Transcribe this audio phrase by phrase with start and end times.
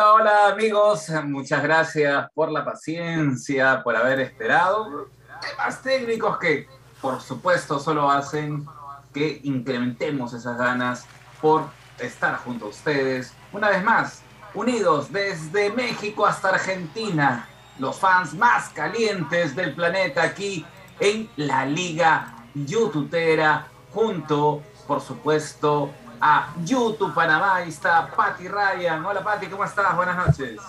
[0.00, 5.08] Hola, hola amigos, muchas gracias por la paciencia, por haber esperado.
[5.42, 6.66] Temas técnicos que,
[7.02, 8.66] por supuesto, solo hacen
[9.12, 11.04] que incrementemos esas ganas
[11.42, 11.64] por
[11.98, 13.34] estar junto a ustedes.
[13.52, 14.22] Una vez más,
[14.54, 17.46] unidos desde México hasta Argentina,
[17.78, 20.64] los fans más calientes del planeta aquí
[20.98, 27.56] en la Liga YouTubera, junto, por supuesto, a YouTube Panamá.
[27.56, 29.04] Ahí está Patti Ryan.
[29.04, 29.96] Hola Patti, ¿cómo estás?
[29.96, 30.60] Buenas noches.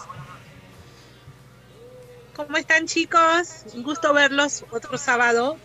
[2.35, 3.66] ¿Cómo están chicos?
[3.73, 5.57] Un gusto verlos otro sábado.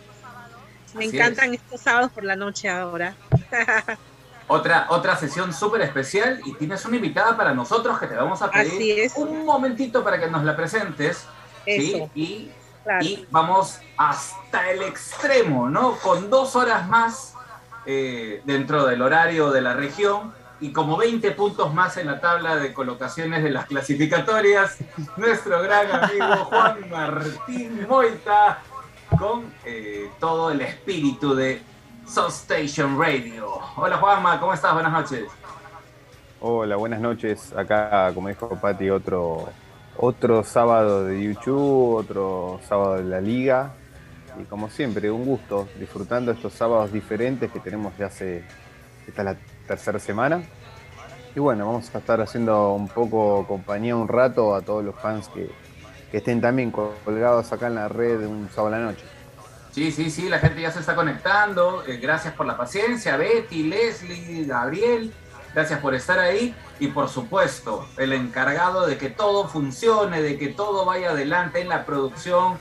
[0.93, 3.15] Me encantan estos sábados por la noche ahora.
[4.47, 8.51] otra, otra sesión súper especial y tienes una invitada para nosotros que te vamos a
[8.51, 11.25] pedir un momentito para que nos la presentes.
[11.65, 12.03] ¿sí?
[12.15, 12.51] Y,
[13.01, 15.97] y vamos hasta el extremo, ¿no?
[15.97, 17.36] Con dos horas más
[17.89, 22.57] eh, dentro del horario de la región y como 20 puntos más en la tabla
[22.57, 24.77] de colocaciones de las clasificatorias,
[25.15, 28.59] nuestro gran amigo Juan Martín Moita
[29.17, 31.61] con eh, todo el espíritu de
[32.05, 33.57] South Station Radio.
[33.77, 34.73] Hola Juanma, ¿cómo estás?
[34.73, 35.23] Buenas noches.
[36.41, 37.53] Hola, buenas noches.
[37.55, 39.47] Acá, como dijo Pati, otro,
[39.95, 43.71] otro sábado de YouTube, otro sábado de la liga
[44.39, 48.43] y como siempre, un gusto disfrutando estos sábados diferentes que tenemos ya hace,
[49.07, 49.37] esta es la
[49.67, 50.43] tercera semana.
[51.35, 55.29] Y bueno, vamos a estar haciendo un poco compañía un rato a todos los fans
[55.29, 55.49] que,
[56.11, 59.03] estén también colgados acá en la red un sábado a la noche.
[59.71, 61.83] Sí, sí, sí, la gente ya se está conectando.
[61.85, 65.13] Eh, gracias por la paciencia, Betty, Leslie, Gabriel.
[65.53, 70.47] Gracias por estar ahí y por supuesto el encargado de que todo funcione, de que
[70.47, 72.57] todo vaya adelante en la producción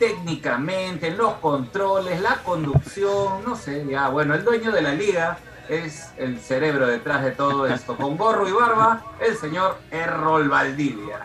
[0.00, 5.38] técnicamente, los controles, la conducción, no sé, ya, bueno, el dueño de la liga
[5.68, 7.96] es el cerebro detrás de todo esto.
[7.96, 11.20] Con gorro y barba, el señor Errol Valdivia.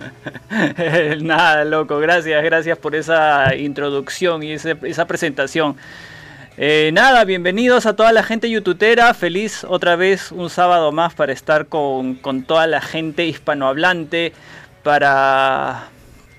[1.22, 5.76] Nada, loco, gracias, gracias por esa introducción y esa presentación.
[6.56, 11.32] Eh, nada, bienvenidos a toda la gente youtubera, feliz otra vez un sábado más para
[11.32, 14.34] estar con, con toda la gente hispanohablante,
[14.82, 15.88] para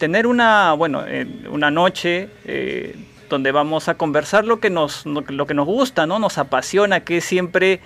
[0.01, 2.95] tener una, bueno, eh, una noche eh,
[3.29, 6.17] donde vamos a conversar lo que nos, lo que nos gusta, ¿no?
[6.17, 7.81] Nos apasiona, que siempre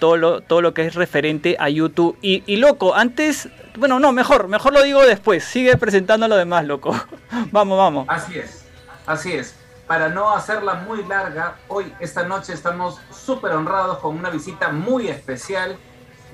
[0.00, 2.18] todo lo, todo lo que es referente a YouTube.
[2.20, 5.44] Y, loco, antes, bueno, no, mejor, mejor lo digo después.
[5.44, 7.00] Sigue presentando lo demás, loco.
[7.52, 8.06] vamos, vamos.
[8.08, 8.64] Así es,
[9.06, 9.54] así es.
[9.86, 15.06] Para no hacerla muy larga, hoy, esta noche, estamos súper honrados con una visita muy
[15.06, 15.76] especial.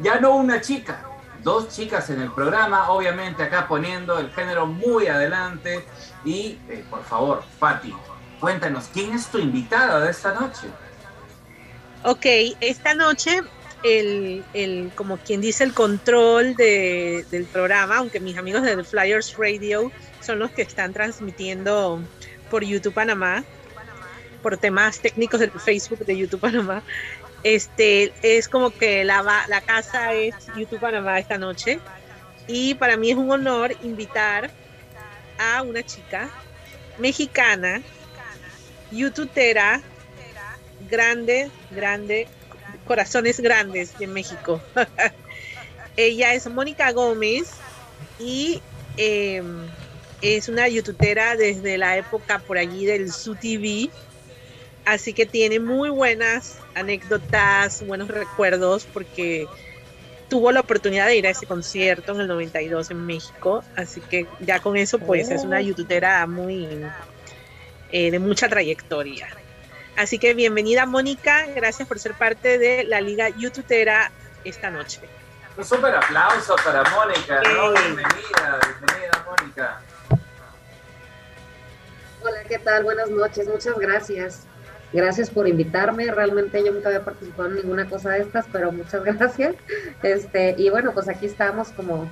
[0.01, 1.03] Ya no una chica,
[1.43, 5.85] dos chicas en el programa, obviamente acá poniendo el género muy adelante.
[6.25, 7.95] Y eh, por favor, Patti,
[8.41, 10.69] cuéntanos, ¿quién es tu invitada de esta noche?
[12.05, 12.27] Ok,
[12.61, 13.43] esta noche
[13.83, 18.85] el, el, como quien dice, el control de, del programa, aunque mis amigos de The
[18.85, 22.01] Flyers Radio son los que están transmitiendo
[22.51, 23.45] por YouTube Panamá,
[24.43, 26.83] por temas técnicos del Facebook de YouTube Panamá.
[27.55, 31.81] Este, es como que la, la casa es YouTube Panamá esta noche.
[32.47, 34.51] Y para mí es un honor invitar
[35.39, 36.29] a una chica
[36.99, 37.81] mexicana,
[38.91, 39.81] youtubera,
[40.91, 42.29] grande, grande,
[42.85, 44.61] corazones grandes de México.
[45.97, 47.53] Ella es Mónica Gómez
[48.19, 48.61] y
[48.99, 49.67] em,
[50.21, 53.91] es una youtubera desde la época por allí del Su TV
[54.89, 59.47] Así que tiene muy buenas anécdotas, buenos recuerdos, porque
[60.31, 63.63] tuvo la oportunidad de ir a ese concierto en el 92 en México.
[63.77, 65.61] Así que ya con eso, pues es una oh.
[65.61, 66.87] youtubera muy
[67.93, 69.29] eh, de mucha trayectoria.
[69.95, 74.11] Así que bienvenida Mónica, gracias por ser parte de la Liga Youtubera
[74.43, 75.03] esta noche.
[75.59, 79.81] Un súper aplauso para Mónica, Bienvenida, bienvenida Mónica.
[82.23, 82.85] Hola, ¿qué tal?
[82.85, 84.49] Buenas noches, muchas gracias.
[84.93, 86.11] Gracias por invitarme.
[86.11, 89.55] Realmente yo nunca había participado en ninguna cosa de estas, pero muchas gracias.
[90.03, 92.09] Este, y bueno, pues aquí estamos como,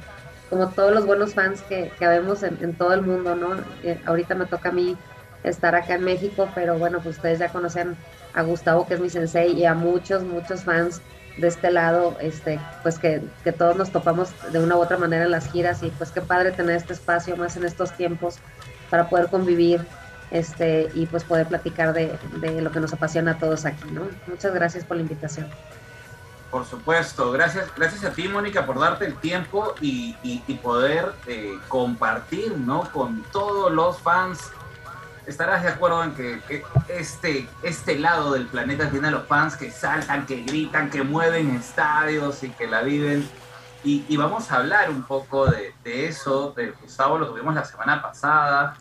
[0.51, 3.57] como todos los buenos fans que, que vemos en, todo el mundo, ¿no?
[3.83, 4.97] Eh, ahorita me toca a mí
[5.43, 7.97] estar acá en México, pero bueno, pues ustedes ya conocen
[8.35, 11.01] a Gustavo, que es mi sensei, y a muchos, muchos fans
[11.39, 15.25] de este lado, este, pues que, que todos nos topamos de una u otra manera
[15.25, 18.39] en las giras y pues qué padre tener este espacio más en estos tiempos
[18.91, 19.83] para poder convivir
[20.31, 22.19] este, y pues poder platicar de,
[22.61, 24.03] lo que nos apasiona a todos aquí, ¿no?
[24.27, 25.49] Muchas gracias por la invitación.
[26.51, 30.15] Por supuesto, gracias, gracias a ti, Mónica, por darte el tiempo y,
[30.63, 32.91] poder eh, compartir, ¿no?
[32.93, 34.51] Con todos los fans.
[35.27, 39.73] Estarás de acuerdo en que, este, este lado del planeta tiene a los fans que
[39.73, 43.29] saltan, que gritan, que mueven estadios y que la viven
[43.87, 46.53] y, vamos a hablar un poco de, eso.
[46.57, 48.77] De Gustavo lo tuvimos la semana pasada,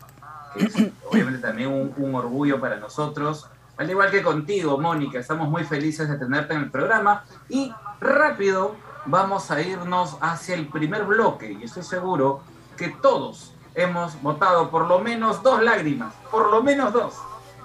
[0.57, 0.73] es
[1.09, 3.47] obviamente también un, orgullo para nosotros.
[3.77, 7.23] Al igual que contigo, Mónica, estamos muy felices de tenerte en el programa.
[7.49, 8.75] Y rápido
[9.05, 11.51] vamos a irnos hacia el primer bloque.
[11.51, 12.41] Y estoy seguro
[12.77, 17.15] que todos hemos votado por lo menos dos lágrimas, por lo menos dos,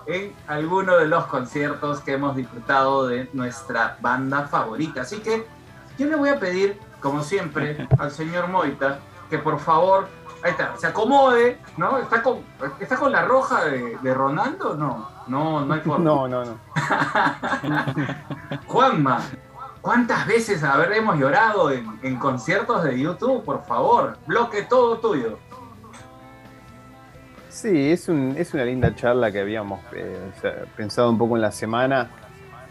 [0.06, 5.02] en alguno de los conciertos que hemos disfrutado de nuestra banda favorita.
[5.02, 5.46] Así que
[5.98, 8.98] yo le voy a pedir, como siempre, al señor Moita
[9.30, 10.08] que por favor,
[10.42, 11.98] ahí está, se acomode, ¿no?
[11.98, 12.38] ¿Está con,
[12.80, 14.74] está con la roja de, de Ronaldo?
[14.74, 16.04] No, no, no hay forma.
[16.04, 16.58] No, no, no.
[18.66, 19.20] Juanma,
[19.80, 23.44] ¿cuántas veces habremos llorado en, en conciertos de YouTube?
[23.44, 25.38] Por favor, bloque todo tuyo.
[27.50, 30.30] Sí, es, un, es una linda charla que habíamos eh,
[30.76, 32.08] pensado un poco en la semana,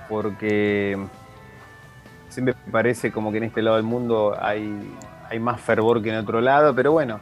[0.07, 0.97] porque
[2.29, 4.97] siempre parece como que en este lado del mundo hay,
[5.29, 7.19] hay más fervor que en otro lado, pero bueno,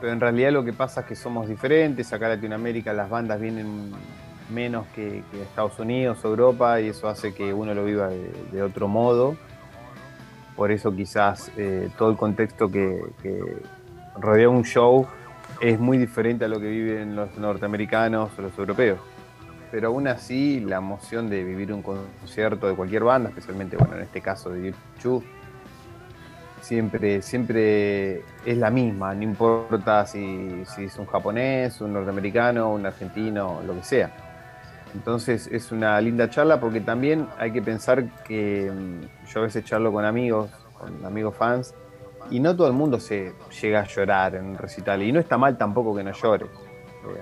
[0.00, 3.40] pero en realidad lo que pasa es que somos diferentes, acá en Latinoamérica las bandas
[3.40, 3.92] vienen
[4.50, 8.88] menos que, Estados Unidos o Europa y eso hace que uno lo viva de, otro
[8.88, 9.36] modo.
[10.56, 13.40] Por eso quizás eh, todo el contexto que, que
[14.18, 15.06] rodea un show
[15.60, 18.98] es muy diferente a lo que viven los norteamericanos o los europeos.
[19.70, 24.02] Pero aún así, la emoción de vivir un concierto de cualquier banda, especialmente bueno, en
[24.02, 25.24] este caso de YouTube,
[26.60, 32.86] siempre, siempre es la misma, no importa si, si es un japonés, un norteamericano, un
[32.86, 34.10] argentino, lo que sea.
[34.94, 39.64] Entonces es una linda charla porque también hay que pensar que mm, yo a veces
[39.64, 41.74] charlo con amigos, con amigos fans,
[42.30, 45.02] y no todo el mundo se llega a llorar en un recital.
[45.02, 46.46] Y no está mal tampoco que no llore.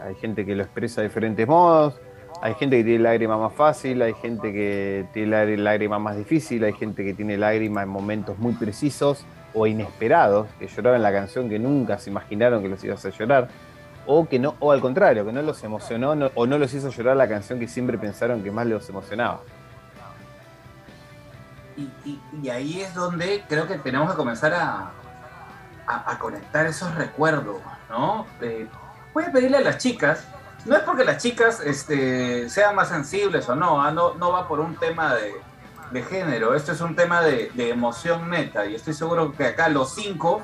[0.04, 2.00] Hay gente que lo expresa de diferentes modos.
[2.40, 6.72] Hay gente que tiene lágrima más fácil, hay gente que tiene lágrima más difícil, hay
[6.72, 11.58] gente que tiene lágrima en momentos muy precisos o inesperados, que lloraban la canción que
[11.58, 13.48] nunca se imaginaron que los ibas a llorar,
[14.06, 17.16] o que no, o al contrario, que no los emocionó o no los hizo llorar
[17.16, 19.40] la canción que siempre pensaron que más los emocionaba
[22.02, 24.92] y, ahí es donde creo que tenemos que comenzar a,
[26.18, 28.26] conectar esos recuerdos, ¿no?
[29.14, 30.26] voy a pedirle a las chicas,
[30.68, 33.90] no es porque las chicas este, sean más sensibles o no, ¿ah?
[33.90, 38.66] no, no va por un tema de, género, esto es un tema de, emoción neta
[38.66, 40.42] y estoy seguro que acá los cinco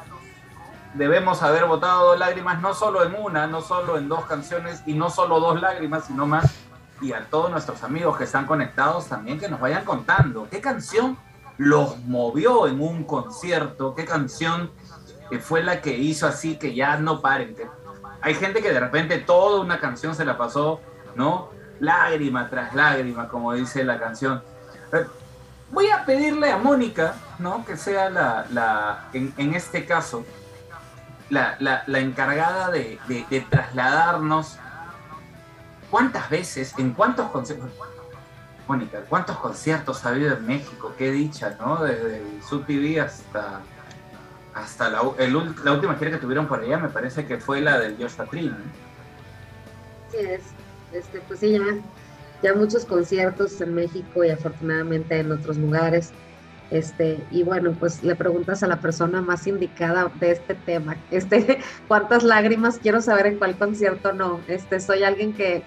[0.94, 5.10] debemos haber votado lágrimas no solo en una, no solo en dos canciones y no
[5.10, 6.54] solo dos lágrimas, sino más
[7.02, 11.18] y a todos nuestros amigos que están conectados también que nos vayan contando qué canción
[11.58, 14.70] los movió en un concierto, qué canción
[15.40, 17.54] fue la que hizo así que ya no paren.
[18.24, 20.80] Hay gente que de repente toda una canción se la pasó,
[21.14, 21.50] ¿no?
[21.78, 24.42] Lágrima tras lágrima, como dice la canción.
[24.92, 25.06] Eh,
[25.70, 27.64] voy a pedirle a Mónica, ¿no?
[27.64, 30.24] Que sea la, la en, este caso,
[31.30, 34.58] la, la, encargada de, de trasladarnos
[35.94, 37.70] ¿Cuántas veces, en cuántos conciertos,
[38.66, 40.92] Mónica, cuántos conciertos ha habido en México?
[40.98, 41.84] Qué dicha, ¿no?
[41.84, 43.60] Desde el TV hasta,
[44.54, 48.26] hasta la, última gira que tuvieron por allá, me parece que fue la del Joshua
[48.26, 48.52] Tree.
[50.10, 50.42] Sí, es.
[50.92, 51.60] Este, pues sí, ya,
[52.42, 56.12] ya muchos conciertos en México y afortunadamente en otros lugares.
[56.70, 61.58] Este, y bueno, pues le preguntas a la persona más indicada de este tema, este,
[61.88, 64.40] cuántas lágrimas quiero saber en cuál concierto no.
[64.48, 65.62] Este, soy alguien que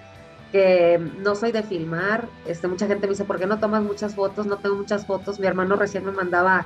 [0.50, 4.14] que no soy de filmar, este, mucha gente me dice, ¿por qué no tomas muchas
[4.14, 4.46] fotos?
[4.46, 6.64] No tengo muchas fotos, mi hermano recién me mandaba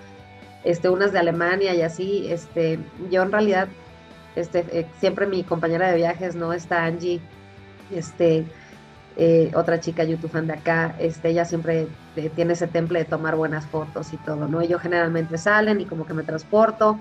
[0.65, 2.79] este, unas de Alemania y así, este,
[3.11, 3.69] yo en realidad,
[4.37, 6.53] este, eh, siempre mi compañera de viajes, ¿no?
[6.53, 7.21] Está Angie,
[7.91, 8.45] este,
[9.17, 13.05] eh, otra chica YouTube fan de acá, este, ella siempre eh, tiene ese temple de
[13.05, 14.63] tomar buenas fotos y todo, ¿no?
[14.63, 16.99] Yo generalmente salen y como que me transporto,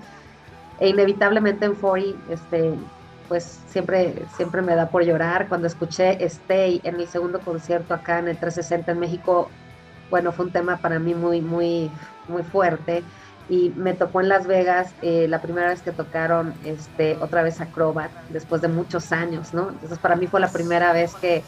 [0.78, 2.74] e inevitablemente en Fori, este,
[3.28, 5.48] pues siempre, siempre me da por llorar.
[5.48, 9.48] Cuando escuché Stay en el segundo concierto acá en el 360 en México,
[10.10, 11.90] bueno, fue un tema para mí muy, muy,
[12.28, 13.02] muy fuerte.
[13.48, 17.60] Y me tocó en Las Vegas eh, la primera vez que tocaron este, otra vez
[17.60, 19.70] Acrobat, después de muchos años, ¿no?
[19.70, 21.42] Entonces para mí fue la primera vez que,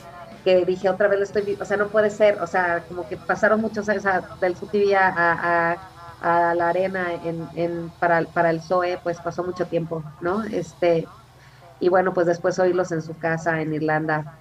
[0.44, 3.16] que dije otra vez lo estoy, o sea, no puede ser, o sea, como que
[3.16, 4.04] pasaron muchos años
[4.40, 9.44] del FUTV a, a, a, la arena en, en, para, para el ZOE, pues pasó
[9.44, 10.42] mucho tiempo, ¿no?
[10.42, 11.06] Este,
[11.80, 14.38] y bueno, pues después oírlos en su casa en Irlanda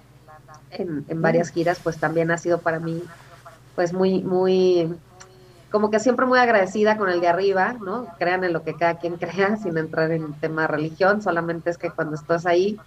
[0.78, 3.02] en, varias giras, pues también ha sido para mí
[3.74, 4.94] pues muy, muy,
[5.74, 8.06] como que siempre muy agradecida con el de arriba, ¿no?
[8.16, 11.68] Crean en lo que cada quien crea sin entrar en el tema de religión, solamente
[11.68, 12.78] es que cuando estás ahí,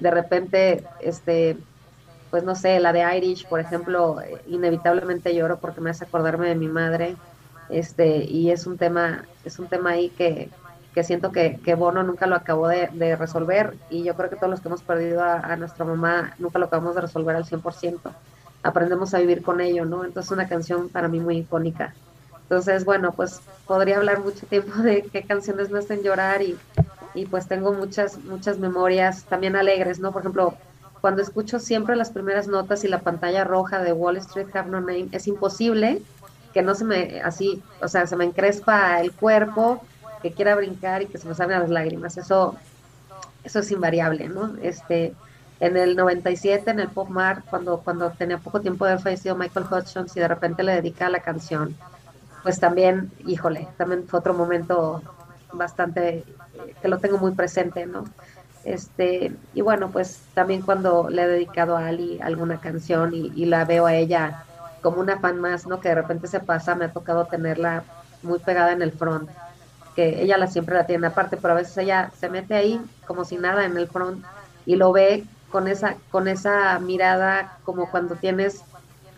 [0.00, 1.58] de repente, este,
[2.30, 6.54] pues no sé, la de Irish, por ejemplo, inevitablemente lloro porque me hace acordarme de
[6.54, 7.14] mi madre,
[7.68, 10.48] este, y es un tema, es un tema ahí que,
[10.94, 14.48] que siento que, que, Bono nunca lo acabó de, resolver y yo creo que todos
[14.48, 17.98] los que hemos perdido a, nuestra mamá nunca lo acabamos de resolver al 100%.
[18.62, 20.06] Aprendemos a vivir con ello, ¿no?
[20.06, 21.92] Entonces es una canción para mí muy icónica.
[22.50, 26.58] Entonces, bueno, pues podría hablar mucho tiempo de qué canciones me hacen llorar y,
[27.14, 30.10] y pues tengo muchas, muchas memorias también alegres, ¿no?
[30.10, 30.54] Por ejemplo,
[31.00, 34.80] cuando escucho siempre las primeras notas y la pantalla roja de Wall Street Have No
[34.80, 36.02] Name, es imposible
[36.52, 39.84] que no se me, así, o sea, se me encrespa el cuerpo,
[40.20, 42.16] que quiera brincar y que se me salgan las lágrimas.
[42.16, 42.56] Eso,
[43.44, 44.56] eso es invariable, ¿no?
[44.60, 45.14] Este,
[45.60, 49.36] en el 97, en el Pop Mar, cuando, cuando tenía poco tiempo de haber fallecido
[49.36, 51.76] Michael Hutchins y de repente le dedica la canción,
[52.42, 55.02] pues también, híjole, también fue otro momento
[55.52, 56.24] bastante,
[56.80, 58.04] que lo tengo muy presente, ¿no?
[58.64, 63.46] Este, y bueno, pues también cuando le he dedicado a Ali alguna canción y, y
[63.46, 64.44] la veo a ella
[64.82, 65.80] como una fan más, ¿no?
[65.80, 67.84] Que de repente se pasa, me ha tocado tenerla
[68.22, 69.30] muy pegada en el front,
[69.94, 73.24] que ella la siempre la tiene aparte, pero a veces ella se mete ahí como
[73.24, 74.24] si nada en el front
[74.66, 78.62] y lo ve con esa, con esa mirada como cuando tienes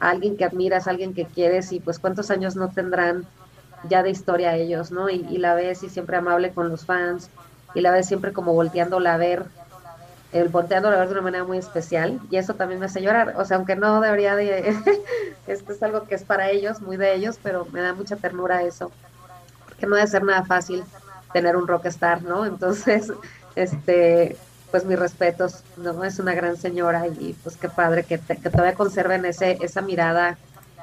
[0.03, 3.25] a alguien que admiras, a alguien que quieres y pues cuántos años no tendrán
[3.89, 5.09] ya de historia ellos, ¿no?
[5.09, 7.31] Y, la ves y siempre amable con los fans
[7.73, 9.45] y la ves siempre como volteándola a ver
[10.33, 13.35] el volteando la ver de una manera muy especial y eso también me hace llorar,
[13.37, 14.75] o sea, aunque no debería de,
[15.47, 18.63] esto es algo que es para ellos, muy de ellos, pero me da mucha ternura
[18.63, 18.91] eso,
[19.69, 20.83] porque no debe ser nada fácil
[21.33, 22.45] tener un rockstar, ¿no?
[22.45, 23.13] Entonces,
[23.55, 24.37] este,
[24.73, 26.03] pues mis respetos, ¿no?
[26.03, 30.39] Es una gran señora y pues qué padre que, que todavía conserven ese, esa mirada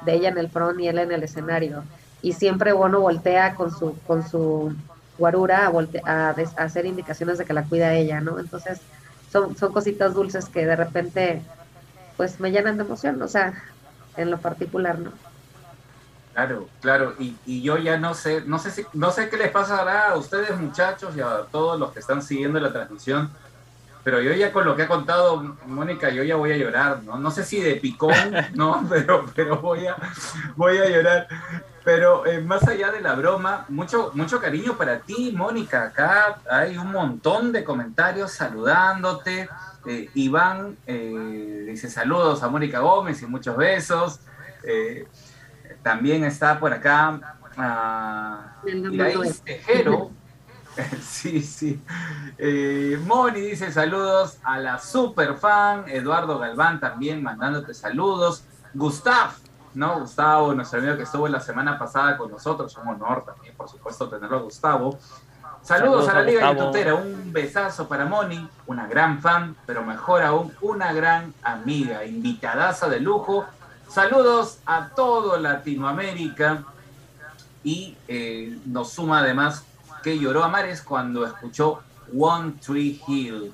[0.06, 1.82] de ella en el front y él en el escenario.
[2.22, 4.74] Y siempre Bono voltea con su, con su
[5.18, 5.70] guarura a,
[6.10, 8.38] a, a hacer indicaciones de que la cuida ella, ¿no?
[8.38, 8.80] Entonces,
[9.30, 11.42] son, son cositas dulces que de repente
[12.16, 13.54] pues me llenan de emoción, o sea,
[14.16, 15.10] en lo particular, ¿no?
[16.32, 19.50] Claro, claro, y, y, yo ya no sé, no sé si, no sé qué les
[19.50, 23.30] pasará a ustedes muchachos y a todos los que están siguiendo la transmisión,
[24.02, 27.18] pero yo ya con lo que ha contado Mónica, yo ya voy a llorar, ¿no?
[27.18, 28.14] No sé si de picón,
[28.54, 28.86] ¿no?
[28.88, 29.96] Pero, pero voy a,
[30.56, 31.28] voy a llorar.
[31.84, 35.84] Pero eh, más allá de la broma, mucho, mucho cariño para ti, Mónica.
[35.84, 39.48] Acá hay un montón de comentarios saludándote.
[39.86, 44.20] Eh, Iván eh, dice saludos a Mónica Gómez y muchos besos.
[45.82, 47.18] también está por acá
[47.56, 50.10] uh, Tejero.
[51.02, 51.80] sí, sí.
[53.06, 55.84] Moni dice saludos a la super fan.
[55.88, 58.44] Eduardo Galván también mandándote saludos.
[58.72, 59.32] Gustav
[59.74, 60.00] ¿no?
[60.00, 64.08] Gustavo, nuestro amigo que estuvo la semana pasada con nosotros, un honor también, por supuesto,
[64.08, 64.98] tenerlo a Gustavo.
[65.62, 70.52] Saludos, a la Liga Tutera, un besazo para Moni, una gran fan, pero mejor aún,
[70.62, 73.44] una gran amiga, invitadaza de lujo.
[73.86, 76.64] Saludos a todo Latinoamérica
[77.62, 79.64] y eh, nos suma además
[80.02, 81.82] que lloró a mares cuando escuchó
[82.16, 83.52] One Tree Hill.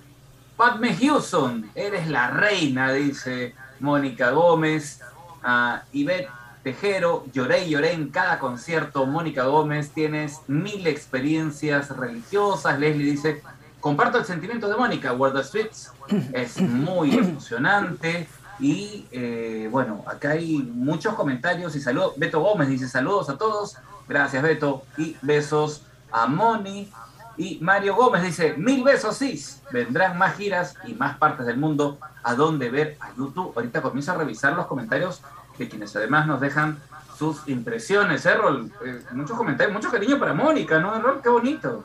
[0.57, 5.01] Padme Houston, eres la reina, dice Mónica Gómez
[5.43, 6.31] a Ivette
[6.67, 9.07] Tejero, lloré y lloré en cada concierto.
[9.07, 12.81] Mónica Gómez, tienes mil experiencias religiosas.
[12.81, 13.41] Leslie dice,
[13.79, 15.93] comparto el sentimiento de Mónica, World of Streets
[16.33, 18.27] es muy emocionante.
[18.59, 22.15] Y eh, bueno, acá hay muchos comentarios y saludos.
[22.17, 23.77] Beto Gómez dice saludos a todos.
[24.09, 24.83] Gracias, Beto.
[24.99, 25.83] Y besos
[26.17, 26.91] a Moni.
[27.37, 29.63] Y Mario Gómez dice, mil besos, sis.
[29.71, 33.53] Vendrán más giras y más partes del mundo a donde ver a YouTube.
[33.55, 35.21] Ahorita comienzo a revisar los comentarios
[35.59, 36.79] de quienes además nos dejan
[37.19, 38.25] sus impresiones.
[38.25, 41.21] Errol, eh, muchos comentarios, mucho cariño para Mónica, ¿no, Errol?
[41.23, 41.85] Qué bonito.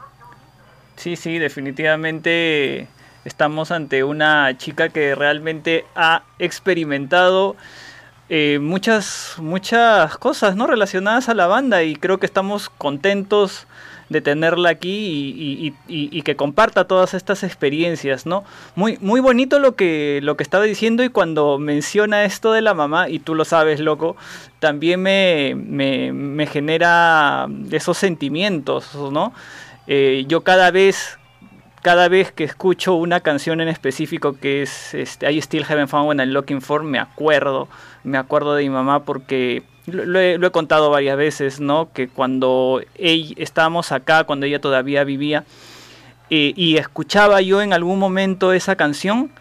[0.95, 2.87] Sí, sí, definitivamente
[3.25, 7.55] estamos ante una chica que realmente ha experimentado
[8.29, 10.67] eh, muchas, muchas cosas ¿no?
[10.67, 13.67] relacionadas a la banda y creo que estamos contentos
[14.11, 18.43] de tenerla aquí y, que comparta todas estas experiencias, ¿no?
[18.75, 22.73] Muy, muy bonito lo que, lo que estaba diciendo y cuando menciona esto de la
[22.73, 24.17] mamá, y tú lo sabes, loco,
[24.59, 29.33] también me, me, genera esos sentimientos, ¿no?
[29.87, 31.17] Eh, yo cada vez
[31.81, 36.09] cada vez que escucho una canción en específico que es este, I Still Haven't Found
[36.09, 37.69] When I'm Looking For, me acuerdo,
[38.03, 41.91] me acuerdo de mi mamá porque lo, he, contado varias veces, ¿no?
[41.93, 45.45] Que cuando ella, estábamos acá, cuando ella todavía vivía,
[46.29, 49.31] eh, y escuchaba yo en algún momento esa canción,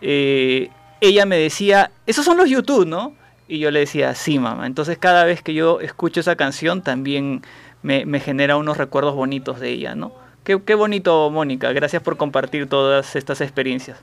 [0.00, 3.14] eh, ella me decía, esos son los YouTube, ¿no?
[3.48, 4.66] Y yo le decía, sí, mamá.
[4.66, 7.42] Entonces cada vez que yo escucho esa canción también
[7.82, 10.12] me, genera unos recuerdos bonitos de ella, ¿no?
[10.44, 11.72] Qué, bonito, Mónica.
[11.72, 13.98] Gracias por compartir todas estas experiencias.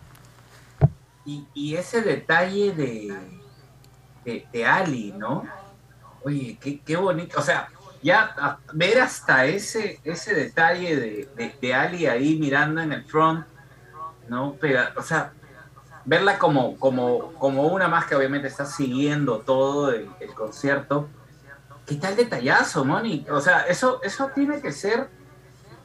[1.26, 3.16] Y, ese detalle de,
[4.24, 5.44] de, de Ali, ¿no?
[6.26, 7.40] Oye, qué, bonito.
[7.40, 7.70] O sea,
[8.02, 10.96] ya ver hasta ese, ese detalle
[11.36, 13.46] de, de, Ali ahí mirando en el front,
[14.28, 14.58] ¿no?
[14.96, 15.34] O sea,
[16.04, 21.10] verla como, como, como una más que obviamente está siguiendo todo el, concierto.
[21.86, 23.24] ¿Qué tal detallazo, Moni?
[23.30, 25.08] O sea, eso, eso tiene que ser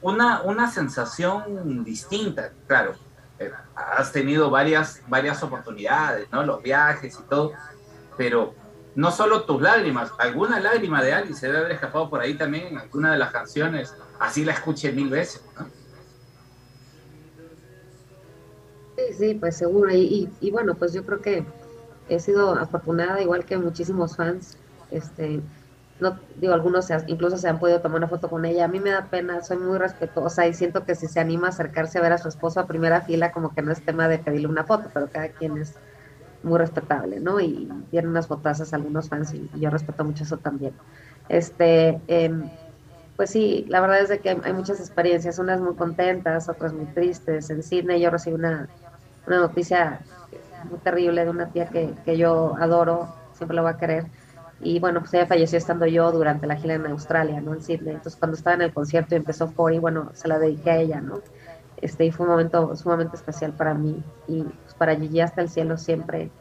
[0.01, 2.95] una, una sensación distinta, claro.
[3.37, 6.43] Eh, has tenido varias, varias oportunidades, ¿no?
[6.43, 7.51] Los viajes y todo,
[8.17, 8.55] pero
[8.95, 12.67] no solo tus lágrimas, alguna lágrima de Ali se debe haber escapado por ahí también
[12.67, 15.41] en alguna de las canciones, así la escuché mil veces.
[18.97, 19.91] Sí, sí, pues seguro.
[19.91, 21.45] Y, y, bueno, pues yo creo que
[22.09, 24.57] he sido afortunada, igual que muchísimos fans.
[24.91, 25.41] Este,
[25.99, 28.65] no digo, algunos incluso se han podido tomar una foto con ella.
[28.65, 31.49] A mí me da pena, soy muy respetuosa y siento que si se anima a
[31.51, 34.19] acercarse a ver a su esposo a primera fila, como que no es tema de
[34.19, 35.75] pedirle una foto, pero cada quien es
[36.43, 37.39] muy respetable, ¿no?
[37.39, 40.73] Y tienen unas fotazas algunos fans y, yo respeto mucho eso también.
[41.29, 42.49] Este, em,
[43.15, 46.85] pues sí, la verdad es de que hay, muchas experiencias, unas muy contentas, otras muy
[46.85, 47.49] tristes.
[47.49, 48.67] En Sydney yo recibí una,
[49.27, 50.01] una noticia
[50.69, 54.05] muy terrible de una tía que, que yo adoro, siempre la voy a querer.
[54.63, 57.53] Y bueno, pues ella falleció estando yo durante la gira en Australia, ¿no?
[57.53, 57.95] En Sydney.
[57.95, 60.77] Entonces cuando estaba en el concierto y empezó For, y bueno, se la dediqué a
[60.77, 61.19] ella, ¿no?
[61.77, 64.03] Este, y fue un momento sumamente especial para mí.
[64.27, 64.45] Y
[64.81, 66.33] para Gigi hasta el cielo siempre,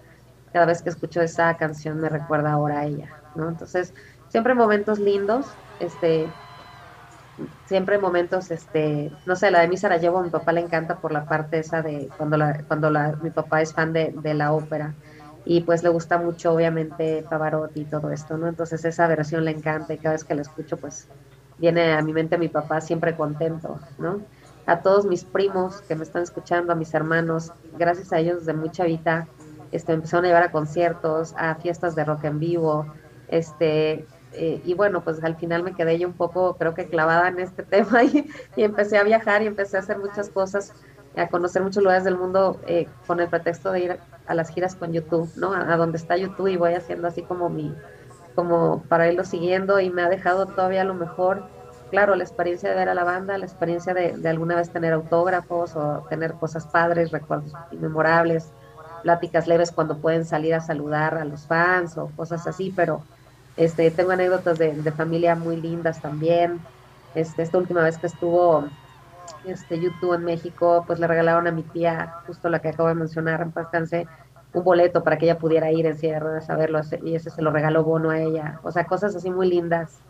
[0.53, 3.49] cada vez que escucho esa canción me recuerda ahora a ella, ¿no?
[3.51, 3.95] Entonces,
[4.29, 6.37] siempre momentos lindos, este,
[7.65, 11.13] siempre momentos, este, no sé, la de mi Sarajevo a mi papá le encanta por
[11.13, 14.97] la parte esa de cuando cuando mi papá es fan de, de la ópera
[15.45, 18.49] y pues le gusta mucho obviamente Pavarotti y todo esto, ¿no?
[18.49, 21.11] Entonces esa versión le encanta y cada vez que la escucho pues
[21.57, 24.27] viene a mi mente mi papá siempre contento, ¿no?
[24.71, 28.53] A todos mis primos que me están escuchando, a mis hermanos, gracias a ellos desde
[28.53, 29.27] muy chavita,
[29.73, 32.87] este, empezaron a llevar a conciertos, a fiestas de rock en vivo,
[33.27, 37.27] este, eh, y bueno, pues al final me quedé yo un poco, creo que clavada
[37.27, 40.73] en este tema y, empecé a viajar y empecé a hacer muchas cosas,
[41.17, 44.77] a conocer muchos lugares del mundo eh, con el pretexto de ir a las giras
[44.77, 45.53] con YouTube, ¿no?
[45.53, 47.75] A, donde está YouTube y voy haciendo así como mi,
[48.37, 51.43] como para irlo siguiendo y me ha dejado todavía lo mejor,
[51.91, 55.77] claro, la experiencia de ver a la banda, la experiencia de, alguna vez tener autógrafos
[55.77, 58.51] o tener cosas padres, recuerdos inmemorables,
[59.03, 63.03] pláticas leves cuando pueden salir a saludar a los fans o cosas así, pero
[63.57, 66.61] este, tengo anécdotas de, familia muy lindas también.
[67.15, 68.65] Este, esta última vez que estuvo
[69.45, 72.95] este, YouTube en México, pues le regalaron a mi tía, justo la que acabo de
[72.95, 74.09] mencionar, en
[74.53, 77.31] un boleto para que ella pudiera ir en silla de ruedas a verlo, y ese
[77.31, 78.61] se lo regaló Bono a ella.
[78.63, 80.01] O sea, cosas así muy lindas.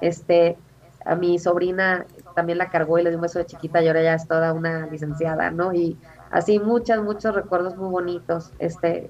[0.00, 0.58] Este,
[1.06, 4.02] a mi sobrina también la cargó y le dio un beso de chiquita y ahora
[4.02, 5.72] ya es toda una licenciada, ¿no?
[5.72, 5.96] Y
[6.30, 8.52] así muchos, muchos recuerdos muy bonitos.
[8.58, 9.08] Este,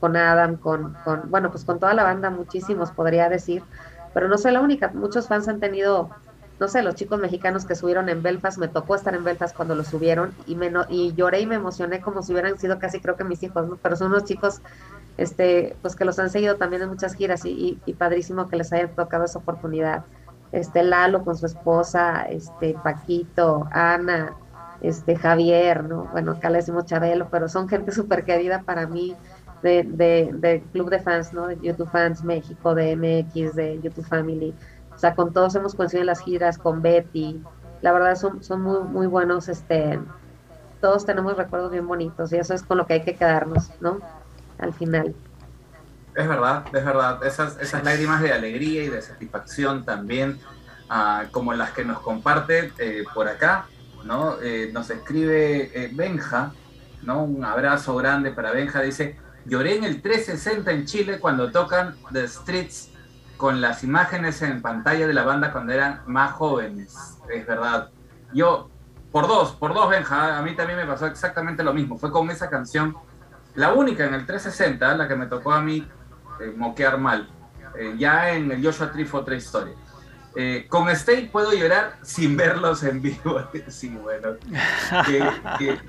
[0.00, 3.62] con Adam, con, con, bueno, pues con toda la banda, muchísimos podría decir,
[4.14, 6.08] pero no soy la única, muchos fans han tenido,
[6.58, 9.74] no sé, los chicos mexicanos que subieron en Belfast, me tocó estar en Belfast cuando
[9.74, 13.16] lo subieron y, me, y lloré y me emocioné como si hubieran sido casi creo
[13.16, 13.78] que mis hijos, ¿no?
[13.80, 14.62] pero son unos chicos
[15.18, 18.72] este, pues que los han seguido también en muchas giras y, y, padrísimo que les
[18.72, 20.04] haya tocado esa oportunidad.
[20.52, 24.36] Este Lalo con su esposa, este Paquito, Ana,
[24.80, 26.08] este Javier, ¿no?
[26.12, 29.16] Bueno, acá le decimos Chabelo, pero son gente súper querida para mí
[29.62, 31.46] de, de, de, club de fans, ¿no?
[31.46, 34.54] De YouTube Fans México, de MX, de YouTube Family.
[34.94, 37.42] O sea, con todos hemos conseguido las giras, con Betty.
[37.82, 39.98] La verdad son, son muy, muy buenos, este,
[40.80, 43.98] todos tenemos recuerdos bien bonitos y eso es con lo que hay que quedarnos, ¿no?
[44.58, 45.14] Al final.
[46.14, 47.24] Es verdad, es verdad.
[47.24, 50.38] Esas, esas lágrimas de alegría y de satisfacción también,
[50.88, 53.66] ah, como las que nos comparte eh, por acá,
[54.04, 54.40] ¿no?
[54.42, 56.52] Eh, nos escribe eh, Benja,
[57.02, 57.22] ¿no?
[57.22, 58.82] Un abrazo grande para Benja.
[58.82, 62.90] Dice, Lloré en el 360 en Chile cuando tocan The Streets
[63.36, 67.18] con las imágenes en pantalla de la banda cuando eran más jóvenes.
[67.32, 67.88] Es verdad.
[68.34, 68.68] Yo,
[69.10, 71.96] por dos, por dos, Benja, a mí también me pasó exactamente lo mismo.
[71.96, 72.94] Fue con esa canción,
[73.54, 75.88] la única en el 360, la que me tocó a mí
[76.40, 77.28] eh, moquear mal.
[77.78, 79.74] Eh, ya en el Joshua Tree fue otra historia.
[80.36, 83.42] Eh, con Stay puedo llorar sin verlos en vivo.
[83.68, 84.36] sí, bueno.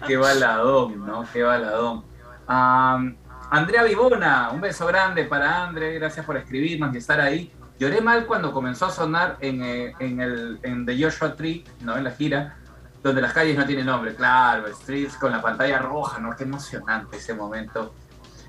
[0.07, 1.25] Qué, baladón, ¿no?
[1.31, 2.03] Qué baladón.
[2.47, 7.51] Andrea Vivona, un beso grande para Andre, gracias por escribirnos y estar ahí.
[7.79, 9.63] Lloré mal cuando comenzó a sonar en,
[9.99, 11.97] en, el, en The Joshua Tree, ¿no?
[11.97, 12.55] en la gira,
[13.03, 16.35] donde las calles no tienen nombre, claro, Streets con la pantalla roja, ¿no?
[16.35, 17.93] Qué emocionante ese momento.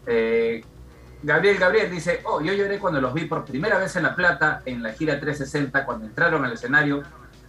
[0.06, 0.64] Eh,
[1.22, 4.62] Gabriel Gabriel dice, oh, yo lloré cuando los vi por primera vez en La Plata,
[4.64, 7.02] en la gira 360, cuando entraron al escenario,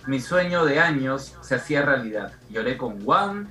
[0.06, 2.34] mi sueño de años se hacía realidad.
[2.50, 3.48] Lloré con One,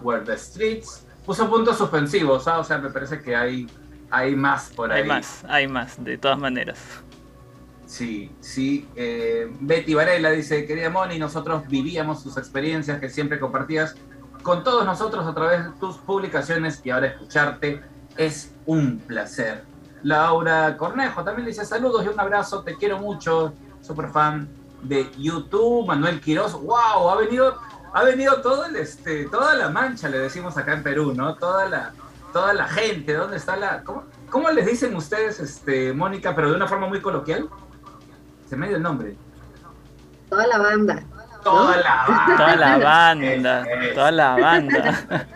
[0.00, 2.58] Where the Streets, puso puntos suspensivos, ¿ah?
[2.58, 3.68] o sea, me parece que hay,
[4.10, 5.02] hay más por ahí.
[5.02, 6.78] Hay más, hay más, de todas maneras.
[7.86, 8.88] Sí, sí.
[8.96, 13.96] Eh, Betty Varela dice, querida Moni, nosotros vivíamos sus experiencias que siempre compartías
[14.42, 17.82] con todos nosotros a través de tus publicaciones y ahora escucharte
[18.16, 19.64] es un placer.
[20.02, 24.48] Laura Cornejo también dice saludos y un abrazo, te quiero mucho, super fan
[24.82, 25.86] de YouTube.
[25.86, 27.58] Manuel Quiroz, wow, ha venido,
[27.92, 31.34] ha venido todo el, este, toda la mancha, le decimos acá en Perú, ¿no?
[31.34, 31.92] Toda la,
[32.32, 36.56] toda la gente, ¿dónde está la, cómo, cómo les dicen ustedes, este, Mónica, pero de
[36.56, 37.48] una forma muy coloquial?
[38.48, 39.16] Se me dio el nombre.
[40.28, 41.02] Toda la banda.
[41.42, 42.36] Toda la banda.
[42.36, 43.66] Toda la banda.
[43.94, 45.26] Toda la banda.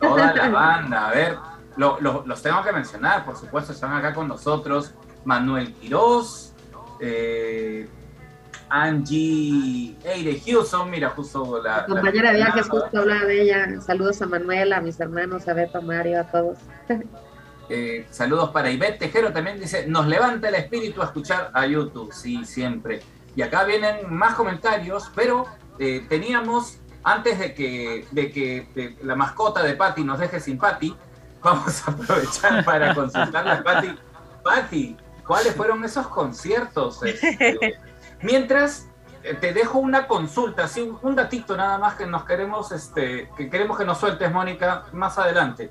[0.00, 1.08] Toda la banda.
[1.08, 1.38] A ver,
[1.76, 4.94] los tengo que mencionar, por supuesto, están acá con nosotros.
[5.24, 6.52] Manuel Quiroz,
[7.00, 7.88] eh,
[8.68, 11.86] Angie Eire Houston, mira, justo la.
[11.86, 13.80] compañera de viajes, justo hablaba de ella.
[13.80, 16.58] Saludos a Manuela, a mis hermanos, a Beto, a Mario, a todos.
[17.70, 22.12] Eh, saludos para Ivette Tejero también dice, nos levanta el espíritu a escuchar a YouTube,
[22.12, 23.00] sí, siempre.
[23.34, 25.46] Y acá vienen más comentarios, pero
[25.78, 30.94] eh, teníamos, antes de que, de que la mascota de Patty nos deje sin Patty,
[31.44, 33.98] vamos a aprovechar para consultarle a Patty.
[34.42, 37.02] Patty, ¿cuáles fueron esos conciertos?
[37.04, 37.78] Este,
[38.22, 38.88] mientras
[39.22, 43.50] eh, te dejo una consulta, así un, datito nada más que nos queremos, este, que
[43.50, 45.70] queremos que nos sueltes, Mónica, más adelante.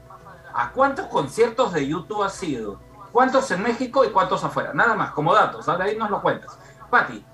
[0.53, 2.79] ¿A cuántos conciertos de YouTube has ido?
[3.12, 4.71] ¿Cuántos en México y cuántos afuera?
[4.73, 6.57] Nada más, como datos, ahora ahí nos lo cuentas.
[6.89, 7.25] Pati.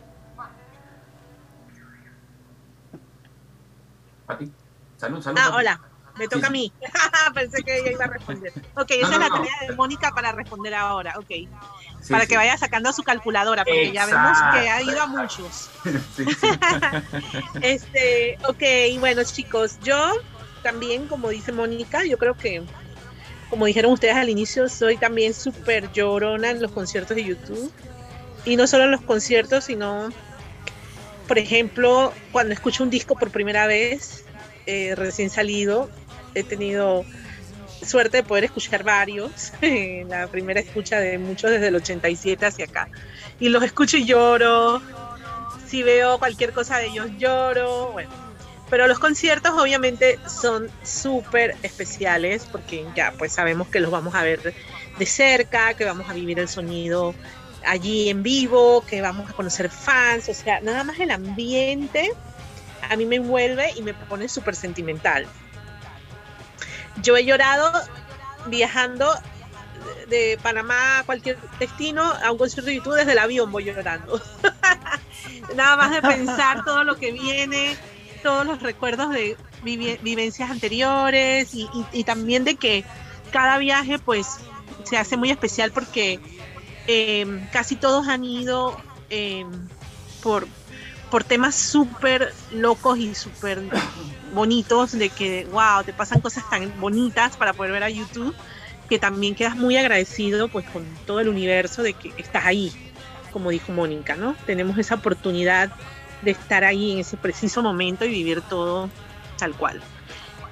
[4.25, 4.53] Pati,
[4.97, 5.39] salud, salud.
[5.41, 5.81] Ah, hola,
[6.19, 6.71] me toca a mí.
[7.33, 8.53] Pensé que ella iba a responder.
[8.75, 11.47] Ok, esa es la tarea de Mónica para responder ahora, ok.
[12.09, 15.69] para que vaya sacando su calculadora, porque ya vemos que ha ido a muchos.
[17.61, 20.13] este, ok, bueno chicos, yo
[20.61, 22.63] también, como dice Mónica, yo creo que
[23.49, 27.71] como dijeron ustedes al inicio, soy también súper llorona en los conciertos de YouTube.
[28.45, 30.09] Y no solo en los conciertos, sino,
[31.27, 34.23] por ejemplo, cuando escucho un disco por primera vez,
[34.65, 35.89] eh, recién salido,
[36.35, 37.05] he tenido
[37.85, 39.53] suerte de poder escuchar varios.
[40.07, 42.89] la primera escucha de muchos desde el 87 hacia acá.
[43.39, 44.81] Y los escucho y lloro.
[45.67, 47.91] Si veo cualquier cosa de ellos, lloro.
[47.91, 48.09] Bueno,
[48.69, 54.23] pero los conciertos obviamente son súper especiales porque ya pues sabemos que los vamos a
[54.23, 54.53] ver
[54.97, 57.13] de cerca, que vamos a vivir el sonido
[57.65, 62.11] allí en vivo, que vamos a conocer fans, o sea, nada más el ambiente
[62.89, 65.27] a mí me envuelve y me pone súper sentimental.
[67.01, 67.71] Yo he llorado
[68.47, 69.13] viajando
[70.09, 74.21] de Panamá a cualquier destino a un concierto de YouTube desde el avión voy llorando.
[75.55, 77.75] nada más de pensar todo lo que viene,
[78.23, 82.83] todos los recuerdos de vivencias anteriores y, también de que
[83.31, 84.39] cada viaje pues
[84.83, 86.19] se hace muy especial porque
[86.87, 89.67] em, casi todos han ido em,
[90.23, 90.47] por,
[91.09, 93.61] por temas súper locos y súper
[94.33, 98.35] bonitos de que, wow, te pasan cosas tan bonitas para poder ver a YouTube
[98.87, 102.71] que también quedas muy agradecido pues con todo el universo de que estás ahí,
[103.31, 104.35] como dijo Mónica, ¿no?
[104.45, 105.71] Tenemos esa oportunidad
[106.23, 108.89] de estar ahí en ese preciso momento y vivir todo
[109.37, 109.79] tal cual.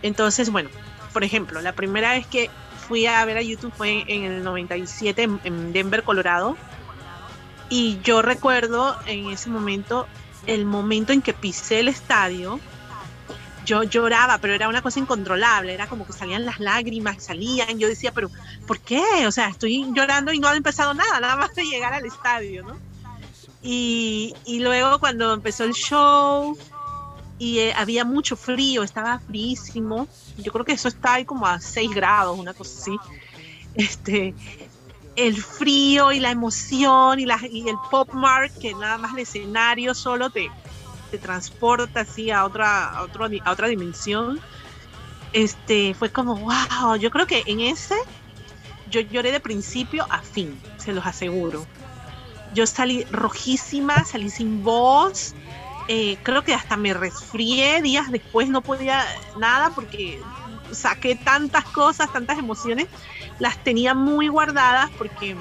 [0.04, 0.70] Entonces, bueno,
[1.14, 2.50] por ejemplo, la primera vez que
[2.88, 6.56] fui a ver a YouTube fue en el 97 en, Denver, Colorado.
[7.70, 10.08] Y yo recuerdo en ese momento,
[10.48, 12.60] el momento en que pisé el estadio,
[13.66, 17.88] yo lloraba, pero era una cosa incontrolable, era como que salían las lágrimas, salían, yo
[17.90, 18.32] decía, pero
[18.66, 19.04] ¿por qué?
[19.28, 22.64] O sea, estoy llorando y no ha empezado nada, nada más de llegar al estadio,
[22.64, 22.78] ¿no?
[23.62, 26.58] Y, luego cuando empezó el show
[27.38, 30.08] y eh, había mucho frío, estaba fríísimo.
[30.38, 32.98] Yo creo que eso está ahí como a 6 grados, una cosa así.
[33.76, 34.34] Este,
[35.18, 39.20] el frío y la emoción y, la, y el pop mark, que nada más el
[39.20, 40.50] escenario solo te,
[41.10, 44.40] te transporta así a otra, a, otro, a otra dimensión.
[45.34, 47.96] Este, fue como, wow, yo creo que en ese
[48.92, 51.66] yo lloré de principio a fin, se los aseguro.
[52.54, 55.34] Yo salí rojísima, salí sin voz.
[55.88, 59.04] Eh, creo que hasta me resfrié días después, no podía
[59.38, 60.22] nada porque
[60.72, 62.88] saqué tantas cosas, tantas emociones,
[63.40, 65.36] las tenía muy guardadas porque,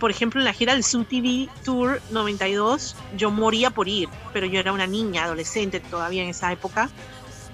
[0.00, 4.46] por ejemplo, en la gira del Zoom TV Tour 92, yo moría por ir, pero
[4.46, 6.90] yo era una niña, adolescente todavía en esa época,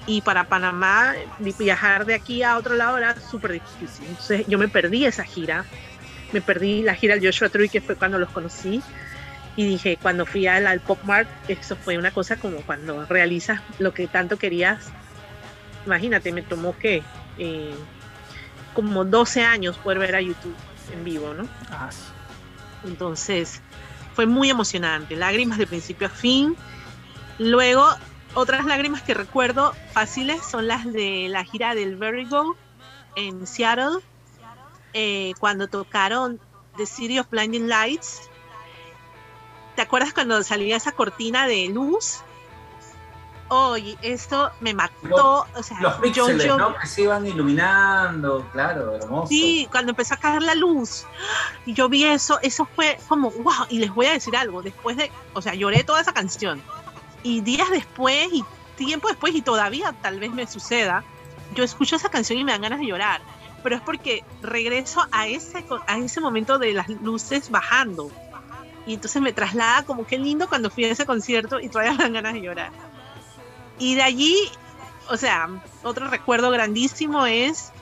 [0.06, 1.14] y para Panamá
[1.58, 4.06] viajar de aquí a otro lado era súper difícil.
[4.08, 5.64] Entonces yo me perdí esa gira
[6.32, 8.82] me perdí la gira del Joshua Tree, que fue cuando los conocí.
[9.56, 13.60] Y dije, cuando fui al, al Pop Mart, eso fue una cosa como cuando realizas
[13.78, 14.90] lo que tanto querías.
[15.86, 17.02] Imagínate, me tomó que
[17.38, 17.74] eh,
[18.74, 20.54] como 12 años poder ver a YouTube
[20.92, 21.48] en vivo, ¿no?
[21.70, 21.90] Ah,
[22.84, 23.60] Entonces,
[24.14, 26.56] fue muy emocionante, lágrimas de principio a fin.
[27.38, 27.86] Luego,
[28.34, 32.56] otras lágrimas que recuerdo fáciles son las de la gira del Very Go
[33.16, 33.98] en Seattle,
[34.92, 36.40] eh, cuando tocaron
[36.76, 38.30] The City of Blinding Lights.
[39.76, 42.22] ¿Te acuerdas cuando salía esa cortina de luz?
[43.52, 45.44] Oye, esto me mató.
[45.56, 46.76] o sea, los píxeles, ¿no?
[46.76, 49.26] Que se iban iluminando, claro, hermoso.
[49.26, 51.04] Sí, cuando empezó a caer la luz.
[51.66, 53.66] Y yo vi eso, eso fue como, wow.
[53.68, 56.62] Y les voy a decir algo, después de, o sea, lloré toda esa canción.
[57.24, 58.44] Y días después, y
[58.76, 61.02] tiempo después, y todavía tal vez me suceda,
[61.52, 63.20] yo escucho esa canción y me dan ganas de llorar.
[63.64, 68.12] Pero es porque regreso a ese, a ese momento de las luces bajando.
[68.86, 72.04] Y entonces me traslada como qué lindo cuando fui a ese concierto y todavía me
[72.04, 72.89] dan ganas de llorar.
[73.80, 74.36] Y de allí,
[75.08, 75.48] o sea,
[75.82, 77.72] otro recuerdo grandísimo es,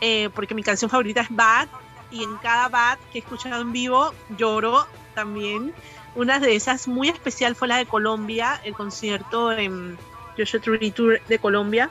[0.00, 1.68] eh, porque mi canción favorita es Bad,
[2.10, 5.72] y en cada Bad que he escuchado en vivo lloro también.
[6.14, 9.96] Una de esas muy especial fue la de Colombia, el concierto en
[10.36, 11.88] Joshua Tree Tour de Colombia,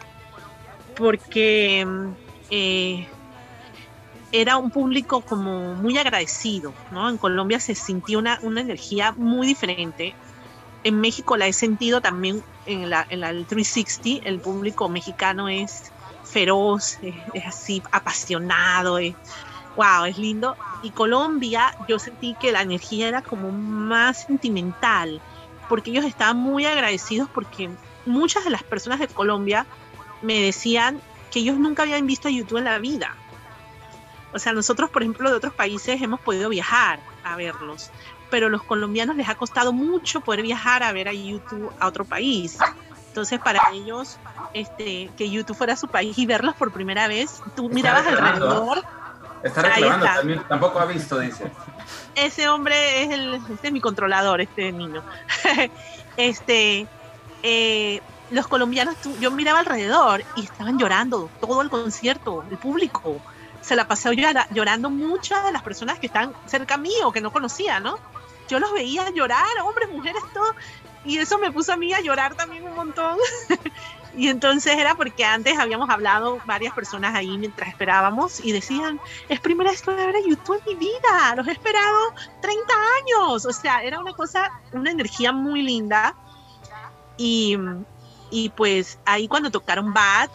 [0.95, 1.87] porque
[2.49, 3.07] eh,
[4.33, 7.09] era un público como muy agradecido, ¿no?
[7.09, 10.15] En Colombia se sintió una, una energía muy diferente.
[10.83, 15.91] En México la he sentido también en la, en la 360, el público mexicano es
[16.23, 19.15] feroz, es, así apasionado, es,
[19.75, 20.55] wow, es lindo.
[20.81, 25.21] Y Colombia, yo sentí que la energía era como más sentimental,
[25.69, 27.69] porque ellos estaban muy agradecidos porque
[28.05, 29.65] muchas de las personas de Colombia
[30.21, 33.15] me decían que ellos nunca habían visto a YouTube en la vida.
[34.33, 37.91] O sea, nosotros, por ejemplo, de otros países hemos podido viajar a verlos,
[38.33, 42.03] pero los colombianos les ha costado mucho poder viajar a ver a YouTube a otro
[42.03, 42.57] país.
[43.09, 44.17] Entonces, para ellos,
[44.55, 48.83] este, que YouTube fuera su país y verlos por primera vez, tú mirabas alrededor.
[49.43, 51.51] Está reclamando, también, tampoco ha visto, dice.
[52.15, 55.03] Ese hombre es el, este es mi controlador, este niño.
[56.17, 56.87] este,
[57.43, 63.21] eh, los colombianos, yo miraba alrededor y estaban llorando todo el concierto, el público.
[63.61, 67.79] Se la pasó llorando muchas de las personas que están cerca mío, que no conocía,
[67.79, 67.99] ¿no?
[68.47, 70.53] Yo los veía llorar, hombres, mujeres, todo.
[71.05, 73.17] Y eso me puso a mí a llorar también un montón.
[74.15, 79.39] y entonces era porque antes habíamos hablado varias personas ahí mientras esperábamos y decían, es
[79.39, 82.73] primera vez que voy a ver a YouTube en mi vida, los he esperado 30
[83.01, 83.45] años.
[83.45, 86.15] O sea, era una cosa, una energía muy linda.
[87.17, 87.57] Y,
[88.31, 90.29] y pues ahí cuando tocaron Bad,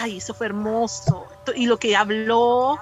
[0.00, 1.26] ay, eso fue hermoso.
[1.56, 2.78] Y lo que habló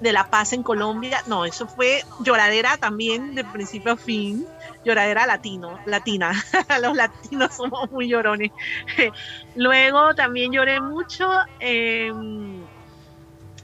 [0.00, 1.22] de la paz en Colombia.
[1.26, 4.46] No, eso fue lloradera también de principio a fin,
[4.84, 6.32] lloradera latino, latina.
[6.82, 8.50] Los latinos somos muy llorones.
[9.54, 11.28] Luego también lloré mucho,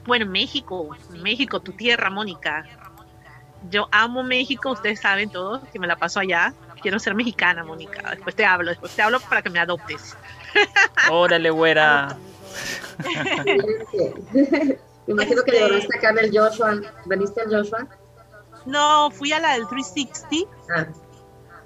[0.05, 2.65] bueno, en México, México, tu tierra, Mónica.
[3.69, 6.53] Yo amo México, ustedes saben todos que me la paso allá.
[6.81, 8.11] Quiero ser mexicana, Mónica.
[8.11, 10.15] Después te hablo, después te hablo para que me adoptes.
[11.09, 12.15] Órale, güera.
[15.07, 16.81] Imagino que llegaste acá en el Joshua.
[17.05, 17.87] ¿Veniste al Joshua?
[18.65, 20.51] No, fui a la del 360.
[20.75, 20.87] Ah.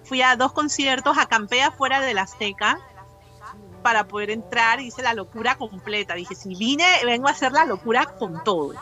[0.04, 2.80] Fui a dos conciertos, acampé afuera de la Azteca
[3.82, 4.80] para poder entrar.
[4.80, 6.14] Hice la locura completa.
[6.16, 8.74] Dije, si vine, vengo a hacer la locura con todo.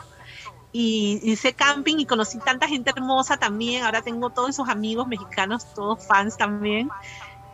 [0.72, 3.84] Y hice camping y conocí tanta gente hermosa también.
[3.84, 6.90] Ahora tengo todos esos amigos mexicanos, todos fans también.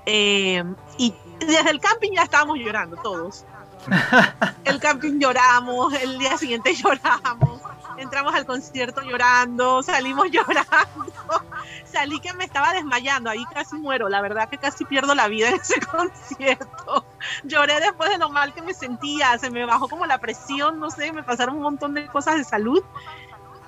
[0.05, 0.63] Eh,
[0.99, 3.45] y desde el camping ya estábamos llorando todos.
[4.65, 7.61] El camping lloramos, el día siguiente lloramos,
[7.99, 11.45] entramos al concierto llorando, salimos llorando,
[11.85, 15.49] salí que me estaba desmayando, ahí casi muero, la verdad que casi pierdo la vida
[15.49, 17.07] en ese concierto.
[17.45, 20.91] Lloré después de lo mal que me sentía, se me bajó como la presión, no
[20.91, 22.83] sé, me pasaron un montón de cosas de salud.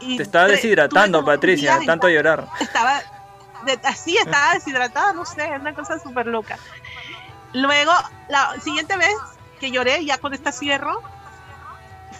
[0.00, 2.46] Y Te estaba deshidratando, Patricia, tanto llorar.
[2.60, 3.00] Estaba,
[3.84, 6.56] así estaba deshidratada, no sé, es una cosa súper loca.
[7.52, 7.92] Luego,
[8.28, 9.14] la siguiente vez
[9.58, 11.02] que lloré ya con esta cierro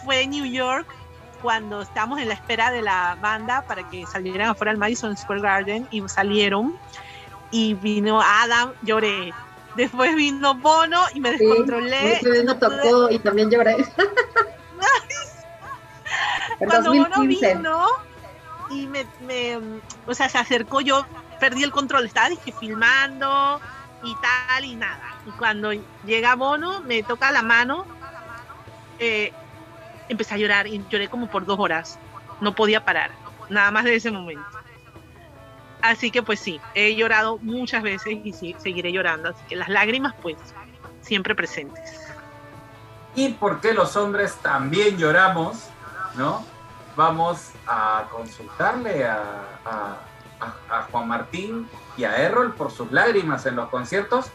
[0.03, 0.87] fue en New York
[1.41, 5.41] cuando estábamos en la espera de la banda para que salieran afuera al Madison Square
[5.41, 6.77] Garden y salieron
[7.51, 9.33] y vino Adam, lloré.
[9.75, 12.19] Después vino Bono y me descontrolé.
[12.19, 13.77] Sí, tocó y también lloré.
[16.59, 17.87] cuando Bono vino
[18.69, 19.57] y me, me,
[20.05, 21.05] o sea, se acercó, yo
[21.39, 23.59] perdí el control, estaba dije, filmando
[24.03, 25.15] y tal y nada.
[25.25, 25.71] Y cuando
[26.05, 27.85] llega Bono, me toca la mano,
[28.99, 29.33] eh,
[30.07, 31.99] empecé a llorar y lloré como por dos horas.
[32.41, 33.11] No podía parar,
[33.49, 34.45] nada más de ese momento.
[35.81, 39.29] Así que pues sí, he llorado muchas veces y sí, seguiré llorando.
[39.29, 40.37] Así que las lágrimas pues
[41.01, 42.09] siempre presentes.
[43.15, 45.57] Y porque los hombres también lloramos,
[46.15, 46.45] ¿no?
[46.95, 49.23] Vamos a consultarle a,
[49.65, 49.97] a,
[50.91, 54.27] Juan Martín y a Errol por sus lágrimas en los conciertos,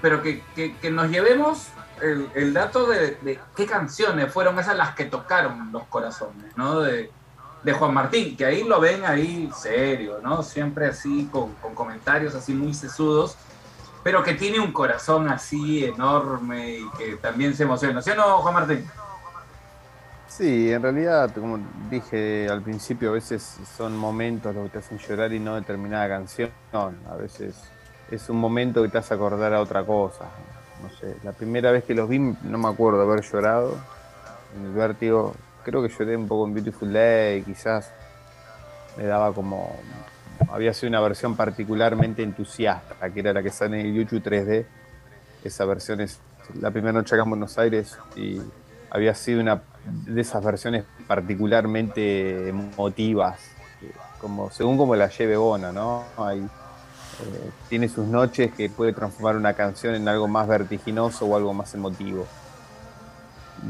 [0.00, 0.42] pero que,
[0.90, 1.68] nos llevemos
[2.00, 6.80] el, dato de, qué canciones fueron esas las que tocaron los corazones, ¿no?
[6.80, 7.10] De,
[7.78, 10.42] Juan Martín, que ahí lo ven ahí serio, ¿no?
[10.42, 13.36] Siempre así, con, con comentarios así muy sesudos,
[14.02, 18.00] pero que tiene un corazón así enorme y que también se emociona.
[18.00, 18.90] ¿Sí o no, Juan Martín?
[20.30, 21.58] Sí, en realidad, como
[21.90, 26.08] dije al principio, a veces son momentos los que te hacen llorar y no determinada
[26.08, 26.50] canción.
[26.72, 27.56] A veces
[28.12, 30.26] es un momento que te hace acordar a otra cosa.
[30.82, 33.76] No sé, la primera vez que los vi no me acuerdo haber llorado.
[34.56, 37.90] En el vértigo, creo que lloré un poco en Beautiful Day, quizás
[38.96, 39.76] me daba como...
[40.52, 44.64] Había sido una versión particularmente entusiasta, que era la que sale en YouTube 3D.
[45.42, 46.20] Esa versión es
[46.60, 48.40] la primera noche acá en Buenos Aires y
[48.90, 49.62] había sido una
[50.06, 53.40] de esas versiones particularmente emotivas,
[54.20, 56.04] como según como la lleve Bona, ¿no?
[56.28, 61.52] Eh, tiene sus noches que puede transformar una canción en algo más vertiginoso o algo
[61.52, 62.26] más emotivo.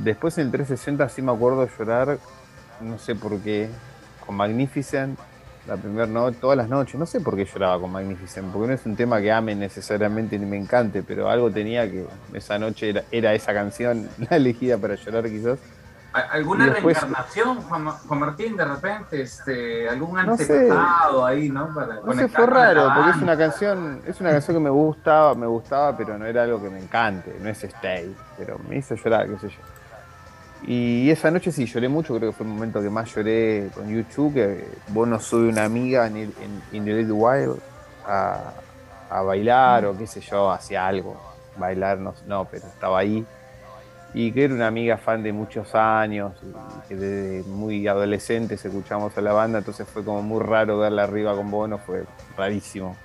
[0.04, 2.18] Después en el 360 sí me acuerdo llorar,
[2.80, 3.68] no sé por qué,
[4.24, 5.18] con Magnificent,
[5.66, 8.74] la primera noche, todas las noches, no sé por qué lloraba con Magnificent, porque no
[8.74, 12.90] es un tema que ame necesariamente ni me encante, pero algo tenía que esa noche
[12.90, 15.58] era, era esa canción, la elegida para llorar quizás.
[16.12, 19.22] ¿Alguna reencarnación, Juan, Martín, de repente?
[19.22, 21.72] Este, ¿Algún antepasado ahí, no?
[21.72, 25.36] Para no sé, fue raro, porque es una canción, es una canción que me gustaba,
[25.36, 28.96] me gustaba, pero no era algo que me encante, no es Stay, pero me hizo
[28.96, 29.79] llorar, qué sé yo.
[30.66, 33.88] Y esa noche sí lloré mucho, creo que fue el momento que más lloré con
[33.88, 37.58] YouTube, que vos no sube una amiga en, en, the Little Wild
[38.06, 38.52] a,
[39.08, 41.16] a bailar o qué sé yo, hacía algo.
[41.56, 43.26] Bailar no, no, pero estaba ahí
[44.12, 49.16] y que era una amiga fan de muchos años, y que desde muy adolescentes escuchamos
[49.16, 52.04] a la banda, entonces fue como muy raro verla arriba con Bono, fue
[52.36, 52.96] rarísimo.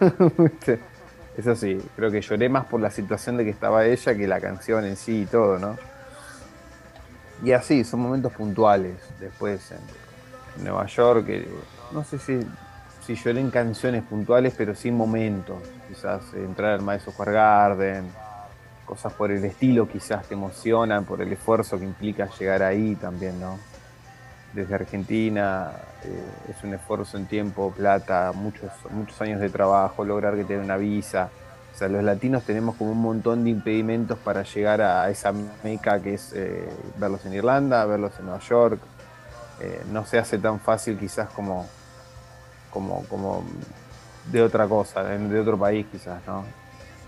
[1.36, 4.40] Eso sí, creo que lloré más por la situación de que estaba ella que la
[4.40, 5.76] canción en sí y todo, ¿no?
[7.44, 8.96] Y así, son momentos puntuales.
[9.20, 11.26] Después en, Nueva York,
[11.92, 12.38] no sé si,
[13.04, 15.56] si lloré en canciones puntuales, pero sí momentos.
[15.88, 18.04] Quizás entrar al Madison Square Garden,
[18.84, 23.40] cosas por el estilo quizás te emocionan, por el esfuerzo que implica llegar ahí también,
[23.40, 23.58] ¿no?
[24.52, 25.72] Desde Argentina
[26.04, 30.54] eh, es un esfuerzo en tiempo, plata, muchos, muchos años de trabajo, lograr que te
[30.54, 31.30] den una visa.
[31.74, 35.32] O sea, los latinos tenemos como un montón de impedimentos para llegar a esa
[35.64, 36.68] meca que es eh,
[36.98, 38.80] verlos en Irlanda, verlos en Nueva York.
[39.60, 41.66] Eh, no se hace tan fácil quizás como,
[42.70, 43.44] como, como
[44.30, 46.44] de otra cosa, de otro país quizás, ¿no?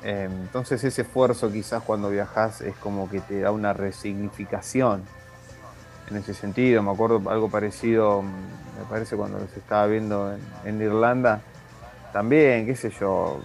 [0.03, 5.03] Em, entonces ese esfuerzo quizás cuando viajas es como que te da una resignificación
[6.11, 6.83] en ese sentido.
[6.83, 11.41] Me acuerdo algo parecido, me parece cuando se estaba viendo en, Irlanda,
[12.13, 13.41] también, qué sé yo,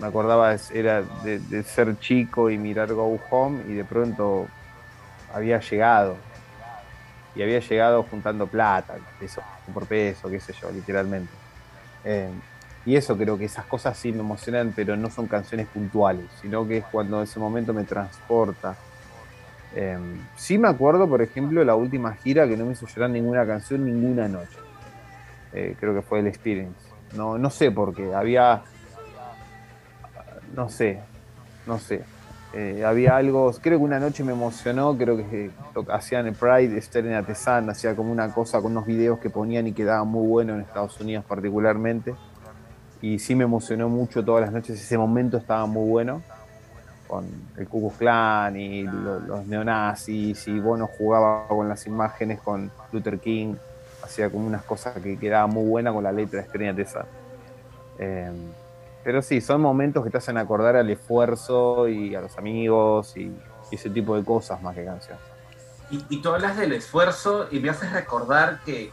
[0.00, 4.48] me acordaba era de, ser chico y mirar Go Home y de pronto
[5.32, 6.16] había llegado.
[7.34, 9.42] Y había llegado juntando plata, peso
[9.72, 11.32] por peso, qué sé yo, literalmente.
[12.04, 12.30] Em,
[12.86, 16.66] y eso creo que esas cosas sí me emocionan, pero no son canciones puntuales, sino
[16.68, 18.76] que es cuando ese momento me transporta.
[19.74, 23.44] Em, sí me acuerdo, por ejemplo, la última gira que no me hizo llorar ninguna
[23.46, 24.58] canción ninguna noche.
[25.52, 26.78] Eh, creo que fue el Experience.
[27.16, 28.14] No, no sé por qué.
[28.14, 28.62] Había.
[30.54, 31.00] No sé.
[31.66, 32.02] No sé.
[32.52, 33.52] Eh, había algo.
[33.60, 34.96] Creo que una noche me emocionó.
[34.96, 35.50] Creo que
[35.88, 39.72] hacían el Pride, Sterling Artesan, hacía como una cosa con unos videos que ponían y
[39.72, 42.14] quedaban muy buenos en Estados Unidos, particularmente
[43.04, 46.22] y sí me emocionó mucho todas las noches, ese momento estaba muy bueno,
[47.06, 47.26] con
[47.58, 53.56] el Ku Klan y los neonazis, y Bono jugaba con las imágenes con Luther King,
[54.02, 57.04] hacía como unas cosas que quedaba muy buena con la letra de Estrella Tesa.
[57.98, 58.32] Eh,
[59.04, 63.30] pero sí, son momentos que te hacen acordar al esfuerzo y a los amigos y
[63.70, 65.22] ese tipo de cosas más que canciones.
[65.90, 68.90] Y, tú hablas del esfuerzo y me haces recordar que,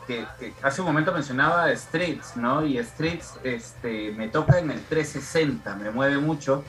[0.61, 2.65] hace un momento mencionaba Streets, ¿no?
[2.65, 6.63] Y Streets este, me toca en el 360, me mueve mucho,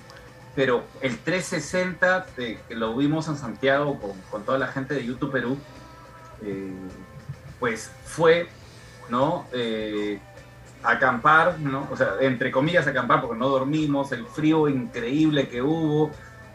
[0.55, 3.99] pero el 360 eh, que lo vimos en Santiago
[4.30, 5.59] con, toda la gente de YouTube Perú,
[6.43, 6.72] eh,
[7.59, 8.49] pues fue,
[9.11, 9.47] ¿no?
[9.53, 10.20] Eh,
[10.82, 11.88] acampar, ¿no?
[11.90, 16.10] O sea, entre comillas acampar porque no dormimos, el frío increíble que hubo,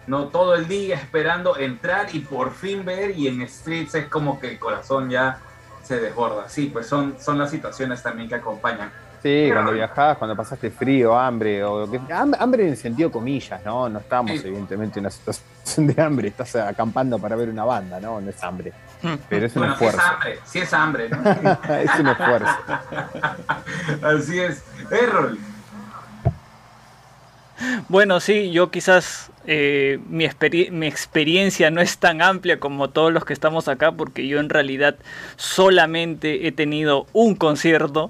[0.07, 4.39] no todo el día esperando entrar y por fin ver y en Streets es como
[4.39, 5.39] que el corazón ya
[5.83, 6.49] se desborda.
[6.49, 8.91] Sí, pues son, son las situaciones también que acompañan.
[9.27, 13.89] Sí, cuando viajás, cuando pasaste frío, hambre, o que, hambre en el sentido comillas, ¿no?
[13.89, 18.21] No estamos evidentemente en una situación de hambre, estás acampando para ver una banda, ¿no?
[18.21, 18.71] No es hambre.
[19.27, 19.99] Pero es un esfuerzo.
[20.45, 21.75] Sí es hambre, sí es hambre, ¿no?
[21.75, 22.57] es un esfuerzo.
[24.01, 24.63] Así es.
[24.91, 25.37] Errol.
[27.89, 30.29] Bueno, sí, yo quizás eh, mi,
[30.71, 34.47] mi, experiencia no es tan amplia como todos los que estamos acá, porque yo en
[34.47, 34.95] realidad
[35.35, 38.09] solamente he tenido un concierto.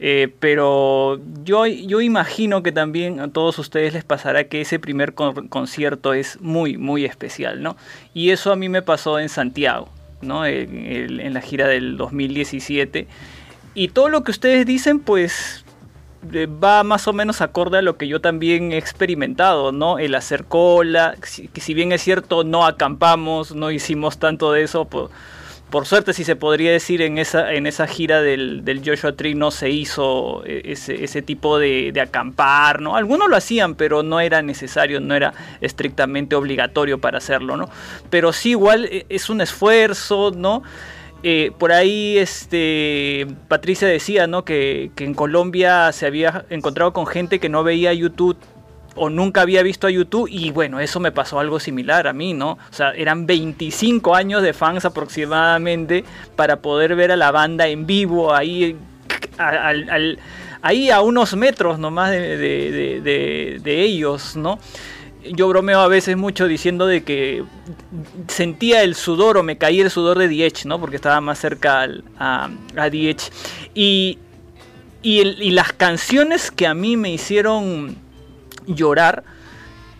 [0.00, 5.14] Eh, pero yo, yo imagino que también a todos ustedes les pasará que ese primer
[5.14, 7.76] concierto es muy, muy especial, ¿no?
[8.14, 9.88] Y eso a mí me pasó en Santiago,
[10.22, 10.46] ¿no?
[10.46, 13.08] En, en la gira del 2017.
[13.74, 15.64] Y todo lo que ustedes dicen, pues
[16.32, 19.98] eh, va más o menos acorde a lo que yo también he experimentado, ¿no?
[19.98, 21.16] El hacer cola,
[21.52, 25.10] que si bien es cierto no acampamos, no hicimos tanto de eso, por,
[25.70, 29.34] por suerte si se podría decir en esa, en esa gira del, del Joshua Tree
[29.34, 32.96] no se hizo eh, ese, ese tipo de, de, acampar, ¿no?
[32.96, 37.68] Algunos lo hacían, pero no era necesario, no era estrictamente obligatorio para hacerlo, ¿no?
[38.10, 40.62] Pero sí igual eh, es un esfuerzo, ¿no?
[41.24, 44.44] Eh, por ahí este, Patricia decía ¿no?
[44.44, 48.36] que, en Colombia se había encontrado con gente que no veía YouTube
[48.98, 52.34] o nunca había visto a YouTube y bueno, eso me pasó algo similar a mí,
[52.34, 52.52] ¿no?
[52.52, 56.04] O sea, eran 25 años de fans aproximadamente
[56.36, 58.76] para poder ver a la banda en vivo ahí,
[60.62, 64.58] ahí a unos metros nomás de, de ellos, ¿no?
[65.34, 67.44] yo bromeo a veces mucho diciendo de que
[68.28, 70.80] sentía el sudor o me caía el sudor de Diech, ¿no?
[70.80, 71.88] Porque estaba más cerca
[72.18, 73.30] a, a Diech.
[73.74, 74.18] Y,
[75.02, 77.96] y, las canciones que a mí me hicieron
[78.68, 79.24] llorar,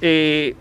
[0.00, 0.54] eh,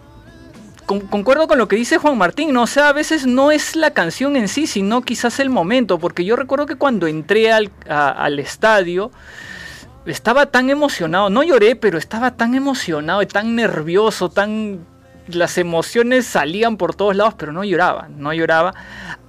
[0.85, 2.63] concuerdo con lo que dice Juan Martín, ¿no?
[2.63, 6.23] O sea, a veces no es la canción en sí, sino quizás el momento, porque
[6.23, 9.11] yo recuerdo que cuando entré al, al estadio,
[10.05, 14.85] estaba tan emocionado, no lloré, pero estaba tan emocionado y tan nervioso, tan...
[15.27, 18.73] Las emociones salían por todos lados, pero no lloraba, no lloraba.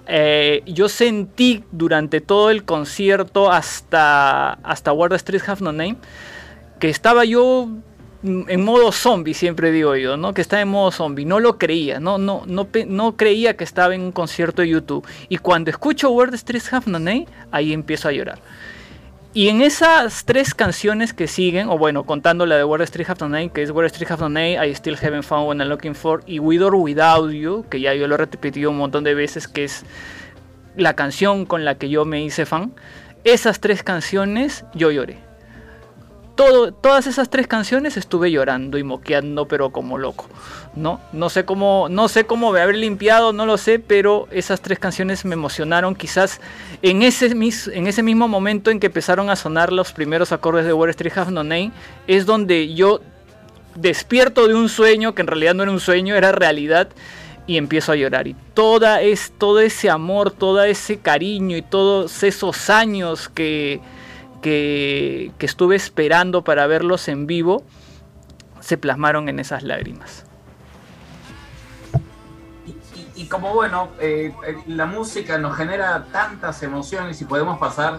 [0.07, 5.97] Eh, yo sentí durante todo el concierto hasta, hasta Where the Streets Have No Name
[6.79, 7.69] que estaba yo
[8.23, 10.35] en modo zombie, siempre digo yo, ¿no?
[10.35, 11.25] Que estaba en modo zombie.
[11.25, 15.07] No lo creía, no, no, no, no creía que estaba en un concierto de YouTube.
[15.29, 18.41] Y cuando escucho Where the Streets Have No Name, ahí empiezo a llorar.
[19.35, 23.29] Y en esas tres canciones que siguen, o bueno, contando la de Where Street Have
[23.29, 26.23] No que es Where Street Have No I Still Haven't Found What I'm Looking For,
[26.27, 29.47] y With or Without You, que ya yo lo he repetido un montón de veces,
[29.47, 29.85] que es
[30.77, 32.73] la canción con la que yo me hice fan,
[33.23, 35.28] esas tres canciones yo lloré.
[36.39, 40.27] Todo, todas esas tres canciones estuve llorando y moqueando, pero como loco.
[40.77, 41.01] ¿no?
[41.13, 45.25] No sé cómo, no sé cómo haber limpiado, no lo sé, pero esas tres canciones
[45.25, 45.97] me emocionaron.
[45.97, 46.41] Quizás
[46.83, 50.73] en ese, en ese mismo momento en que empezaron a sonar los primeros acordes de
[50.73, 51.73] Wall Street Have No Name,
[52.07, 53.01] es donde yo
[53.75, 56.89] despierto de un sueño, que en realidad no era un sueño, era realidad,
[57.47, 58.29] y empiezo a llorar.
[58.29, 63.81] Y toda es, todo ese amor, todo ese cariño y todos esos años que,
[64.41, 67.63] que, que estuve esperando para verlos en vivo,
[68.61, 70.25] se plasmaron en esas lágrimas
[73.19, 77.99] y como bueno, eh, eh, la música nos genera tantas emociones y podemos pasar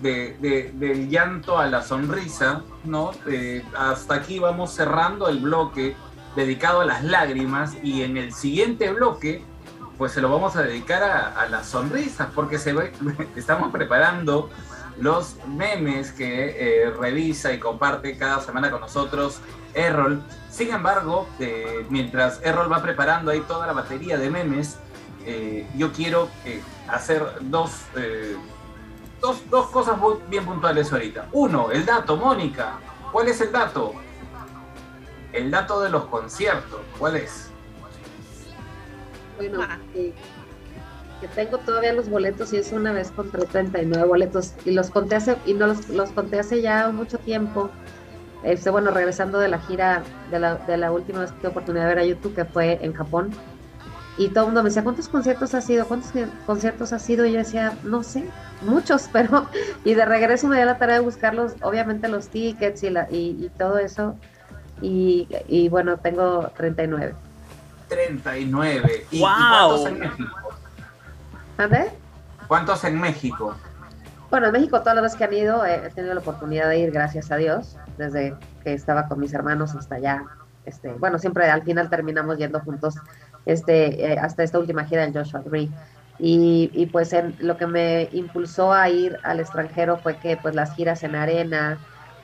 [0.00, 3.12] de, del llanto a la sonrisa, ¿no?
[3.26, 5.94] Eh, hasta aquí vamos cerrando el bloque
[6.34, 9.44] dedicado a las lágrimas y en el siguiente bloque
[9.98, 12.74] pues se lo vamos a dedicar a, las sonrisas porque se
[13.36, 14.48] estamos preparando
[14.98, 19.40] los memes que revisa y comparte cada semana con nosotros
[19.74, 20.22] Errol
[20.54, 24.78] sin embargo, eh, mientras Errol va preparando ahí toda la batería de memes,
[25.26, 27.72] eh, yo quiero eh, hacer dos,
[29.50, 31.26] dos, cosas muy bien puntuales ahorita.
[31.32, 32.78] Uno, el dato, Mónica.
[33.10, 33.94] ¿Cuál es el dato?
[35.32, 36.82] El dato de los conciertos.
[37.00, 37.50] ¿Cuál es?
[39.36, 39.76] Bueno, ah.
[41.20, 45.16] Que tengo todavía los boletos y es una vez contra 39 boletos y los conté
[45.16, 47.70] hace, y no los, los conté hace ya mucho tiempo
[48.44, 51.84] este, bueno, regresando de la gira, de la, de la última vez que tuve oportunidad
[51.84, 53.30] de ver a YouTube, que fue en Japón,
[54.16, 55.86] y todo el mundo me decía, ¿cuántos conciertos ha sido?
[55.86, 56.12] ¿Cuántos
[56.46, 57.26] conciertos ha sido?
[57.26, 58.24] Y yo decía, no sé,
[58.62, 59.48] muchos, pero...
[59.84, 63.50] Y de regreso me dio la tarea de buscarlos, obviamente los tickets y, la, y,
[63.58, 64.14] todo eso.
[64.80, 67.14] Y, y, bueno, tengo 39.
[67.88, 69.06] 39.
[69.10, 69.28] ¿Y, wow.
[69.28, 69.98] cuántos en
[71.58, 71.90] ¿Dónde?
[72.48, 73.54] ¿Cuántos en México?
[74.30, 76.90] Bueno, en México todas las veces que han ido he tenido la oportunidad de ir,
[76.90, 80.24] gracias a Dios desde que estaba con mis hermanos hasta allá.
[80.66, 82.94] Este, bueno, siempre al final terminamos yendo juntos
[83.46, 85.70] este, eh, hasta esta última gira del Joshua Tree.
[86.18, 90.72] Y, y, pues lo que me impulsó a ir al extranjero fue que pues las
[90.74, 91.78] giras en arena,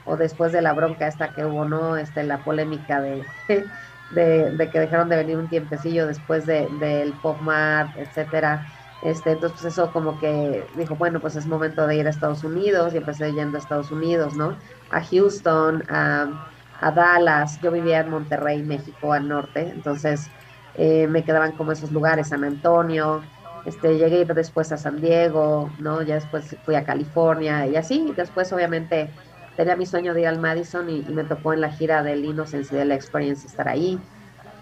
[0.04, 1.96] o después de la bronca esta que hubo, ¿no?
[1.96, 3.24] Este, la polémica de,
[4.10, 8.66] de, que dejaron de venir un tiempecillo después del de, Pop Mart, etcétera.
[9.02, 12.44] Este, entonces pues, eso como que dijo, bueno, pues es momento de ir a Estados
[12.44, 14.58] Unidos y empecé yendo a Estados Unidos, ¿no?
[14.90, 16.46] A Houston, a,
[16.94, 20.28] Dallas, yo vivía en Monterrey, México, al norte, entonces
[20.74, 23.22] eh, me quedaban como esos lugares, San Antonio,
[23.66, 26.00] este, llegué después a San Diego, ¿no?
[26.02, 29.10] Ya después fui a California y así, después obviamente
[29.56, 32.74] tenía mi sueño de ir al Madison y, me tocó en la gira del Innocence
[32.74, 34.00] de la Experience estar ahí.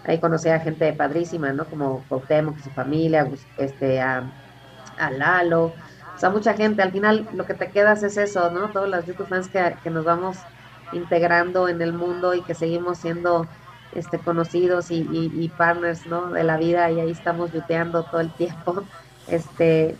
[0.05, 1.65] Ahí conocí a gente padrísima, ¿no?
[1.65, 4.23] Como Cuauhtémoc y su familia, este, a,
[4.97, 6.81] a, Lalo, o sea, mucha gente.
[6.81, 8.69] Al final lo que te quedas es eso, ¿no?
[8.69, 10.37] Todos los YouTube fans que, que nos vamos
[10.93, 13.47] integrando en el mundo y que seguimos siendo
[13.93, 16.31] este, conocidos y, partners ¿no?
[16.31, 18.83] de la vida y ahí estamos yuteando todo el tiempo.
[19.27, 19.95] Este,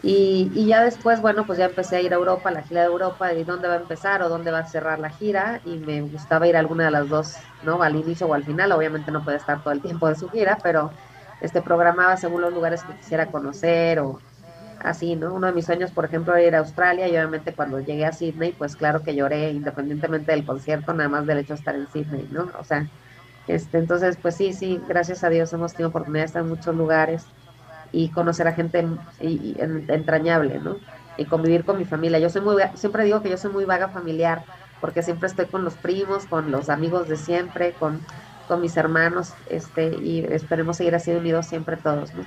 [0.00, 3.32] y, ya después, bueno, pues ya empecé a ir a Europa, la gira de Europa,
[3.34, 6.46] y dónde va a empezar o dónde va a cerrar la gira, y me gustaba
[6.46, 7.82] ir a alguna de las dos, ¿no?
[7.82, 10.58] Al inicio o al final, obviamente no puede estar todo el tiempo de su gira,
[10.62, 10.92] pero
[11.40, 14.20] este programaba según los lugares que quisiera conocer o
[14.78, 15.34] así, ¿no?
[15.34, 18.12] Uno de mis sueños, por ejemplo, era ir a Australia y obviamente cuando llegué a
[18.12, 21.88] Sydney, pues claro que lloré independientemente del concierto, nada más del hecho de estar en
[21.88, 22.52] Sydney, ¿no?
[22.58, 22.88] O sea,
[23.46, 26.74] este, entonces, pues sí, sí, gracias a Dios hemos tenido oportunidad de estar en muchos
[26.74, 27.32] lugares
[27.92, 28.86] y conocer a gente
[29.18, 30.76] entrañable, ¿no?
[31.16, 32.18] Y convivir con mi familia.
[32.18, 34.44] Yo soy muy, siempre digo que yo soy muy vaga familiar,
[34.80, 38.00] porque siempre estoy con los primos, con los amigos de siempre, con,
[38.46, 42.24] con mis hermanos, este, y esperemos seguir así unidos siempre todos, ¿no?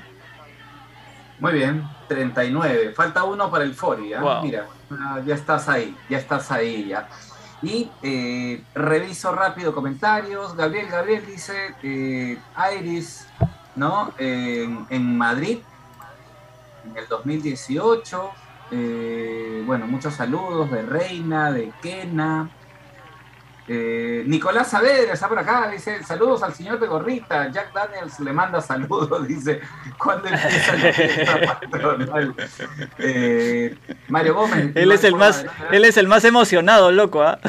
[1.41, 2.93] Muy bien, 39.
[2.93, 4.13] Falta uno para el Fori.
[4.13, 4.17] ¿eh?
[4.43, 7.09] Mira, ah, ya estás ahí, ya estás ahí ya.
[7.63, 10.55] Y eh, reviso rápido comentarios.
[10.55, 12.37] Gabriel, Gabriel dice, eh,
[12.79, 13.27] Iris,
[13.75, 14.13] ¿no?
[14.17, 15.59] en Madrid,
[16.85, 18.31] en el 2018.
[18.73, 22.49] Eh, bueno, muchos saludos de Reina, de Kena,
[23.67, 27.49] eh, Nicolás Saavedra está por acá, dice, saludos al señor de gorrita.
[27.51, 29.61] Jack Daniels le manda saludos, dice,
[29.97, 31.59] ¿cuándo empieza la fiesta
[32.97, 33.77] eh,
[34.09, 34.71] Mario Gómez.
[34.75, 37.39] Él es, el más, él es el más emocionado, loco, ¿ah?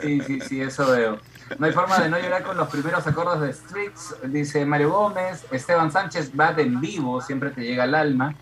[0.00, 1.18] Sí, sí, sí, eso veo.
[1.58, 5.44] No hay forma de no llorar con los primeros acordes de Streets, dice Mario Gómez.
[5.50, 8.34] Esteban Sánchez, va en vivo, siempre te llega al alma.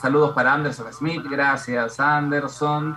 [0.00, 2.96] saludos para Anderson Smith, gracias Anderson.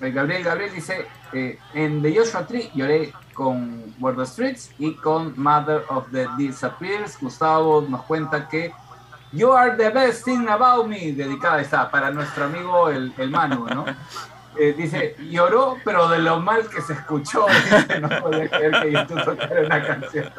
[0.00, 4.94] Eh, Gabriel Gabriel dice, eh, en The Joshua Tree lloré con World of Streets y
[4.94, 7.18] con Mother of the Disappears.
[7.20, 8.72] Gustavo nos cuenta que
[9.32, 13.66] You are the best thing about me, dedicada está para nuestro amigo el, el Manu,
[13.66, 13.84] ¿no?
[14.58, 17.46] Eh, dice, lloró, pero de lo mal que se escuchó.
[18.00, 20.30] no podía creer que YouTube tocara una canción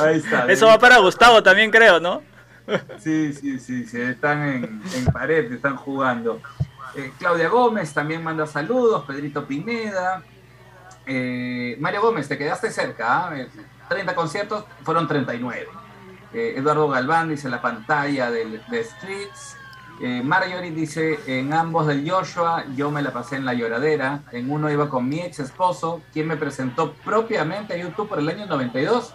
[0.00, 0.46] Ahí está.
[0.46, 2.22] Eso va para Gustavo también, creo, ¿no?
[2.98, 6.40] Sí, sí, sí, sí, están en, en pared, están jugando.
[6.96, 10.22] Eh, Claudia Gómez también manda saludos, Pedrito Pineda.
[11.04, 13.30] Eh, Mario Gómez, te quedaste cerca,
[13.88, 14.14] 30 ¿ah?
[14.14, 15.68] conciertos, fueron 39.
[16.32, 19.56] Eh, Eduardo Galván dice la pantalla de, Streets.
[20.00, 24.22] Marjorie dice, en ambos del Joshua yo me la pasé en la lloradera.
[24.32, 28.28] En uno iba con mi ex esposo, quien me presentó propiamente a YouTube por el
[28.28, 29.14] año 92.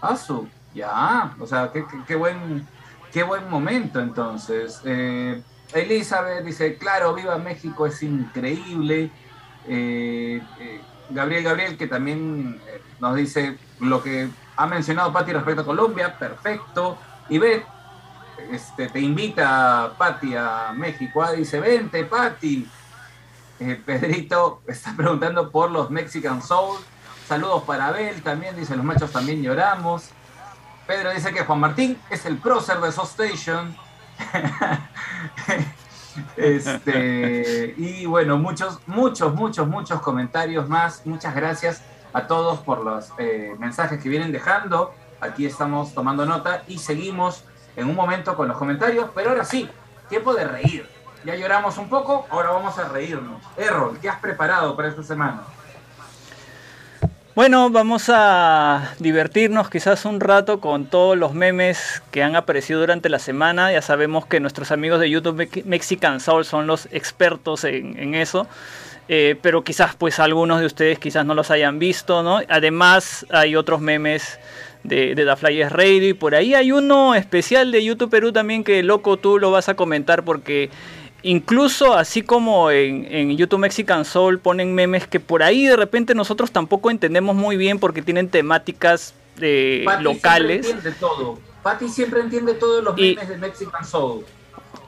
[0.00, 1.72] Asu, ya, o sea,
[2.06, 2.66] qué, buen,
[3.10, 4.82] qué buen momento entonces.
[5.74, 9.10] Elizabeth dice, claro, viva México, es increíble.
[9.66, 15.62] Eh, eh, Gabriel Gabriel, que también eh, nos dice lo que ha mencionado Patti respecto
[15.62, 16.96] a Colombia, perfecto.
[17.28, 17.64] Y ve,
[18.54, 22.68] este, te invita Patti a México, ah, dice, vente Patti.
[23.84, 26.78] Pedrito está preguntando por los Mexican Soul.
[27.26, 30.10] Saludos para Abel, también dice, los machos también lloramos.
[30.86, 33.76] Pedro dice que Juan Martín es el prócer de Soul Station.
[36.36, 41.06] este, y bueno, muchos, muchos, muchos, muchos comentarios más.
[41.06, 41.82] Muchas gracias
[42.12, 44.94] a todos por los eh, mensajes que vienen dejando.
[45.20, 47.44] Aquí estamos tomando nota y seguimos
[47.76, 49.10] en un momento con los comentarios.
[49.14, 49.68] Pero ahora sí,
[50.08, 50.86] tiempo de reír.
[51.24, 53.42] Ya lloramos un poco, ahora vamos a reírnos.
[53.56, 55.42] Errol, ¿qué has preparado para esta semana?
[57.34, 63.08] Bueno, vamos a divertirnos quizás un rato con todos los memes que han aparecido durante
[63.08, 63.72] la semana.
[63.72, 68.46] Ya sabemos que nuestros amigos de YouTube Mexican Soul son los expertos en, eso.
[69.08, 72.40] Eh, pero quizás pues algunos de ustedes quizás no los hayan visto, ¿no?
[72.48, 74.38] Además hay otros memes
[74.84, 78.62] de, de The Flyers Radio y por ahí hay uno especial de YouTube Perú también
[78.62, 80.70] que loco tú lo vas a comentar porque
[81.24, 86.52] Incluso así como en, YouTube Mexican Soul ponen memes que por ahí de repente nosotros
[86.52, 90.66] tampoco entendemos muy bien porque tienen temáticas eh, locales.
[90.66, 91.38] Siempre entiende todo.
[91.62, 94.22] Patty siempre entiende todos los memes de Mexican Soul.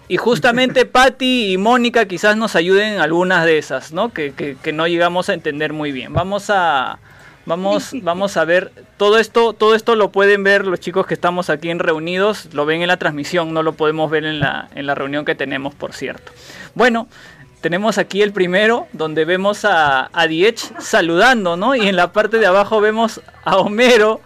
[0.09, 4.13] Y justamente Patti y Mónica quizás nos ayuden en algunas de esas, ¿no?
[4.13, 6.13] Que, que, no llegamos a entender muy bien.
[6.13, 6.99] Vamos a,
[7.47, 11.49] vamos, vamos a ver todo esto, todo esto lo pueden ver los chicos que estamos
[11.49, 14.87] aquí en reunidos, lo ven en la transmisión, no lo podemos ver en la, en
[14.87, 16.33] la reunión que tenemos, por cierto.
[16.75, 17.09] Bueno,
[17.61, 21.75] tenemos aquí el primero, donde vemos a, a Diech saludando, ¿no?
[21.75, 24.21] Y en la parte de abajo vemos a Homero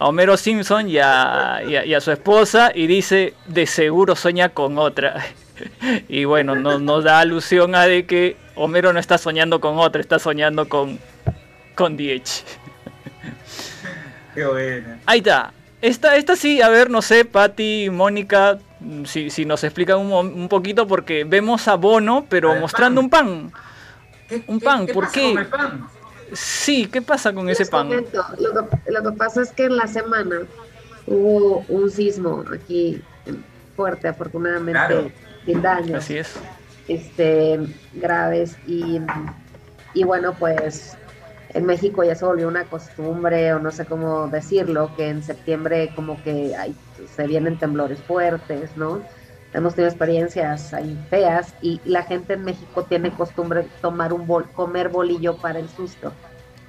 [0.00, 1.60] a Homero Simpson y a,
[2.00, 5.22] su esposa y dice, de seguro sueña con otra.
[6.08, 10.18] y bueno, nos, da alusión a de que Homero no está soñando con otra, está
[10.18, 10.98] soñando con,
[11.74, 12.44] con Diech.
[14.34, 15.00] Qué buena.
[15.06, 15.52] Ahí está.
[15.82, 18.58] Esta, esta sí, a ver, no sé, Patty, Mónica,
[19.06, 23.50] si, si nos explican un, poquito, porque vemos a Bono, pero mostrando un pan.
[24.46, 25.46] un pan, ¿por qué?
[26.32, 27.88] Sí, ¿qué pasa con ese pan?
[27.90, 28.04] lo,
[28.68, 30.42] que, lo que pasa es que en la semana
[31.06, 33.02] hubo un sismo aquí
[33.74, 35.12] fuerte, afortunadamente,
[35.46, 36.04] sin daños.
[36.04, 36.34] Así es.
[36.88, 37.58] Este,
[37.94, 39.00] graves y,
[39.94, 40.96] y bueno, pues
[41.52, 45.92] en México ya se volvió una costumbre, o no sé cómo decirlo, que en septiembre
[45.94, 46.74] como que hay,
[47.14, 49.02] se vienen temblores fuertes, ¿no?
[49.52, 54.48] Hemos tenido experiencias ahí feas y la gente en México tiene costumbre tomar un bol,
[54.52, 56.12] comer bolillo para el susto.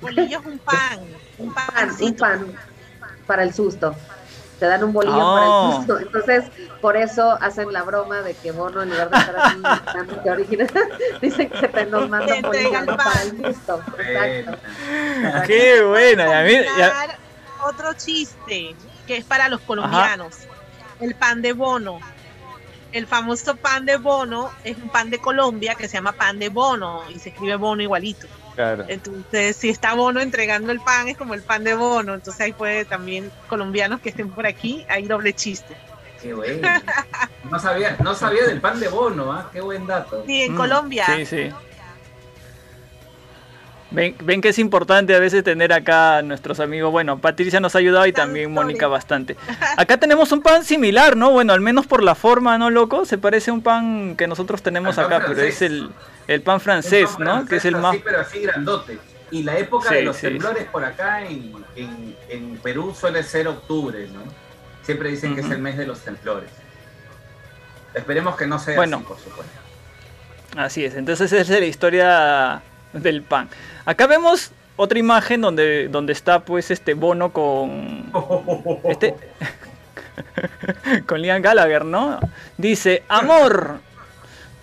[0.02, 1.00] Bolillo es un pan,
[1.38, 2.46] un pan, un pan
[3.28, 3.96] para el susto.
[4.62, 5.74] Te dan un bolillo para el oh.
[5.78, 6.00] susto.
[6.00, 6.44] Entonces,
[6.82, 9.60] por eso hacen la broma de que Bono, en lugar de estar así,
[10.24, 10.70] que original,
[11.22, 13.44] dicen que te nos manda un bolillo para el.
[13.44, 13.84] Exacto.
[15.48, 16.46] Qué buena.
[17.66, 18.76] Otro chiste
[19.08, 20.42] que es para los colombianos.
[21.00, 22.00] El pan de Bono
[22.92, 26.50] el famoso pan de bono es un pan de Colombia que se llama pan de
[26.50, 28.28] bono y se escribe bono igualito.
[28.62, 28.86] Claro.
[28.88, 32.14] Entonces, si está bono entregando el pan, es como el pan de bono.
[32.14, 35.76] Entonces, ahí puede también colombianos que estén por aquí, hay doble chiste.
[36.22, 36.68] Qué bueno.
[37.50, 39.50] No sabía, no sabía del pan de bono, ¿ah?
[39.52, 40.24] Qué buen dato.
[40.28, 41.06] Sí, en mm, Colombia.
[41.08, 41.50] Sí, sí.
[43.90, 46.92] Ven, ven, que es importante a veces tener acá a nuestros amigos.
[46.92, 49.36] Bueno, Patricia nos ha ayudado y también Mónica bastante.
[49.76, 51.32] Acá tenemos un pan similar, ¿no?
[51.32, 53.06] Bueno, al menos por la forma, ¿no, loco?
[53.06, 55.90] Se parece a un pan que nosotros tenemos acá, pero es el,
[56.28, 57.46] el pan francés, ¿no?
[57.46, 57.96] que es el más...
[57.96, 59.00] Sí, pero así grandote.
[59.32, 64.24] Y la época de los temblores por acá en, en, Perú suele ser octubre, ¿no?
[64.84, 66.50] Siempre dicen que es el mes de los temblores.
[67.94, 69.54] Esperemos que no sea bueno, así, por supuesto.
[70.58, 72.62] Así es, entonces esa es la historia
[72.92, 73.50] del pan.
[73.86, 78.12] Acá vemos otra imagen donde, donde está pues este bono con...
[78.84, 79.16] Este,
[81.06, 82.20] con Liam Gallagher, ¿no?
[82.58, 83.80] Dice, amor,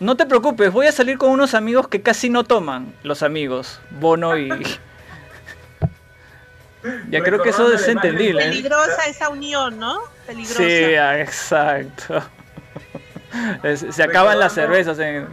[0.00, 3.80] no te preocupes, voy a salir con unos amigos que casi no toman, los amigos,
[3.90, 4.48] Bono y...
[7.10, 8.42] ya creo que eso es entendible.
[8.42, 8.48] ¿eh?
[8.48, 10.00] Peligrosa esa unión, ¿no?
[10.26, 10.62] Peligrosa.
[10.62, 12.22] Sí, ah, exacto.
[13.92, 15.28] Se acaban las cervezas en...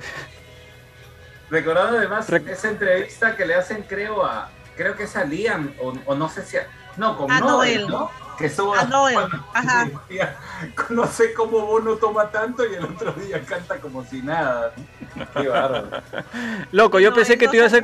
[1.49, 4.49] Recordando además esa entrevista que le hacen, creo, a.
[4.75, 6.57] Creo que es a Liam, o, no sé si.
[6.97, 8.09] no, con Noel, ¿no?
[8.37, 8.81] Que suba.
[8.81, 9.17] A Noel.
[9.53, 9.89] Ajá.
[10.89, 14.73] no sé cómo Bono toma tanto y el otro día canta como si nada.
[15.33, 15.89] Qué bárbaro.
[16.71, 17.77] Loco, yo pensé que te ibas a.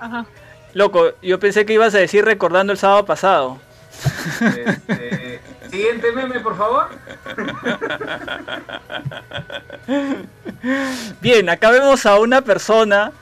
[0.00, 0.26] Ajá.
[0.74, 3.58] Loco, yo pensé que ibas a decir recordando el sábado pasado.
[4.40, 5.40] Este,
[5.70, 6.88] siguiente meme, por favor.
[11.20, 13.12] Bien, acá vemos a una persona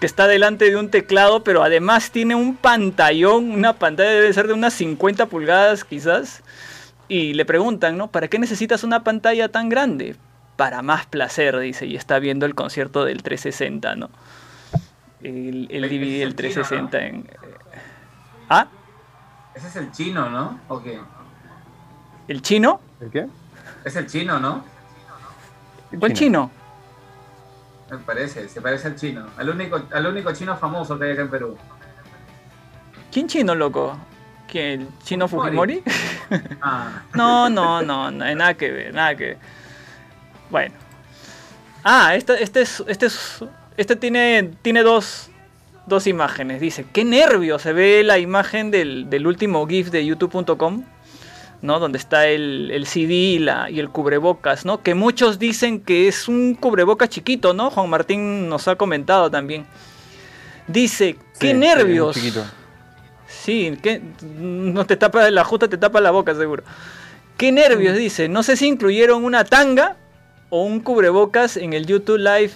[0.00, 4.46] que está delante de un teclado, pero además tiene un pantallón, una pantalla debe ser
[4.46, 6.42] de unas 50 pulgadas quizás.
[7.08, 8.10] Y le preguntan, ¿no?
[8.10, 10.16] ¿Para qué necesitas una pantalla tan grande?
[10.56, 14.10] Para más placer, dice, y está viendo el concierto del 360, ¿no?
[15.22, 17.28] El, el DVD del 360 en...
[18.48, 18.68] ¿Ah?
[19.54, 20.60] Ese es el chino, ¿no?
[20.68, 21.00] ¿O qué?
[22.28, 22.80] ¿El chino?
[23.00, 23.26] ¿El qué?
[23.84, 24.62] Es el chino, ¿no?
[25.98, 26.50] ¿Cuál chino?
[27.90, 29.26] Me parece, se parece al chino.
[29.36, 31.56] Al único, al único chino famoso que hay acá en Perú.
[33.10, 33.98] ¿Quién chino, loco?
[34.46, 34.82] ¿Quién?
[34.82, 35.82] ¿El chino Fujimori?
[36.60, 37.04] Ah.
[37.14, 39.38] no, no, no, no hay nada que ver, nada que ver.
[40.50, 40.74] Bueno.
[41.82, 43.44] Ah, este, este es, este es,
[43.78, 45.30] este tiene, tiene dos,
[45.86, 46.60] dos imágenes.
[46.60, 47.58] Dice, qué nervio.
[47.58, 50.84] Se ve la imagen del, del último GIF de youtube.com.
[51.62, 51.78] ¿no?
[51.78, 54.82] Donde está el, el CD y, la, y, el cubrebocas, ¿no?
[54.82, 57.70] Que muchos dicen que es un cubrebocas chiquito, ¿no?
[57.70, 59.66] Juan Martín nos ha comentado también.
[60.66, 62.18] Dice, qué nervios.
[63.26, 66.62] Sí, que no te tapa la justa te tapa la boca seguro.
[67.36, 67.98] Qué nervios, mm.
[67.98, 68.28] dice.
[68.28, 69.96] No sé si incluyeron una tanga
[70.50, 72.52] o un cubrebocas en el YouTube Live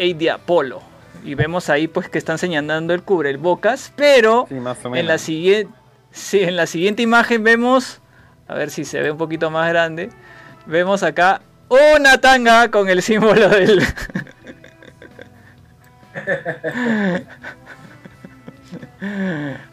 [0.00, 0.82] 8 de Apolo
[1.24, 5.72] y vemos ahí pues que están señalando el cubrebocas, pero en la siguiente
[6.10, 8.01] sí, en la siguiente imagen vemos
[8.52, 10.10] a ver si se ve un poquito más grande.
[10.66, 13.82] Vemos acá una tanga con el símbolo del...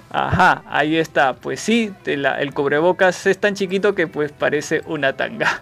[0.09, 1.33] Ajá, ahí está.
[1.33, 5.61] Pues sí, el cubrebocas es tan chiquito que pues parece una tanga.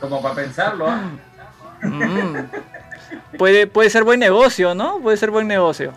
[0.00, 1.02] Como para pensarlo, ¿ah?
[1.82, 3.36] mm.
[3.36, 5.00] puede, puede ser buen negocio, ¿no?
[5.00, 5.92] Puede ser buen negocio.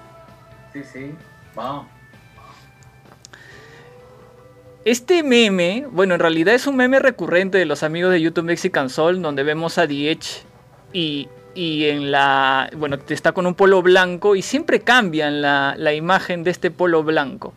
[0.74, 1.16] Sí, sí.
[1.56, 1.97] Vamos.
[4.88, 8.90] Este meme, bueno, en realidad es un meme recurrente de los amigos de YouTube Mexican
[8.90, 10.46] Soul, donde vemos a Diech
[10.94, 12.70] y, y en la.
[12.74, 17.04] Bueno, está con un polo blanco y siempre cambian la, la, imagen de este polo
[17.04, 17.54] blanco.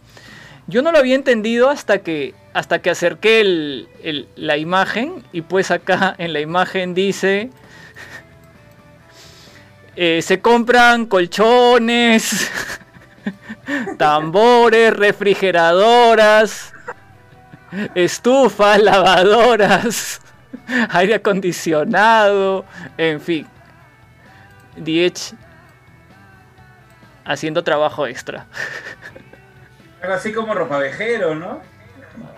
[0.67, 5.71] Yo no lo había entendido hasta que, hasta que acerqué el, la imagen y pues
[5.71, 7.51] acá en la imagen dice.
[9.97, 12.51] Eh, se compran colchones,
[13.99, 16.73] tambores, refrigeradoras,
[17.95, 20.21] estufas, lavadoras,
[20.91, 22.65] aire acondicionado,
[22.97, 23.47] en fin.
[24.77, 25.35] Diech
[27.25, 28.47] haciendo trabajo extra.
[30.03, 31.61] Algo así como ropavejero, ¿no?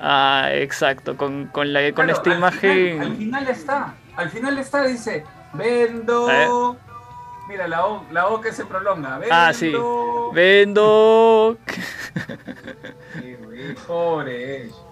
[0.01, 3.01] Ah, exacto, con, con, la, con esta imagen.
[3.01, 5.25] al final está, al final está, dice,
[5.55, 6.77] vendo.
[7.49, 9.19] Mira, la O, la o que se prolonga.
[9.19, 9.35] Vendo.
[9.35, 9.73] Ah, sí.
[10.33, 11.59] Vendo.
[13.87, 14.71] pobre.
[14.71, 14.92] Ah,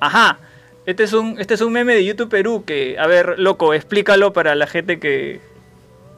[0.00, 0.38] ajá.
[0.84, 4.32] Este es un, este es un meme de YouTube Perú que, a ver, loco, explícalo
[4.32, 5.40] para la gente que,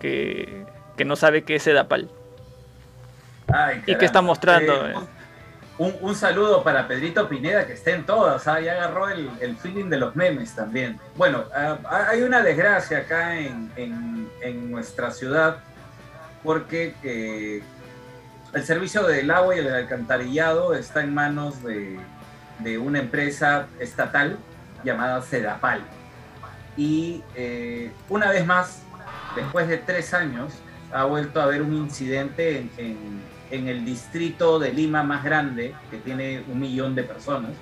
[0.01, 2.09] que, no sabe qué es Sedapal.
[3.87, 4.89] y que está mostrando.
[4.89, 4.95] Eh,
[5.77, 8.61] un, saludo para Pedrito Pineda, que está en todas, ¿ah?
[8.61, 11.01] ya agarró el, feeling de los memes también.
[11.17, 15.57] Bueno, ah, ah, hay una desgracia acá en, en, nuestra ciudad,
[16.45, 17.63] porque eh,
[18.55, 21.99] el servicio del agua y el alcantarillado está en manos de,
[22.79, 24.39] una empresa estatal
[24.85, 25.83] llamada Sedapal.
[26.77, 28.83] Y eh, una vez más,
[29.37, 30.53] después de tres años,
[30.93, 36.45] ha vuelto a haber un incidente en, el distrito de Lima más grande, que tiene
[36.49, 37.53] un millón de personas,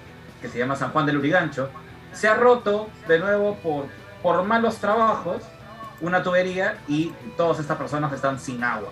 [0.41, 1.71] que se llama San Juan del Urigancho.
[2.13, 3.59] Se ha roto de nuevo
[4.23, 5.43] por malos trabajos
[6.01, 8.91] una tubería y todas estas personas están sin agua.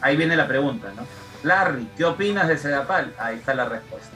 [0.00, 1.06] Ahí viene la pregunta, ¿no?
[1.42, 3.14] Larry, ¿qué opinas de Sedapal?
[3.18, 4.10] Ahí está la respuesta.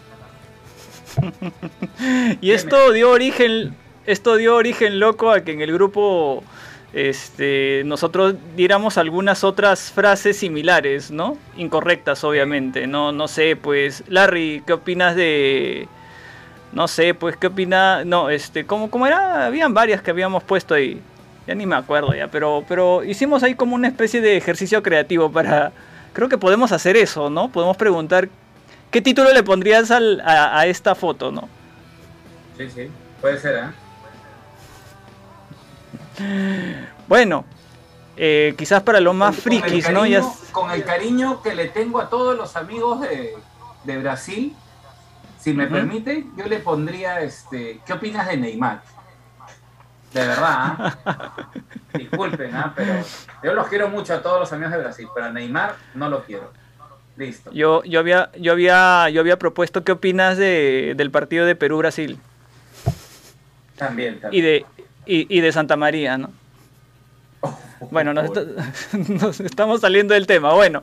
[2.41, 3.75] y esto dio origen,
[4.07, 6.43] esto dio origen loco a que en el grupo
[6.95, 11.37] este, nosotros diéramos algunas otras frases similares, ¿no?
[11.57, 12.87] Incorrectas, obviamente.
[12.87, 15.89] No, no sé, pues, Larry, ¿qué opinas de...
[16.73, 18.05] No sé, pues, ¿qué opinas?
[18.07, 19.47] No, este, ¿cómo, ¿cómo era?
[19.47, 21.01] Habían varias que habíamos puesto ahí.
[21.47, 25.31] Ya ni me acuerdo ya, pero, pero hicimos ahí como una especie de ejercicio creativo
[25.31, 25.73] para...
[26.13, 27.49] Creo que podemos hacer eso, ¿no?
[27.49, 28.29] Podemos preguntar
[28.95, 31.49] ¿Qué título le pondrías a, esta foto, no?
[32.57, 32.89] Sí, sí,
[33.21, 33.73] puede ser,
[36.17, 36.87] ¿eh?
[37.09, 37.45] Bueno,
[38.17, 40.05] eh, quizás para los más frikis, ¿no?
[40.53, 44.55] Con el cariño que le tengo a todos los amigos de, Brasil,
[45.41, 48.81] si me permite, yo le pondría, este, ¿qué opinas de Neymar?
[50.15, 50.97] De verdad,
[51.93, 51.99] ¿eh?
[51.99, 52.65] disculpen, ¿eh?
[52.77, 53.05] pero
[53.43, 56.23] yo los quiero mucho a todos los amigos de Brasil, pero a Neymar no lo
[56.23, 56.53] quiero.
[57.17, 57.51] Listo.
[57.53, 62.19] Yo, yo, había, yo, había, yo había propuesto qué opinas de, del partido de Perú-Brasil.
[63.77, 64.45] También, también.
[64.45, 64.67] Y de,
[65.07, 66.31] y, de Santa María, ¿no?
[67.91, 68.13] Bueno,
[69.09, 70.53] nos, estamos saliendo del tema.
[70.55, 70.83] Bueno,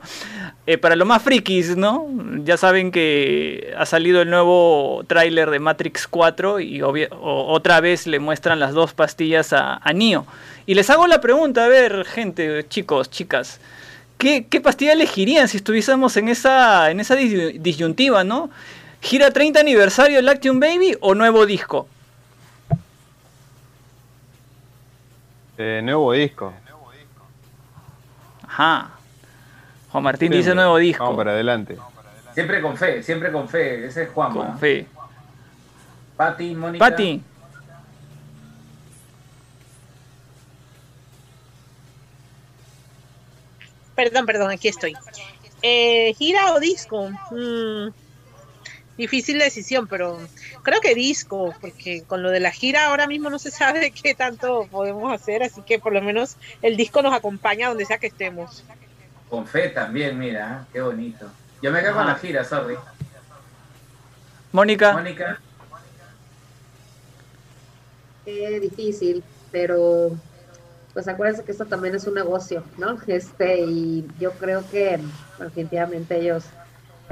[0.66, 2.08] eh, para los más frikis, ¿no?
[2.44, 8.18] Ya saben que ha salido el nuevo tráiler de Matrix 4 y otra vez le
[8.18, 10.26] muestran las dos pastillas a, a Neo.
[10.66, 13.60] Y les hago la pregunta, a ver, gente, chicos, chicas.
[14.22, 18.50] ¿Qué, pastilla elegirían si estuviésemos en esa, en esa disyuntiva, no?
[19.00, 21.88] ¿Gira 30 aniversario de Lactium Baby o nuevo disco?
[25.58, 26.54] Eh, nuevo disco.
[28.52, 28.90] Ajá.
[29.90, 31.02] Juan Martín dice nuevo disco.
[31.02, 31.78] Vamos para adelante.
[32.34, 33.86] Siempre con fe, siempre con fe.
[33.86, 34.32] Ese es Juan.
[34.32, 34.86] Con fe.
[36.16, 36.84] Pati, Mónica.
[36.84, 37.22] Pati.
[43.94, 44.94] Perdón, perdón, aquí estoy.
[45.62, 47.08] Eh, ¿Gira o disco?
[47.30, 47.88] Mm,
[48.96, 50.18] difícil decisión, pero
[50.62, 54.14] creo que disco, porque con lo de la gira ahora mismo no se sabe qué
[54.14, 58.08] tanto podemos hacer, así que por lo menos el disco nos acompaña donde sea que
[58.08, 58.64] estemos.
[59.28, 61.30] Con fe también, mira, qué bonito.
[61.62, 62.76] Yo me quedo con la gira, sorry.
[64.52, 64.92] Mónica.
[64.92, 65.40] Mónica.
[68.26, 70.12] Eh, difícil, pero
[70.92, 72.98] pues acuérdense que esto también es un negocio, ¿no?
[73.06, 75.00] Este, y yo creo que
[75.38, 76.44] definitivamente ellos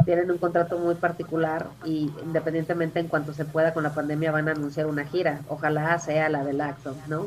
[0.04, 4.48] tienen un contrato muy particular y independientemente en cuanto se pueda con la pandemia van
[4.48, 5.40] a anunciar una gira.
[5.48, 7.26] Ojalá sea la del acto, ¿no?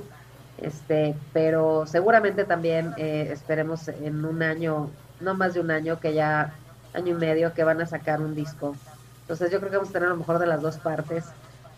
[0.57, 6.13] Este, pero seguramente también eh, esperemos en un año, no más de un año, que
[6.13, 6.53] ya
[6.93, 8.75] año y medio, que van a sacar un disco.
[9.21, 11.25] Entonces yo creo que vamos a tener a lo mejor de las dos partes,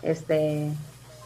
[0.01, 0.71] este,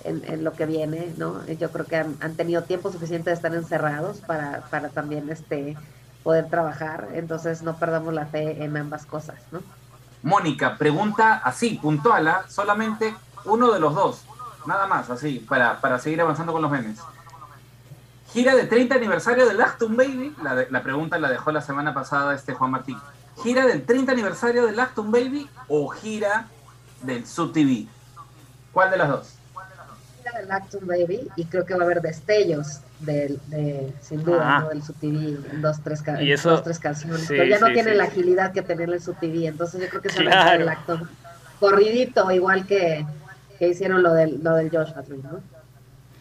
[0.03, 1.45] en, lo que viene, ¿no?
[1.47, 5.75] Yo creo que han, han, tenido tiempo suficiente de estar encerrados para, para también, este,
[6.23, 9.61] poder trabajar, entonces no perdamos la fe en ambas cosas, ¿no?
[10.21, 13.15] Mónica, pregunta así, puntuala, solamente
[13.45, 14.25] uno de los dos,
[14.65, 16.99] nada más, así, para, para seguir avanzando con los memes.
[18.33, 20.35] Gira de 30 aniversario de Actum Baby,
[20.69, 22.97] la, pregunta la dejó la semana pasada este Juan Martín.
[23.41, 26.47] ¿Gira del 30 aniversario de Actum Baby o gira
[27.01, 27.87] del Sub TV?
[28.71, 29.38] ¿Cuál de las dos?
[30.37, 34.59] Del Actum Baby y creo que va a haber destellos del, de, sin duda, ah.
[34.61, 34.69] ¿no?
[34.69, 36.03] del SubTV en dos, tres,
[36.43, 37.25] dos, tres canciones.
[37.27, 40.23] pero ya no tiene la agilidad que tener el SubTV, entonces yo creo que se
[40.23, 40.99] va a el acto
[41.59, 43.05] corridito, igual que,
[43.57, 45.41] que, hicieron lo del, lo del Joshua Tree, ¿no?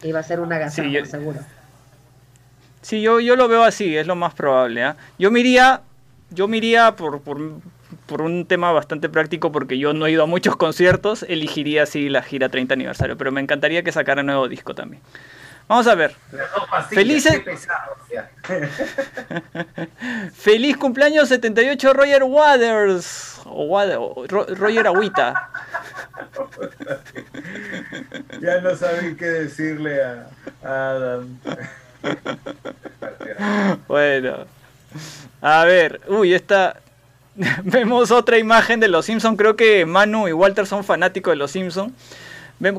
[0.03, 1.41] Iba a ser una gasolina, seguro.
[2.83, 4.87] Sí, yo, yo lo veo así, es lo más probable.
[4.87, 4.95] ¿eh?
[5.19, 5.83] Yo me iría,
[6.31, 7.39] yo me iría por, por,
[8.09, 12.09] por, un tema bastante práctico, porque yo no he ido a muchos conciertos, elegiría así
[12.09, 15.03] la gira 30 aniversario, pero me encantaría que sacara un nuevo disco también.
[15.69, 16.15] Vamos a ver.
[16.89, 17.43] Felices.
[20.35, 23.43] Feliz cumpleaños 78 Roger Waters.
[23.45, 25.51] O, Roger Agüita.
[28.41, 30.31] ya no saben qué decirle a,
[30.63, 31.39] Adam.
[33.89, 34.47] bueno.
[35.43, 36.01] A ver.
[36.09, 36.81] Uy, esta.
[37.65, 39.37] Vemos otra imagen de los Simpsons.
[39.39, 41.93] Creo que Manu y Walter son fanáticos de los Simpsons.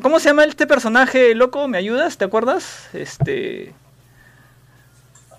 [0.02, 1.68] ¿Cómo se llama este personaje loco?
[1.70, 2.18] ¿Me ayudas?
[2.18, 2.90] ¿Te acuerdas?
[2.94, 3.74] Este.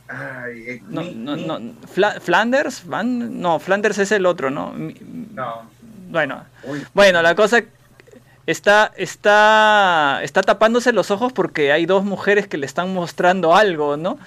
[0.09, 1.75] Ay, eh, no, no, no.
[2.21, 2.87] ¿Flanders?
[2.87, 3.41] ¿Van?
[3.41, 4.73] No, Flanders es el otro, ¿no?
[4.73, 5.63] No.
[6.09, 6.43] Bueno,
[6.95, 7.63] bueno, la cosa
[8.47, 13.97] está, está, está tapándose los ojos porque hay dos mujeres que le están mostrando algo,
[13.97, 14.19] ¿no?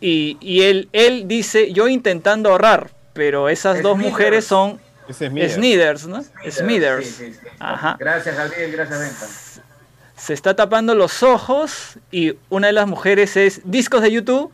[0.00, 4.80] Y, y él, él dice, yo intentando ahorrar, pero esas dos mujeres son
[5.12, 6.22] Smithers, ¿no?
[6.48, 7.22] Smithers.
[7.58, 7.96] Ajá.
[7.98, 9.26] Gracias, Gabriel, gracias, Venta
[10.20, 14.52] se está tapando los ojos y una de las mujeres es discos de YouTube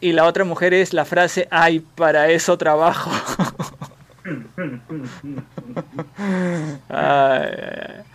[0.00, 3.12] y la otra mujer es la frase, ay, para eso trabajo.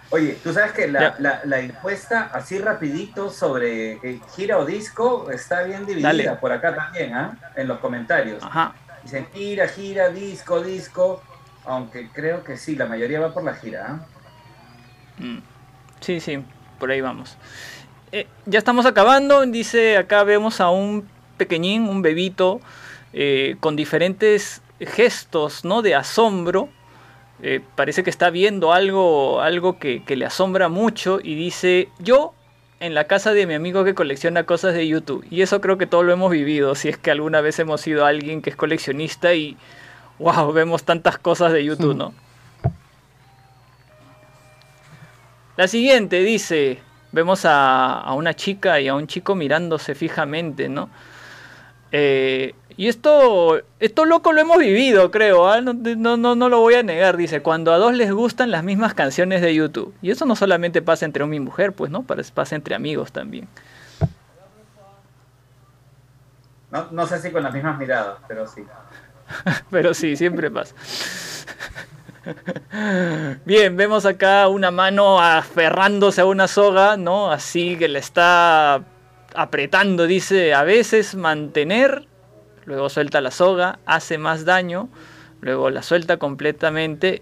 [0.09, 1.15] Oye, tú sabes que la,
[1.45, 7.13] la, encuesta así rapidito sobre eh, gira o disco está bien dividida por acá también,
[7.13, 7.37] ¿ah?
[7.55, 8.43] En los comentarios.
[8.43, 8.75] Ajá.
[9.03, 11.21] Dicen gira, gira, disco, disco,
[11.65, 13.85] aunque creo que sí, la mayoría va por la gira.
[13.87, 14.05] ¿ah?
[15.17, 15.39] Mm.
[15.99, 16.43] Sí, sí
[16.81, 17.37] por ahí vamos.
[18.11, 22.59] Eh, ya estamos acabando, dice acá vemos a un pequeñín, un bebito,
[23.13, 25.83] eh, con diferentes gestos ¿no?
[25.83, 26.69] de asombro.
[27.43, 32.33] Eh, parece que está viendo algo, algo que, le asombra mucho y dice, yo
[32.81, 35.25] en la casa de mi amigo que colecciona cosas de YouTube.
[35.29, 38.05] Y eso creo que todo lo hemos vivido, si es que alguna vez hemos sido
[38.05, 39.55] alguien que es coleccionista y,
[40.17, 42.13] wow, vemos tantas cosas de YouTube, ¿no?
[45.57, 46.79] La siguiente dice,
[47.11, 50.89] vemos a, una chica y a un chico mirándose fijamente, ¿no?
[51.91, 55.61] Eh, y esto, esto loco lo hemos vivido, creo, ¿ah?
[55.61, 58.93] no, no, no, lo voy a negar, dice, cuando a dos les gustan las mismas
[58.93, 59.93] canciones de YouTube.
[60.01, 62.03] Y eso no solamente pasa entre hombre y mujer, pues, ¿no?
[62.03, 63.47] Pasa entre amigos también.
[66.71, 68.63] No, no sé si con las mismas miradas, pero sí.
[69.69, 70.73] pero sí, siempre pasa.
[73.45, 77.31] Bien, vemos acá una mano aferrándose a una soga, ¿no?
[77.31, 78.83] Así que le está
[79.35, 82.05] apretando, dice, a veces mantener,
[82.65, 84.89] luego suelta la soga, hace más daño,
[85.41, 87.21] luego la suelta completamente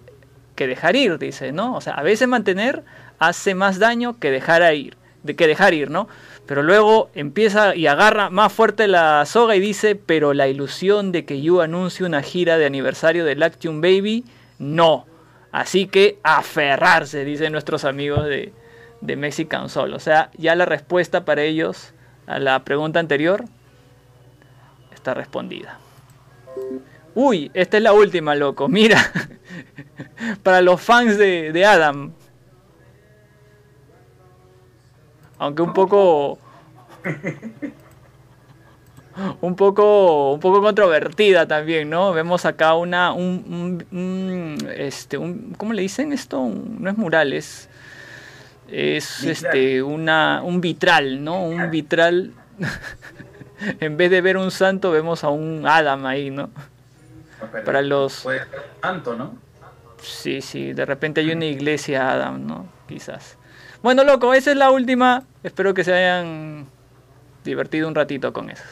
[0.55, 1.75] que dejar ir, dice, ¿no?
[1.75, 2.83] O sea, a veces mantener
[3.17, 6.07] hace más daño que dejar ir, de que dejar ir, ¿no?
[6.45, 11.25] Pero luego empieza y agarra más fuerte la soga y dice, pero la ilusión de
[11.25, 14.25] que yo anuncie una gira de aniversario de Lactium Baby
[14.57, 15.05] no.
[15.51, 18.53] Así que aferrarse, dicen nuestros amigos de,
[19.01, 19.93] de Mexican Soul.
[19.93, 21.93] O sea, ya la respuesta para ellos
[22.29, 23.43] a la pregunta anterior
[24.93, 25.79] está respondida.
[27.15, 28.67] Uy, esta es la última, loco.
[28.67, 29.01] Mira,
[30.43, 32.13] para los fans de, de Adam.
[35.39, 36.37] Aunque un poco
[39.41, 42.13] un poco, un poco controvertida también, ¿no?
[42.13, 46.47] Vemos acá una, un, este, un, ¿cómo le dicen esto?
[46.47, 47.33] No es mural,
[48.71, 51.43] es, es este, una, un vitral, ¿no?
[51.43, 52.33] Un vitral.
[53.79, 56.49] en vez de ver un santo, vemos a un Adam ahí, ¿no?
[57.65, 58.21] Para los.
[58.21, 59.37] Puede ser santo, ¿no?
[60.01, 62.67] Sí, sí, de repente hay una iglesia Adam, ¿no?
[62.87, 63.37] Quizás.
[63.81, 65.23] Bueno, loco, esa es la última.
[65.43, 66.67] Espero que se hayan
[67.43, 68.63] divertido un ratito con eso.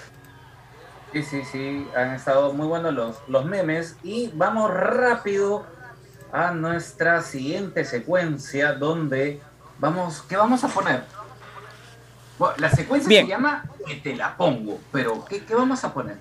[1.13, 5.65] Sí, sí, sí, han estado muy buenos los, los memes y vamos rápido
[6.31, 9.41] a nuestra siguiente secuencia donde
[9.79, 11.03] vamos, ¿qué vamos a poner?
[12.57, 16.17] la secuencia se llama Que te la pongo, pero ¿qué, vamos a poner?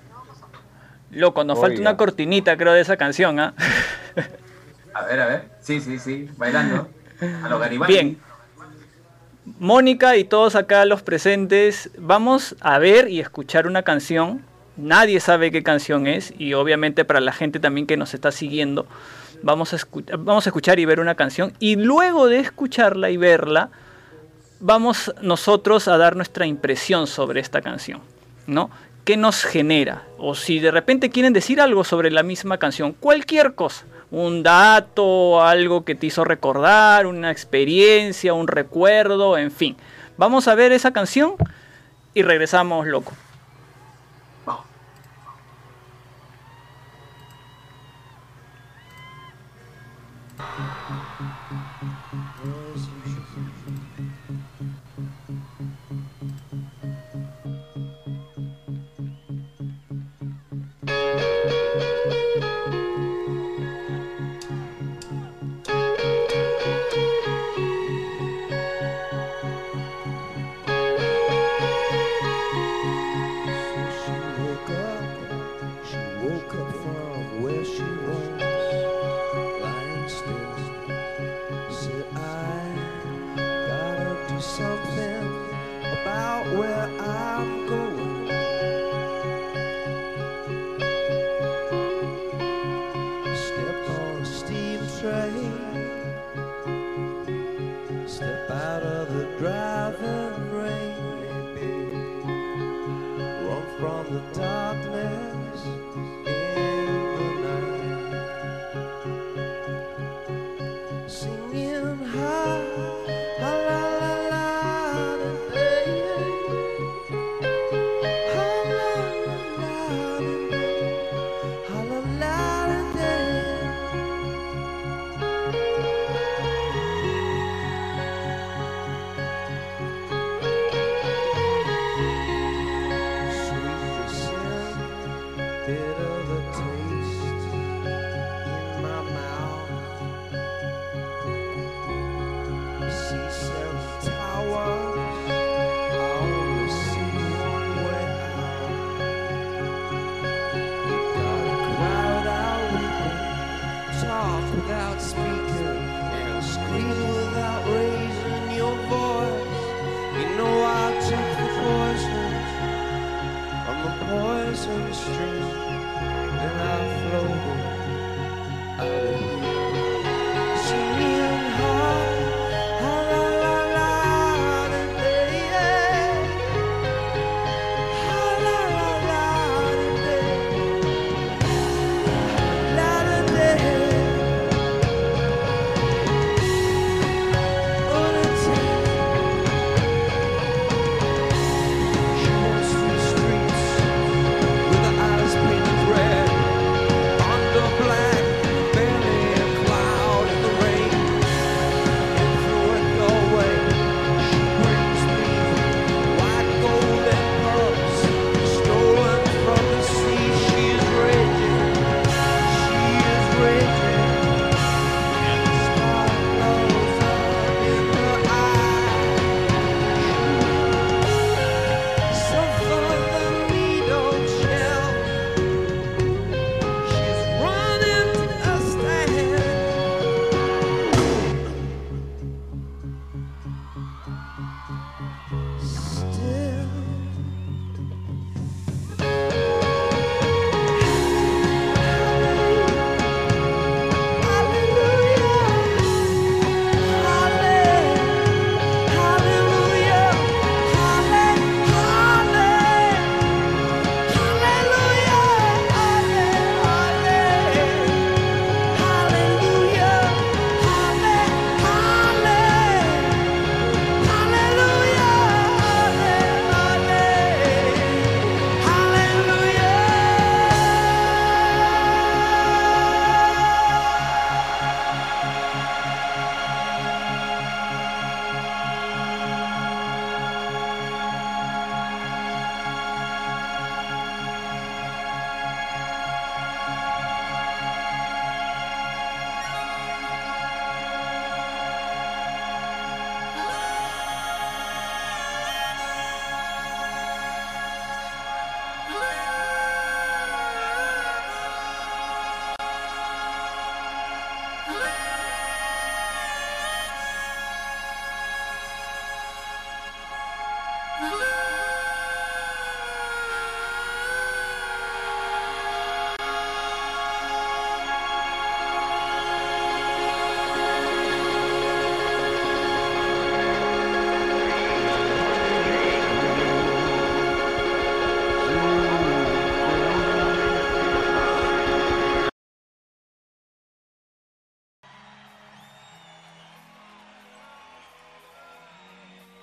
[1.11, 3.53] Loco, nos falta una cortinita, creo, de esa canción, ¿ah?
[4.93, 5.49] A ver, a ver.
[5.61, 6.89] Sí, sí, sí, bailando.
[7.43, 7.93] A lo Garibaldi.
[7.93, 8.17] Bien.
[9.59, 14.43] Mónica y todos acá los presentes, vamos a ver y escuchar una canción.
[14.75, 18.85] Nadie sabe qué canción es y obviamente para la gente también que nos está siguiendo,
[19.41, 19.77] vamos a,
[20.17, 23.69] vamos a escuchar y ver una canción y luego de escucharla y verla,
[24.59, 28.01] vamos nosotros a dar nuestra impresión sobre esta canción,
[28.45, 28.69] ¿no?
[29.05, 30.03] ¿Qué nos genera?
[30.17, 35.41] O si de repente quieren decir algo sobre la misma canción, cualquier cosa, un dato,
[35.41, 39.77] algo que te hizo recordar, una experiencia, un recuerdo, en fin.
[40.17, 41.35] Vamos a ver esa canción
[42.13, 43.13] y regresamos, loco.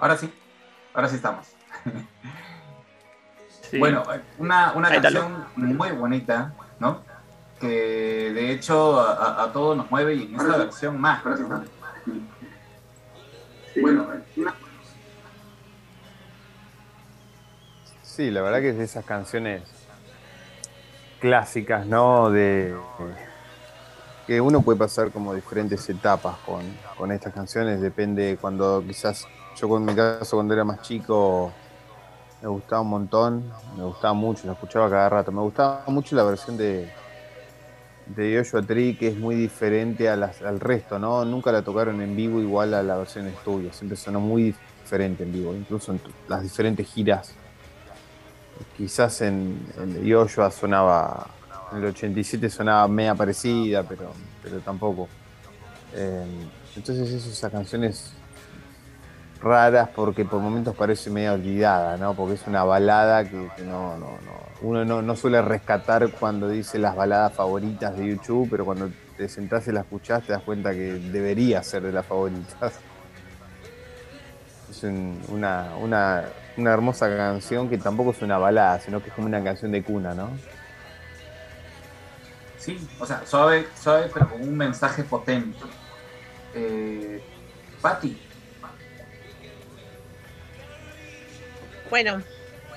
[0.04, 0.30] Ahora sí,
[0.92, 1.46] ahora sí estamos.
[3.76, 4.04] Bueno,
[4.38, 7.00] una, una canción muy bonita, ¿no?
[7.58, 11.24] Que de hecho a, todos nos mueve y en esta versión más.
[13.80, 14.06] Bueno,
[18.02, 19.62] Sí, la verdad que es de esas canciones
[21.18, 22.30] clásicas, ¿no?
[22.30, 22.76] De,
[24.28, 26.62] que uno puede pasar como diferentes etapas con,
[26.96, 29.26] con estas canciones, depende cuando quizás
[29.56, 31.52] yo en mi caso cuando era más chico
[32.42, 35.32] me gustaba un montón, me gustaba mucho, lo escuchaba cada rato.
[35.32, 36.92] Me gustaba mucho la versión de,
[38.06, 41.24] de Joshua Tree, que es muy diferente a al resto, ¿no?
[41.24, 45.32] Nunca la tocaron en vivo igual a la versión estudio, siempre sonó muy diferente en
[45.32, 47.32] vivo, incluso en las diferentes giras.
[48.76, 49.66] Quizás en,
[50.06, 51.26] Joshua sonaba,
[51.72, 55.08] en el 87 sonaba media parecida, pero, pero tampoco.
[55.94, 56.26] Eh,
[56.76, 58.12] entonces esas canciones
[59.44, 62.14] raras porque por momentos parece medio olvidada, ¿no?
[62.14, 66.96] Porque es una balada que, no, no, no, uno no, suele rescatar cuando dice las
[66.96, 70.94] baladas favoritas de YouTube, pero cuando te sentás y la escuchás te das cuenta que
[70.94, 72.74] debería ser de las favoritas.
[74.70, 74.82] Es
[75.28, 76.24] una, una,
[76.56, 79.84] una hermosa canción que tampoco es una balada, sino que es como una canción de
[79.84, 80.30] cuna, ¿no?
[82.58, 85.60] Sí, o sea, suave, suave, pero con un mensaje potente.
[86.54, 87.22] Eh,
[87.80, 88.18] Patti,
[91.94, 92.24] Bueno,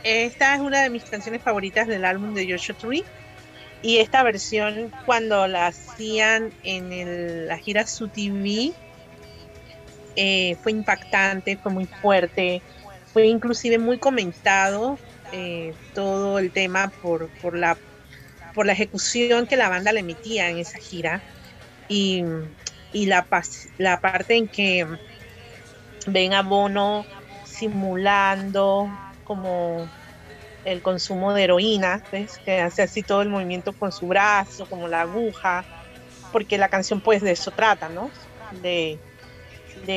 [0.03, 3.03] esta es una de mis canciones favoritas del álbum de Joshua Tree.
[3.81, 8.73] Y esta versión, cuando la hacían en la gira Su TV,
[10.15, 12.61] eh, fue impactante, fue muy fuerte,
[13.11, 14.99] fue inclusive muy comentado
[15.31, 17.27] eh, todo el tema por,
[17.57, 17.76] la,
[18.68, 21.23] ejecución que la banda le emitía en esa gira.
[21.89, 22.23] Y,
[22.94, 24.85] la parte en que
[26.06, 27.03] ven a Bono
[27.45, 28.91] simulando
[29.27, 29.89] como
[30.63, 32.01] el consumo de heroína,
[32.45, 35.65] que hace así todo el movimiento con su brazo, como la aguja,
[36.31, 38.09] porque la canción pues de eso trata, ¿no?
[38.61, 38.99] De,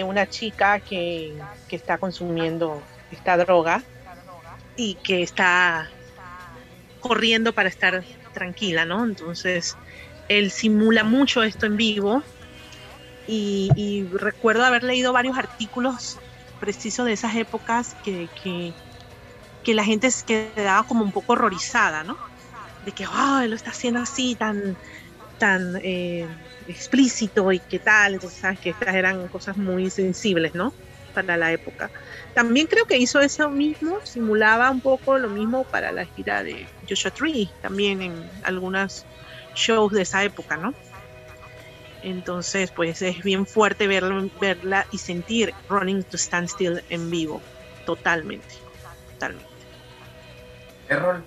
[0.05, 1.37] una chica que,
[1.69, 3.83] que está consumiendo esta droga
[4.77, 5.91] y que está
[7.01, 9.05] corriendo para estar tranquila, ¿no?
[9.05, 9.77] Entonces,
[10.29, 12.23] él simula mucho esto en vivo
[13.27, 16.19] y, y recuerdo haber leído varios artículos
[16.61, 18.75] precisos de esas épocas que, que
[19.63, 22.21] que la gente se quedaba como un poco horrorizada, ¿no?
[22.81, 24.79] De que, oh, lo está haciendo así, tan,
[25.39, 26.29] tan eh,
[26.67, 28.15] explícito y qué tal.
[28.15, 30.77] Entonces, sabes que estas eran cosas muy sensibles, ¿no?
[31.13, 31.91] Para la época.
[32.35, 36.71] También creo que hizo eso mismo, simulaba un poco lo mismo para la gira de
[36.89, 39.09] Joshua Tree, también en algunos
[39.55, 40.77] shows de esa época, ¿no?
[42.03, 47.47] Entonces, pues es bien fuerte verla y sentir Running to Stand Still en vivo,
[47.85, 48.55] totalmente,
[49.07, 49.50] totalmente.
[50.91, 51.23] Errol.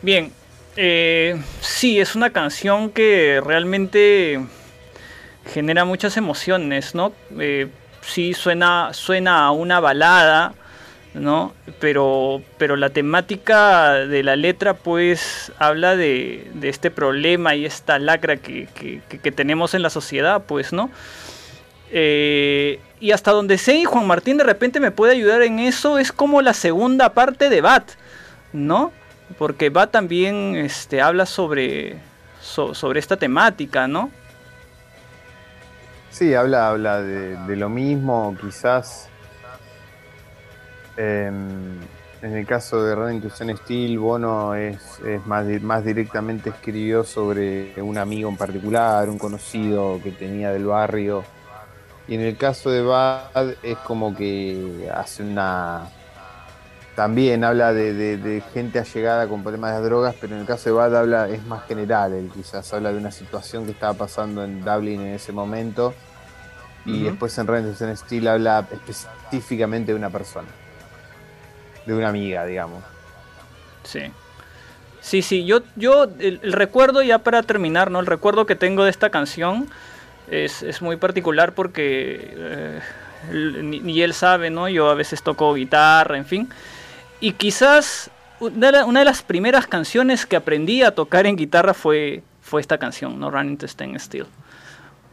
[0.00, 0.32] Bien,
[0.76, 4.40] eh, sí, es una canción que realmente
[5.52, 7.12] genera muchas emociones, ¿no?
[7.38, 7.68] Eh,
[8.00, 10.54] sí, suena, suena a una balada,
[11.12, 11.52] ¿no?
[11.78, 18.38] Pero, pero la temática de la letra, pues, habla de, este problema y esta lacra
[18.38, 20.90] que, que, tenemos en la sociedad, pues, ¿no?
[21.90, 25.98] Eh, y hasta donde sé, y Juan Martín de repente me puede ayudar en eso,
[25.98, 27.82] es como la segunda parte de Bat,
[28.52, 28.92] ¿no?
[29.38, 31.98] Porque Bat también este, habla sobre,
[32.40, 34.08] sobre esta temática, ¿no?
[36.10, 39.08] Sí, habla, habla de, lo mismo, quizás.
[40.96, 41.80] Em,
[42.22, 47.82] en el caso de Running to Steel, Bono es, es más, más directamente escribió sobre
[47.82, 51.24] un amigo en particular, un conocido que tenía del barrio
[52.08, 55.88] y en el caso de Bad es como que hace una...
[56.96, 60.94] También habla de, gente allegada con problemas de drogas, pero en el caso de Bad
[60.94, 65.00] habla, es más general, él quizás habla de una situación que estaba pasando en Dublin
[65.00, 65.94] en ese momento.
[66.84, 70.48] Y después en Renderson Steel habla específicamente de una persona.
[71.86, 72.82] De una amiga, digamos.
[73.84, 74.00] Sí.
[75.00, 78.00] Sí, sí, yo, yo el recuerdo ya para terminar, ¿no?
[78.00, 79.68] El recuerdo que tengo de esta canción
[80.32, 82.80] es, muy particular porque eh,
[83.32, 84.68] ni, él sabe, ¿no?
[84.68, 86.48] Yo a veces toco guitarra, en fin.
[87.20, 88.10] Y quizás
[88.40, 93.20] una de las primeras canciones que aprendí a tocar en guitarra fue, fue esta canción,
[93.20, 93.30] ¿no?
[93.30, 94.26] Running to Stand Still.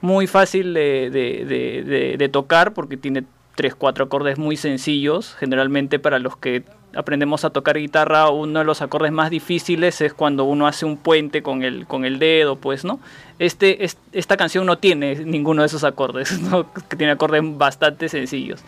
[0.01, 3.25] Muy fácil de, tocar porque tiene
[3.55, 6.63] tres, cuatro acordes muy sencillos, generalmente para los que
[6.95, 10.97] aprendemos a tocar guitarra, uno de los acordes más difíciles es cuando uno hace un
[10.97, 12.99] puente con el, con el dedo, pues, ¿no?
[13.37, 16.39] Este, esta canción no tiene ninguno de esos acordes,
[16.89, 18.63] que tiene acordes bastante sencillos.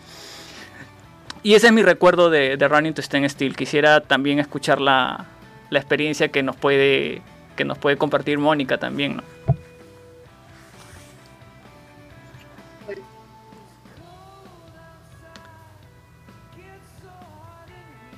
[1.44, 3.56] Y ese es mi recuerdo de, Running to Stand Still.
[3.56, 5.26] Quisiera también escuchar la,
[5.72, 7.24] la experiencia que nos puede,
[7.56, 9.22] que nos puede compartir Mónica también.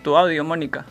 [0.04, 0.86] Tu audio, Mónica.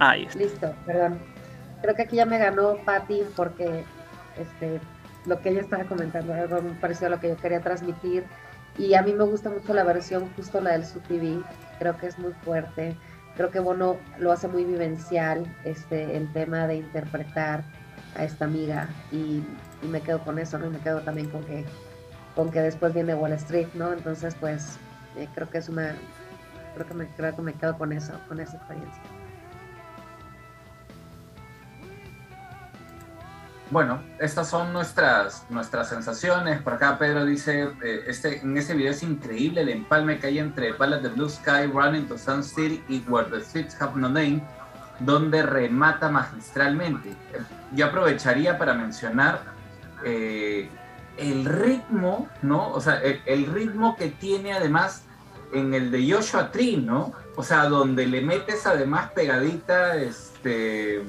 [0.00, 0.38] Ahí está.
[0.38, 1.20] Listo, perdón.
[1.80, 3.84] Creo que aquí ya me ganó Patti porque
[4.36, 4.80] este,
[5.26, 8.24] lo que ella estaba comentando algo muy parecido a lo que yo quería transmitir.
[8.76, 11.40] Y a mí me gusta mucho la versión, justo la del TV.
[11.78, 12.96] Creo que es muy fuerte.
[13.36, 17.62] Creo que Bono lo hace muy vivencial, este, el tema de interpretar
[18.16, 18.88] a esta amiga.
[19.12, 19.44] Y
[19.86, 20.66] me quedo con eso, ¿no?
[20.66, 21.64] Y me quedo también con que
[22.34, 23.92] con que después viene Wall Street, ¿no?
[23.92, 24.78] Entonces, pues,
[25.16, 25.94] eh, creo que es una,
[26.74, 29.02] creo que me, creo que me quedo con eso, con esa experiencia.
[33.70, 36.60] Bueno, estas son nuestras, nuestras sensaciones.
[36.62, 40.38] Por acá Pedro dice, eh, este, en este video es increíble el empalme que hay
[40.38, 44.08] entre Ballad the Blue Sky, Running to Sun City y Where the Streets Have No
[44.08, 44.42] Name,
[45.00, 47.16] donde remata magistralmente.
[47.72, 49.40] Yo aprovecharía para mencionar
[50.04, 50.68] eh,
[51.16, 52.70] el ritmo, ¿no?
[52.70, 55.04] O sea, el, ritmo que tiene además
[55.52, 57.12] en el de Joshua Tree, ¿no?
[57.36, 61.02] O sea, donde le metes además pegadita, este...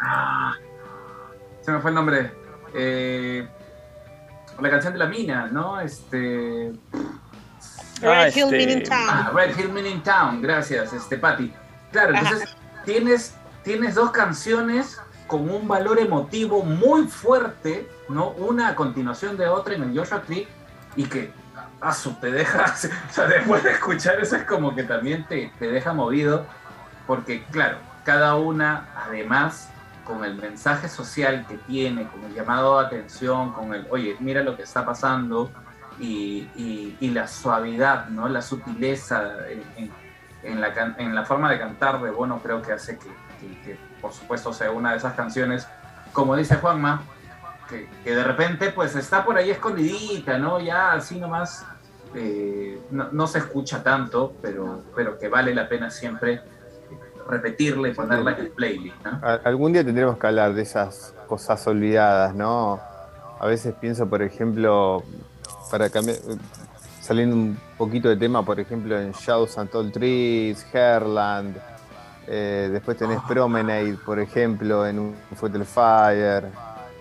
[0.00, 0.54] Ah,
[1.60, 2.32] se me fue el nombre.
[2.74, 3.48] Eh,
[4.60, 5.80] la canción de la mina, ¿no?
[5.80, 6.72] Este...
[8.00, 9.08] Red Hill este, Town.
[9.08, 11.52] Ah, Red Hill in Town, gracias, este, Patty.
[11.90, 13.34] Claro, entonces tienes,
[13.64, 18.30] tienes dos canciones con un valor emotivo muy fuerte, ¿no?
[18.30, 20.48] Una a continuación de otra en el Joshua Tree
[20.96, 21.30] y que
[21.80, 22.64] a su te deja,
[23.10, 26.46] o sea, después de escuchar eso es como que también te, te deja movido,
[27.06, 29.68] porque claro, cada una además
[30.04, 34.42] con el mensaje social que tiene, con el llamado a atención, con el, oye, mira
[34.42, 35.52] lo que está pasando,
[36.00, 38.28] y, y, la suavidad, ¿no?
[38.28, 39.90] La sutileza en,
[40.44, 43.08] en, la, en la forma de cantar de Bono creo que hace que,
[43.64, 45.66] que por supuesto sea una de esas canciones,
[46.12, 47.02] como dice Juanma,
[47.68, 50.60] que, de repente pues está por ahí escondidita, ¿no?
[50.60, 51.66] Ya así nomás
[52.14, 56.40] eh, no, se escucha tanto, pero, pero que vale la pena siempre
[57.28, 58.96] repetirla y ponerla en el playlist.
[59.44, 62.80] Algún día tendremos que hablar de esas cosas olvidadas, ¿no?
[63.38, 65.04] A veces pienso, por ejemplo,
[65.70, 66.16] para cambiar,
[67.00, 71.56] saliendo un poquito de tema, por ejemplo, en Shadows and Tall Trees, Herland,
[72.30, 76.44] eh, después tenés Promenade, por ejemplo, en un Fatal Fire.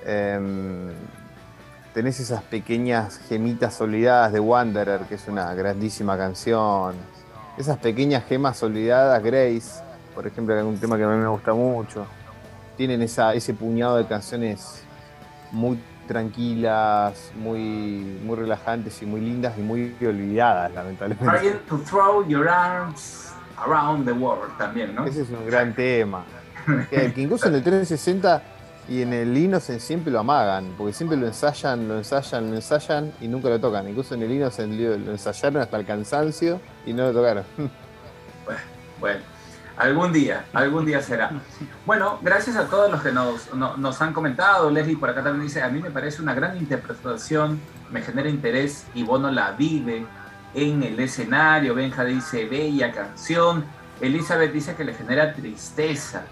[0.06, 0.90] Em,
[1.94, 6.96] tenés esas pequeñas gemitas olvidadas de Wanderer, que es una grandísima canción.
[7.58, 9.84] Esas pequeñas gemas olvidadas, Grace,
[10.16, 12.06] por ejemplo, que es un tema que a mí me gusta mucho.
[12.78, 14.84] Tienen esa, ese puñado de canciones
[15.52, 15.78] muy
[16.08, 21.26] tranquilas, muy, muy relajantes y muy lindas y muy olvidadas, lamentablemente.
[23.58, 25.06] Around the World también, ¿no?
[25.06, 26.24] Ese es un gran tema.
[26.90, 28.42] que, incluso en el 360
[28.90, 33.12] y en el Innocent siempre lo amagan, porque siempre lo ensayan, lo ensayan, lo ensayan
[33.20, 33.88] y nunca lo tocan.
[33.88, 37.44] Incluso en el Innocent lo ensayaron hasta el cansancio y no lo tocaron.
[39.00, 39.20] Bueno,
[39.78, 41.32] algún día, algún día será.
[41.86, 44.72] Bueno, gracias a todos los que nos, nos han comentado.
[44.72, 47.60] Leslie por acá también dice, a mí me parece una gran interpretación,
[47.92, 50.06] me genera interés y Bono la vive
[50.54, 51.76] en el escenario.
[51.76, 53.66] Benja dice, bella canción.
[54.02, 56.24] Elizabeth dice que le genera tristeza,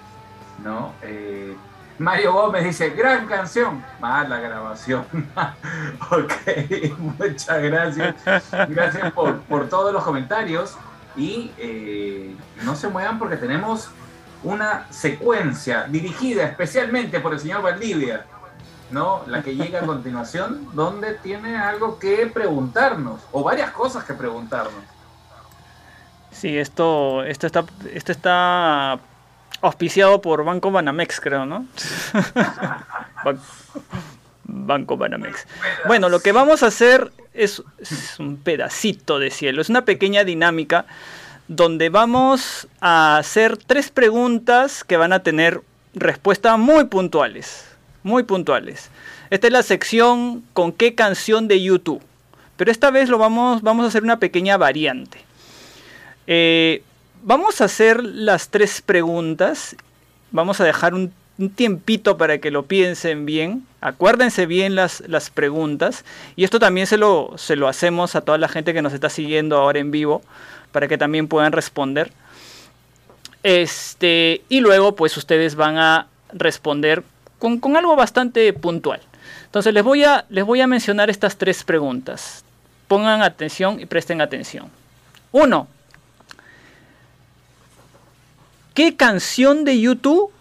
[0.64, 0.94] ¿no?
[1.02, 1.56] Eh,
[1.98, 5.06] Mario Gómez dice, gran canción, mala grabación.
[6.12, 8.16] ok, muchas gracias.
[8.70, 10.78] Gracias por, todos los comentarios.
[11.16, 13.90] Y eh, no se muevan porque tenemos
[14.44, 18.26] una secuencia dirigida especialmente por el señor Valdivia
[18.92, 19.24] ¿no?
[19.28, 24.84] La que llega a continuación, donde tiene algo que preguntarnos, o varias cosas que preguntarnos.
[26.32, 27.64] Sí, esto, esto está,
[27.94, 29.00] esto está
[29.62, 31.66] auspiciado por Banco Banamex, creo, ¿no?
[34.44, 35.48] Banco Banamex.
[35.88, 40.24] Bueno, lo que vamos a hacer es, es, un pedacito de cielo, es una pequeña
[40.24, 40.86] dinámica
[41.48, 45.62] donde vamos a hacer tres preguntas que van a tener
[45.94, 47.75] respuestas muy puntuales
[48.06, 48.92] muy puntuales.
[49.32, 52.02] Esta es la sección con qué canción de YouTube.
[52.56, 55.18] Pero esta vez lo vamos, vamos a hacer una pequeña variante.
[56.28, 56.84] Eh,
[57.24, 59.76] vamos a hacer las tres preguntas.
[60.30, 61.12] Vamos a dejar un
[61.56, 63.66] tiempito para que lo piensen bien.
[63.82, 66.06] Acuérdense bien las, las preguntas.
[66.36, 69.10] Y esto también se lo, se lo hacemos a toda la gente que nos está
[69.10, 70.22] siguiendo ahora en vivo,
[70.72, 72.12] para que también puedan responder.
[73.42, 77.04] Este, y luego, pues ustedes van a responder
[77.40, 79.02] con, algo bastante puntual.
[79.46, 82.44] Entonces les voy, a, les voy a mencionar estas tres preguntas.
[82.88, 84.70] Pongan atención y presten atención.
[85.32, 85.68] Uno,
[88.74, 90.32] ¿qué canción de YouTube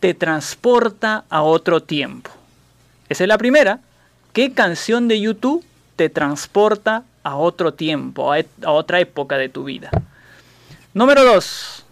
[0.00, 2.30] te transporta a otro tiempo?
[3.08, 3.80] Esa es la primera.
[4.32, 5.64] ¿Qué canción de YouTube
[5.94, 9.90] te transporta a otro tiempo, a, a otra época de tu vida?
[10.92, 11.84] Número dos,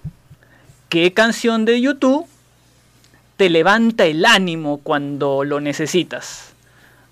[0.89, 2.27] ¿qué canción de YouTube
[3.37, 6.53] te levanta el ánimo cuando lo necesitas?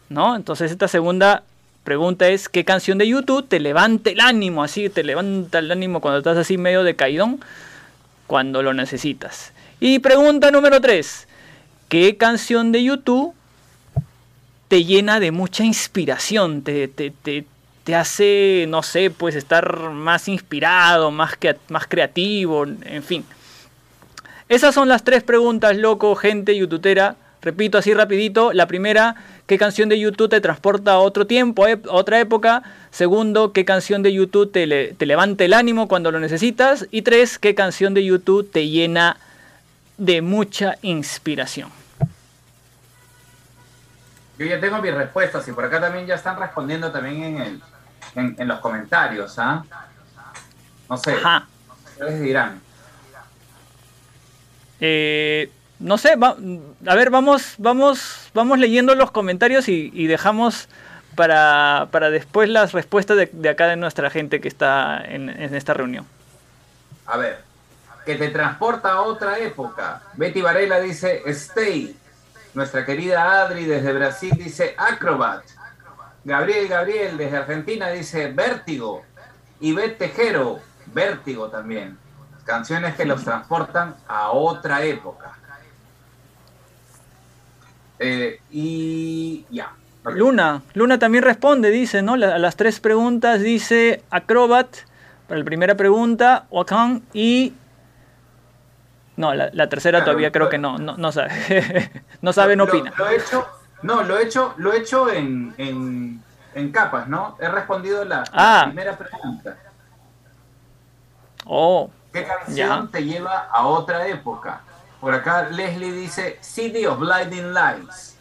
[0.08, 0.36] ¿No?
[0.36, 1.42] Entonces esta segunda
[1.84, 4.62] pregunta es, ¿qué canción de YouTube te levanta el ánimo?
[4.62, 7.40] Así, te levanta el ánimo cuando estás así medio de caidón,
[8.26, 9.52] cuando lo necesitas.
[9.80, 11.26] Y pregunta número 3,
[11.88, 13.34] ¿qué canción de YouTube
[14.68, 16.62] te llena de mucha inspiración?
[16.62, 23.24] Te, te, hace, no sé, pues estar más inspirado, más, que, más creativo, en fin.
[24.52, 27.16] Esas son las tres preguntas, loco, gente youtubera.
[27.40, 28.52] Repito así rapidito.
[28.52, 29.16] La primera,
[29.46, 32.62] ¿qué canción de YouTube te transporta a otro tiempo, a otra época?
[32.90, 36.86] Segundo, ¿qué canción de YouTube te, te levanta el ánimo cuando lo necesitas?
[36.90, 39.16] Y tres, ¿qué canción de YouTube te llena
[39.96, 41.70] de mucha inspiración?
[44.38, 48.34] Yo ya tengo mis respuestas y por acá también ya están respondiendo también en, el,
[48.38, 49.38] en, los comentarios.
[49.38, 49.64] ¿ah?
[50.90, 51.14] No sé.
[51.14, 51.46] Ajá.
[51.94, 52.60] Ustedes dirán.
[54.84, 55.48] Eh,
[55.78, 60.68] no sé, a ver, vamos, vamos, vamos leyendo los comentarios y, dejamos
[61.14, 66.04] para, después las respuestas de, acá de nuestra gente que está en, esta reunión.
[67.06, 67.38] A ver,
[68.04, 70.02] que te transporta a otra época.
[70.14, 71.96] Betty Varela dice Stay.
[72.54, 75.44] Nuestra querida Adri desde Brasil dice Acrobat.
[76.24, 79.04] Gabriel Gabriel desde Argentina dice Vértigo.
[79.60, 81.96] Y Bet Tejero, Vértigo también.
[82.44, 85.32] Canciones que los transportan a otra época.
[87.98, 89.72] Eh, y ya.
[90.04, 92.14] Luna, Luna también responde, dice, ¿no?
[92.14, 94.66] a las tres preguntas dice Acrobat
[95.28, 97.54] para la primera pregunta, Wakan y...
[99.16, 101.90] No, la, tercera todavía creo que no, no, sabe.
[102.22, 102.92] no sabe, no opina.
[102.96, 103.46] Lo, he hecho,
[103.82, 107.36] no, lo he hecho, lo he hecho en, en, capas, ¿no?
[107.38, 108.64] He respondido la, ah.
[108.66, 109.56] primera pregunta.
[111.44, 111.90] Oh.
[112.12, 114.60] ¿Qué canción te lleva a otra época?
[115.00, 118.16] Por acá Leslie dice City of Blinding Lights.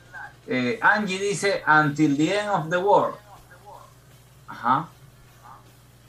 [0.48, 3.16] Eh, Angie dice Until the End of the World.
[4.48, 4.88] Ajá.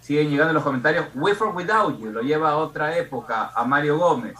[0.01, 1.07] Siguen llegando los comentarios.
[1.15, 4.37] We For Without You lo lleva a otra época, a Mario Gómez.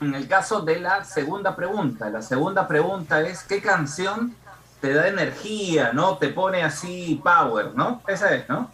[0.00, 4.34] En el caso de la segunda pregunta, la segunda pregunta es ¿qué canción
[4.80, 6.18] te da energía, no?
[6.18, 8.02] Te pone así power, ¿no?
[8.06, 8.70] Esa es, ¿no?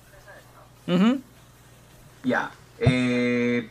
[2.24, 2.50] Ya.
[2.78, 3.68] Eh,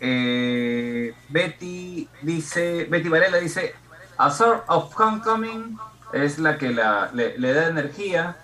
[0.00, 3.74] eh, Betty dice, Betty Varela dice,
[4.16, 5.78] A Sort of Homecoming
[6.12, 8.36] es la que le, da energía.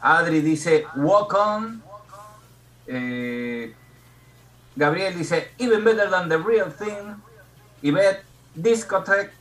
[0.00, 1.82] Adri dice, Walk On.
[2.86, 3.74] Eh,
[4.76, 7.16] Gabriel dice, Even Better Than the Real Thing.
[7.82, 8.24] Yvette,
[8.54, 9.32] Discotheque.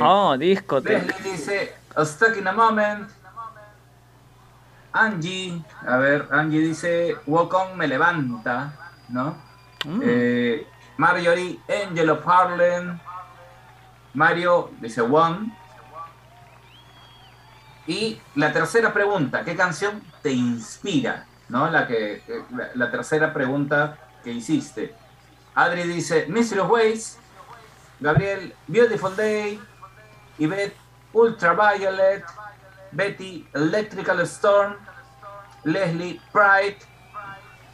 [0.00, 1.06] oh, Discotheque.
[1.06, 3.08] Leslie dice, A Stuck in a Moment.
[4.92, 8.72] Angie, a ver, Angie dice, Walk on me levanta,
[9.08, 9.36] ¿no?
[9.84, 10.00] Mm.
[10.04, 10.66] Eh,
[10.98, 12.98] Marjorie, Angel of Harlem.
[14.14, 15.56] Mario dice One.
[17.86, 21.26] Y la tercera pregunta, ¿qué canción te inspira?
[21.48, 21.68] ¿No?
[21.70, 22.44] La, que, eh,
[22.74, 24.94] la, tercera pregunta que hiciste.
[25.54, 27.18] Adri dice, Mysterious Ways.
[27.98, 29.60] Gabriel, Beautiful Day.
[30.38, 30.76] Yvette,
[31.12, 32.24] Ultraviolet.
[32.92, 34.74] Betty, Electrical Storm,
[35.64, 36.76] Leslie, Pride,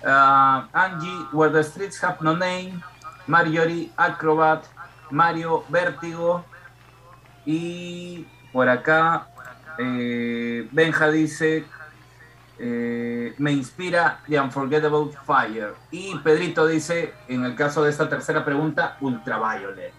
[0.05, 2.83] uh, Angie, Where the Streets Have No Name,
[3.27, 4.65] Marjorie, Acrobat,
[5.11, 6.45] Mario, Vértigo,
[7.45, 9.29] y por acá
[9.79, 11.65] eh, Benja dice,
[12.59, 15.75] eh, me inspira The Unforgettable Fire.
[15.91, 19.95] Y Pedrito dice, en el caso de esta tercera pregunta, Ultraviolet.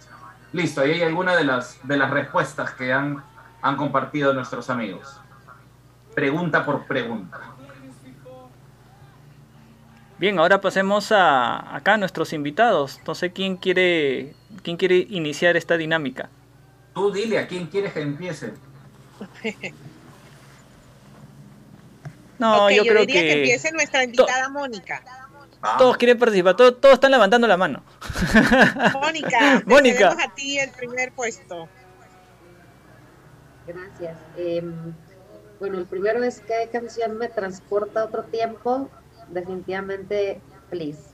[0.51, 3.23] Listo, ahí hay alguna de las, de las respuestas que han
[3.61, 5.19] han compartido nuestros amigos.
[6.15, 7.39] Pregunta por pregunta.
[10.17, 12.97] Bien, ahora pasemos a acá a nuestros invitados.
[12.97, 16.29] Entonces, ¿quién quiere, quién quiere iniciar esta dinámica?
[16.93, 18.53] Tú dile a quién quieres que empiece.
[22.37, 23.33] no, yo, creo diría que...
[23.39, 25.01] empiece nuestra invitada Mónica.
[25.77, 27.83] Todos quieren participar, todos, todos están levantando la mano.
[28.93, 30.15] Mónica, Mónica.
[30.21, 31.69] a ti el primer puesto.
[33.69, 34.17] Gracias.
[34.35, 34.73] Em,
[35.59, 38.89] bueno, el primero es ¿qué canción me transporta a otro tiempo?
[39.29, 41.11] Definitivamente Please.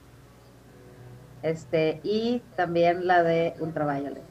[1.44, 4.24] Este, y también la de Ultraviolet.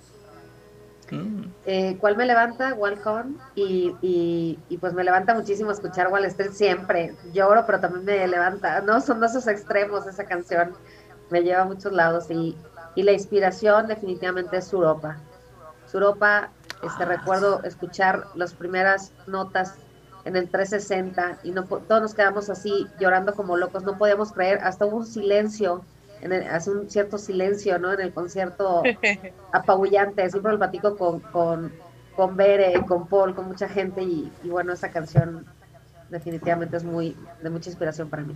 [1.10, 1.44] Mm.
[1.66, 2.72] Eh, ¿Cuál me levanta?
[2.74, 3.36] Welcome.
[3.54, 7.14] Y, y, y, pues me levanta muchísimo escuchar Wall Street siempre.
[7.32, 8.80] Lloro, pero también me levanta.
[8.80, 10.72] No son esos extremos esa canción.
[11.30, 12.30] Me lleva a muchos lados.
[12.30, 12.56] Y,
[12.94, 15.18] y la inspiración definitivamente es Europa.
[15.92, 16.50] Europa,
[16.84, 19.74] este, recuerdo escuchar las primeras notas
[20.24, 24.60] en el 360 y no todos nos quedamos así llorando como locos, no podíamos creer,
[24.62, 25.84] hasta hubo un silencio,
[26.20, 27.92] en hace un cierto silencio, ¿no?
[27.92, 28.82] En el concierto
[29.52, 31.72] apabullante, siempre lo platico con, con,
[32.16, 35.44] con Bere, con Paul, con mucha gente y, y bueno, esa canción
[36.08, 38.34] definitivamente es muy de mucha inspiración para mí.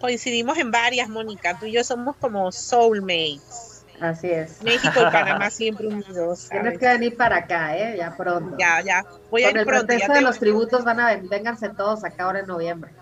[0.00, 3.71] Coincidimos en varias, Mónica, tú y yo somos como soulmates.
[4.00, 4.62] Así es.
[4.62, 6.48] México y Panamá siempre unidos.
[6.50, 7.96] Tienes que venir para acá, ¿eh?
[7.96, 8.56] Ya pronto.
[8.58, 9.04] Ya, ya.
[9.30, 9.92] Voy a ir el pronto.
[9.92, 12.92] de los tributos van a venir, vénganse todos acá ahora en noviembre.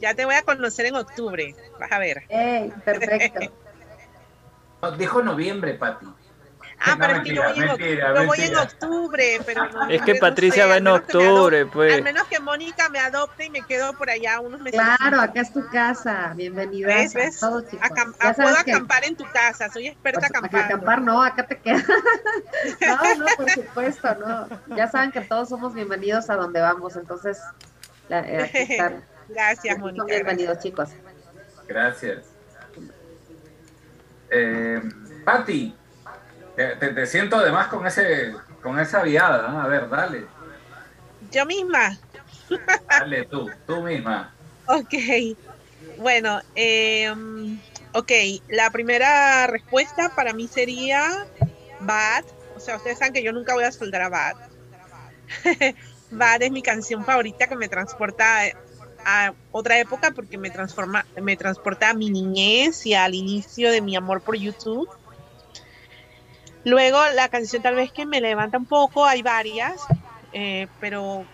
[0.00, 2.24] Ya te voy a conocer en octubre, vas a ver.
[2.28, 2.72] ¡Ey!
[2.84, 3.40] Perfecto.
[4.98, 6.06] Dijo noviembre, Pati.
[6.78, 10.76] Ah, pero es que yo voy, en, voy, en, octubre, pero Es que Patricia va
[10.76, 11.94] en octubre, pues.
[11.94, 14.80] Al menos que Mónica me adopte y me quedo por allá unos meses.
[14.80, 16.88] Claro, acá es tu casa, bienvenida.
[16.88, 20.58] ¿Ves, Todos, ah, puedo acampar en tu casa, soy experta acampando.
[20.58, 21.84] acampar no, acá te quedas.
[22.80, 24.76] no, no, por supuesto, no.
[24.76, 27.38] Ya saben que todos somos bienvenidos a donde vamos, entonces
[28.10, 29.00] eh.
[29.28, 30.04] Gracias, Mónica.
[30.06, 30.90] bienvenidos, chicos.
[31.66, 32.26] Gracias.
[34.30, 34.80] Eh,
[35.24, 35.74] Pati,
[36.56, 39.62] te, siento además con ese con esa viada.
[39.62, 40.26] A ver, dale.
[41.30, 41.98] Yo misma.
[42.88, 44.32] Dale tú, tú misma.
[44.68, 44.94] Ok.
[45.98, 47.08] Bueno, eh,
[47.92, 48.10] ok.
[48.48, 51.24] La primera respuesta para mí sería
[51.80, 52.24] Bad.
[52.56, 54.36] O sea, ustedes saben que yo nunca voy a soltar a Bad.
[56.10, 58.42] Bad es mi canción favorita que me transporta
[59.04, 63.80] a otra época porque me transforma, me transporta a mi niñez y al inicio de
[63.80, 64.88] mi amor por YouTube.
[66.66, 69.86] Luego la canción tal vez que me levanta un poco, hay varias,
[70.32, 71.24] eh, pero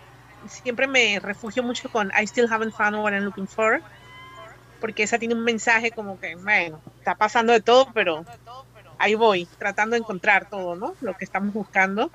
[0.47, 3.81] siempre me refugio mucho con I Still Haven't Found What I'm Looking For,
[4.79, 8.23] porque esa tiene un mensaje como que, bueno, está pasando de todo, pero
[8.99, 10.93] ahí voy, tratando de encontrar todo, ¿no?
[11.01, 12.11] Lo que estamos buscando.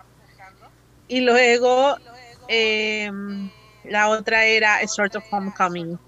[1.08, 1.96] Y luego
[2.46, 3.50] em,
[3.82, 5.98] la otra era A Sort of Homecoming.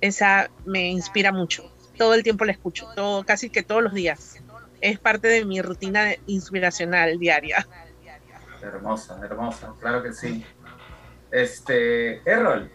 [0.00, 1.68] Esa me inspira mucho.
[1.96, 4.37] Todo el tiempo la escucho, todo, casi que todos los días
[4.80, 7.66] es parte de mi rutina inspiracional diaria.
[8.62, 10.44] Hermosa, hermosa, claro que sí.
[11.30, 12.70] Este, Errol.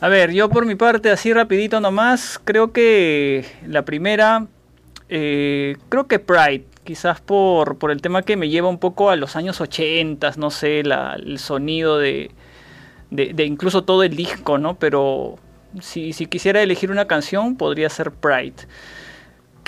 [0.00, 4.46] A ver, yo por mi parte, así rapidito nomás, creo que la primera,
[5.10, 9.16] eh, creo que Pride, quizás por, por el tema que me lleva un poco a
[9.16, 12.30] los años 80, no sé, el sonido de,
[13.10, 14.78] de, incluso todo el disco, ¿no?
[14.78, 15.38] Pero
[15.80, 18.54] si, si quisiera elegir una canción, podría ser Pride.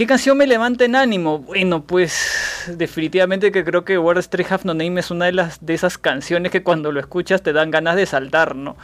[0.02, 1.38] ¿Qué canción me levanta en ánimo?
[1.38, 5.64] Bueno, pues definitivamente que creo que World Street Have No Name es una de las
[5.64, 8.76] de esas canciones que cuando lo escuchas te dan ganas de saltar, ¿no?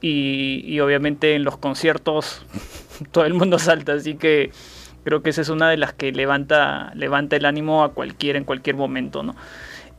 [0.00, 2.44] Y, obviamente en los conciertos
[3.12, 4.50] todo el mundo salta, así que
[5.04, 8.44] creo que esa es una de las que levanta, levanta el ánimo a cualquiera en
[8.44, 9.36] cualquier momento, ¿no?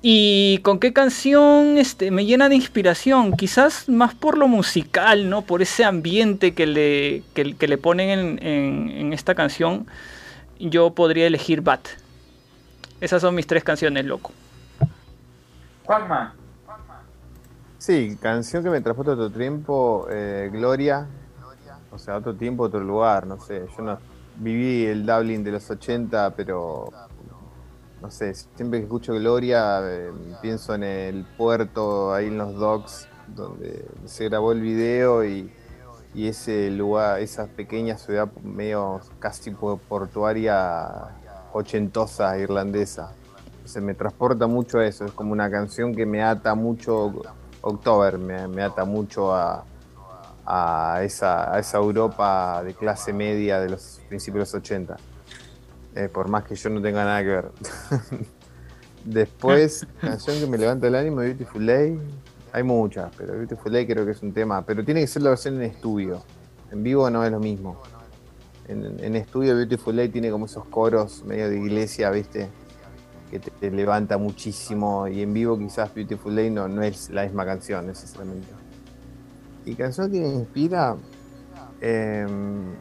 [0.02, 3.32] ¿Y con qué canción este, me llena de inspiración?
[3.32, 5.42] Quizás más por lo musical, ¿no?
[5.42, 9.88] Por ese ambiente que le, que, le ponen en, en esta canción
[10.60, 11.88] yo podría elegir Bat.
[13.02, 14.32] Esas son mis tres canciones, loco.
[15.86, 16.36] Juanma.
[17.78, 21.08] Sí, canción que me transporta a otro tiempo, eh, Gloria.
[21.92, 23.66] O sea, otro tiempo, otro lugar, no sé.
[23.76, 23.98] Yo no
[24.36, 26.90] viví el Dublin de los 80, pero
[28.02, 30.12] no sé, siempre que escucho Gloria eh,
[30.42, 35.52] pienso en el puerto, ahí en los docks, donde se grabó el video y,
[36.14, 41.10] y ese lugar, esa pequeña ciudad medio casi portuaria
[41.54, 43.14] ochentosa irlandesa.
[43.66, 47.22] Se me transporta mucho a eso, es como una canción que me ata mucho,
[47.62, 49.64] October me, ata mucho a,
[50.46, 54.98] a, esa, a esa Europa de clase media de los principios de los 80.
[55.96, 57.52] Eh, por más que yo no tenga nada que ver.
[59.06, 62.00] Después, canción que me levanta el ánimo, Beautiful Day,
[62.52, 64.66] hay muchas, pero Beautiful Day creo que es un tema.
[64.66, 66.24] Pero tiene que ser la versión en estudio.
[66.72, 67.82] En vivo no es lo mismo.
[68.68, 72.50] En, estudio Beautiful Day tiene como esos coros medio de iglesia, ¿viste?
[73.32, 75.08] Que te, levanta muchísimo.
[75.08, 78.48] Y en vivo quizás Beautiful Day no, no es la misma canción necesariamente.
[79.66, 80.96] Y canción que me inspira,
[81.82, 82.76] Em,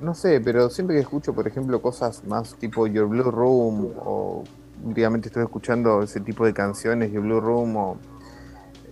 [0.00, 4.44] no sé, pero siempre que escucho, por ejemplo, cosas más tipo Your Blue Room o
[4.82, 7.96] últimamente estoy escuchando ese tipo de canciones, Your Blue Room o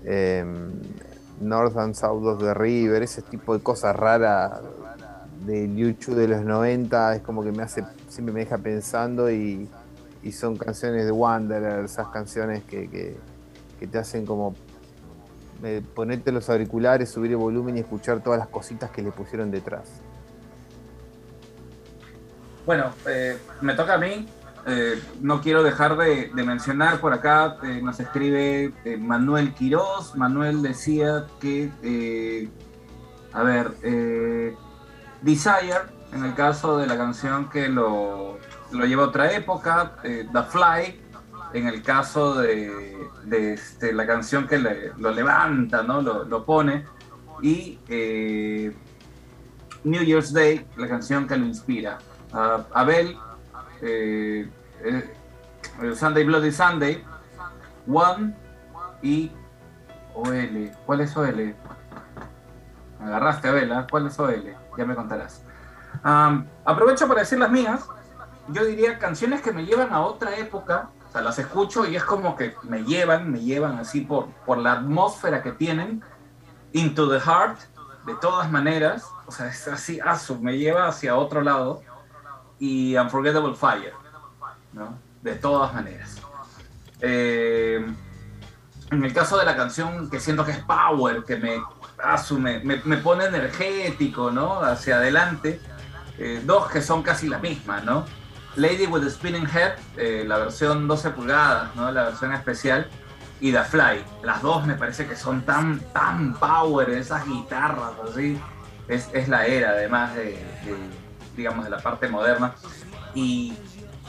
[0.04, 0.70] em,
[1.40, 4.60] North and South of the River, ese tipo de cosas raras
[5.46, 9.68] de YouTube de los 90, es como que me hace, siempre me deja pensando y,
[10.32, 13.16] son canciones de Wanderer, esas canciones que,
[13.90, 14.54] te hacen como
[15.64, 19.50] eh, ponerte los auriculares, subir el volumen y escuchar todas las cositas que le pusieron
[19.50, 19.88] detrás.
[22.64, 24.28] Bueno, eh, me toca a mí.
[24.66, 30.14] Eh, no quiero dejar de, mencionar por acá, nos escribe Manuel Quiroz.
[30.16, 32.48] Manuel decía que,
[33.32, 33.72] a ver,
[35.22, 35.80] Desire,
[36.12, 38.38] en el caso de la canción que lo,
[38.72, 41.00] lleva a otra época, The Fly,
[41.54, 46.00] en el caso de, este, la canción que lo levanta, ¿no?
[46.02, 46.84] lo, pone,
[47.42, 47.78] y
[49.84, 51.98] New Year's Day, la canción que lo inspira.
[52.72, 53.16] Abel,
[53.82, 54.48] eh,
[54.84, 57.04] eh, Sunday Bloody Sunday,
[57.88, 58.34] One
[59.02, 59.32] y
[60.14, 60.70] OL.
[60.86, 61.54] ¿Cuál es OL?
[63.00, 63.86] Agarraste, Abel, ¿ah?
[63.90, 64.56] ¿cuál es OL?
[64.78, 65.42] Ya me contarás.
[66.64, 67.84] aprovecho para decir las mías.
[68.48, 70.90] Yo diría canciones que me llevan a otra época.
[71.08, 74.58] O sea, las escucho y es como que me llevan, me llevan así por, por
[74.58, 76.02] la atmósfera que tienen.
[76.72, 77.58] Into the Heart,
[78.06, 79.04] de todas maneras.
[79.26, 81.82] O sea, es así, asu, me lleva hacia otro lado
[82.62, 83.92] y Unforgettable Fire,
[84.72, 84.96] ¿no?
[85.20, 86.22] De todas maneras.
[87.00, 87.84] Eh,
[88.92, 91.60] en el caso de la canción que siento que es power, que me,
[92.00, 94.60] asume, me, pone energético, ¿no?
[94.60, 95.60] Hacia adelante.
[96.18, 98.04] Eh, dos que son casi la misma, ¿no?
[98.54, 101.90] Lady with a Spinning Head, eh, la versión 12 pulgadas, ¿no?
[101.90, 102.86] La versión especial.
[103.40, 104.04] Y The Fly.
[104.22, 108.40] Las dos me parece que son tan, tan power, esas guitarras, así.
[108.86, 110.38] Es, es la era, además de
[111.36, 112.54] digamos, de la parte moderna.
[113.14, 113.54] Y,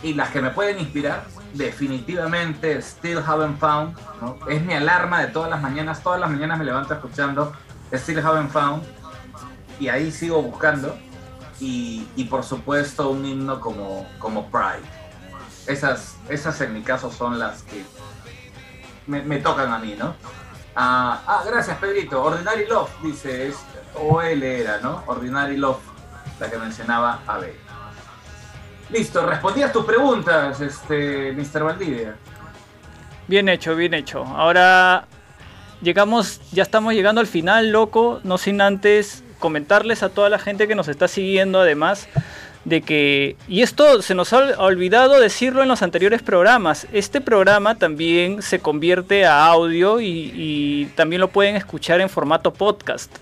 [0.02, 3.98] y las que me pueden inspirar, definitivamente, Still Haven't Found,
[4.50, 7.54] es mi alarma de todas las mañanas, todas las mañanas me levanto escuchando
[7.94, 8.84] Still Haven't Found,
[9.80, 10.98] y ahí sigo buscando,
[11.60, 14.84] y, y por supuesto un himno como, como Pride.
[15.68, 17.86] Esas, esas en mi caso son las que
[19.08, 20.16] me, me tocan a mí, ¿no?
[20.76, 22.22] Ah, ah, gracias Pedrito.
[22.22, 23.56] Ordinary Love, dice, es,
[23.96, 25.04] o él era, ¿no?
[25.06, 25.80] Ordinary Love
[26.40, 27.54] la que mencionaba Abel.
[28.90, 31.64] Listo, respondías tus preguntas, este, Mr.
[31.64, 32.16] Valdivia.
[33.28, 34.24] Bien hecho, bien hecho.
[34.24, 35.06] Ahora
[35.82, 40.68] llegamos, ya estamos llegando al final, loco, no sin antes comentarles a toda la gente
[40.68, 42.08] que nos está siguiendo además
[42.66, 47.76] de que, y esto se nos ha olvidado decirlo en los anteriores programas, este programa
[47.76, 53.14] también se convierte a audio y, y también lo pueden escuchar en formato podcast.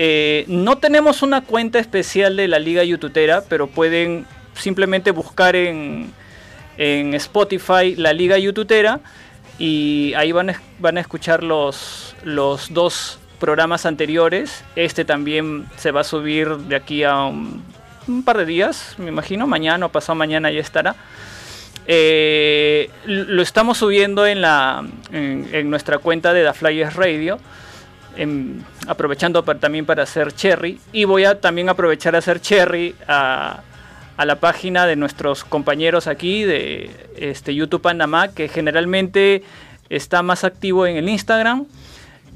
[0.00, 6.12] Eh, no tenemos una cuenta especial de la Liga YouTubera, pero pueden simplemente buscar en,
[6.78, 9.00] Spotify la Liga YouTubera
[9.58, 14.62] y ahí van a, van a escuchar los, los dos programas anteriores.
[14.76, 17.64] Este también se va a subir de aquí a un,
[18.24, 20.94] par de días, me imagino, mañana o pasado mañana ya estará.
[21.88, 27.40] Eh, lo estamos subiendo en, la, en, nuestra cuenta de The Flyers Radio
[28.86, 30.80] aprovechando también para hacer cherry.
[30.92, 33.62] Y voy a también aprovechar a hacer cherry a,
[34.18, 39.44] la página de nuestros compañeros aquí de este, YouTube Panamá, que generalmente
[39.88, 41.66] está más activo en el Instagram.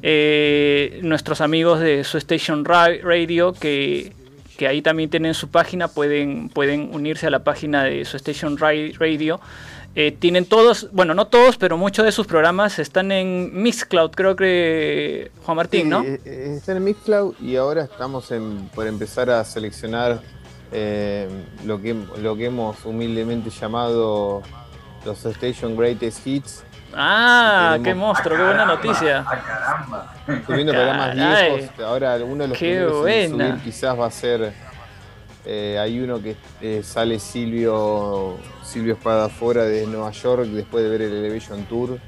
[0.05, 2.19] Eh, nuestros amigos de su
[2.65, 4.13] Radio, que,
[4.57, 8.59] que, ahí también tienen su página, pueden, pueden unirse a la página de su Station
[8.59, 9.41] Radio
[9.95, 14.37] eh, tienen todos, bueno, no todos, pero muchos de sus programas están en Mixcloud, creo
[14.37, 16.03] que Juan Martín, ¿no?
[16.03, 18.33] Eh, eh, están en Mixcloud y ahora estamos
[18.75, 20.21] por empezar a seleccionar
[21.67, 24.43] lo, que, lo que hemos humildemente llamado
[25.05, 26.65] los Station Greatest Hits.
[26.95, 29.25] Ah, qué monstruo, qué buena noticia.
[29.27, 30.15] Ah, caramba.
[30.27, 34.53] Estoy viendo programas viejos, ahora alguno de los que subir quizás va a ser
[35.45, 41.03] eh, hay uno que eh, sale Silvio, Silvio Espadafora de Nueva York después de ver
[41.03, 41.99] el Elevation Tour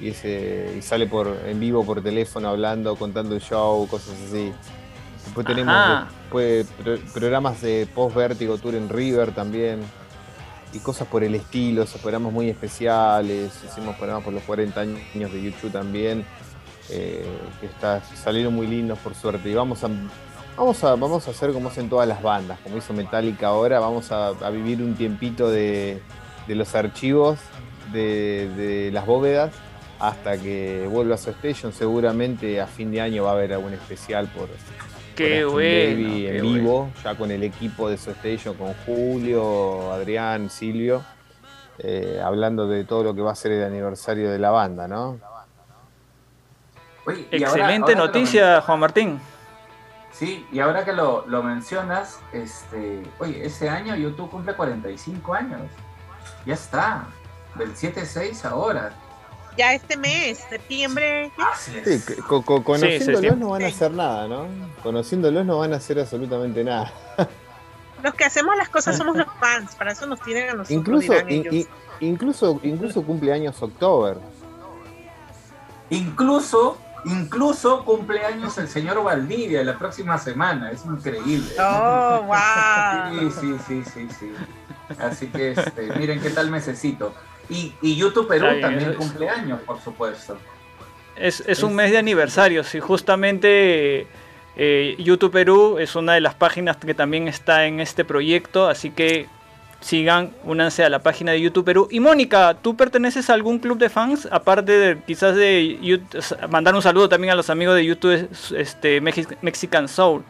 [0.00, 4.52] y, ese, sale por, en vivo por teléfono hablando, contando el show, cosas así.
[5.24, 6.08] Después tenemos
[7.12, 9.80] programas de post Vertigo Tour en River también
[10.72, 13.52] y cosas por el estilo, esos programas muy especiales.
[13.64, 16.24] Hicimos programas por los 40 años de YouTube también,
[16.88, 17.24] eh,
[17.60, 19.50] que está, salieron muy lindos por suerte.
[19.50, 19.88] Y vamos a
[20.60, 24.12] Vamos a, vamos a hacer como hacen todas las bandas, como hizo Metallica ahora, vamos
[24.12, 26.02] a, vivir un tiempito de,
[26.48, 27.38] los archivos
[27.94, 29.54] de, las bóvedas
[29.98, 31.72] hasta que vuelva a su station.
[31.72, 34.50] Seguramente a fin de año va a haber algún especial por,
[35.16, 41.02] Qué bueno, en vivo, ya con el equipo de su station, con Julio, Adrián, Silvio,
[41.78, 45.18] eh, hablando de todo lo que va a ser el aniversario de la banda, ¿no?
[47.30, 49.20] Excelente noticia, Juan Martín.
[50.12, 55.62] Sí, y ahora que lo, mencionas, este, oye, ese año YouTube cumple 45 años.
[56.44, 57.06] Ya está,
[57.56, 58.92] del 7-6 ahora.
[59.56, 61.30] Ya este mes, septiembre.
[61.58, 62.00] Sí,
[62.44, 64.46] conociéndolos no van a hacer nada, ¿no?
[64.82, 66.92] Conociéndolos no van a hacer absolutamente nada.
[68.02, 70.70] Los que hacemos las cosas somos los fans, para eso nos tienen a nosotros.
[70.70, 71.14] Incluso,
[72.00, 74.18] incluso, incluso cumpleaños October.
[75.90, 81.54] Incluso Incluso cumpleaños el señor Valdivia la próxima semana, es increíble.
[81.58, 83.30] Oh, wow.
[83.30, 84.32] Sí, sí, sí, sí, sí.
[84.98, 87.14] Así que este, miren qué tal mesecito.
[87.48, 90.38] Y, y YouTube Perú también cumpleaños, por supuesto.
[91.16, 94.06] Es, es, un mes de aniversario, sí, justamente
[94.56, 98.90] eh, YouTube Perú es una de las páginas que también está en este proyecto, así
[98.90, 99.26] que
[99.80, 101.88] sigan, únanse a la página de YouTube Perú.
[101.90, 104.28] Y Mónica, ¿tú perteneces a algún club de fans?
[104.30, 106.00] Aparte de quizás de
[106.50, 110.22] mandar un saludo también a los amigos de YouTube este, Mexican Soul.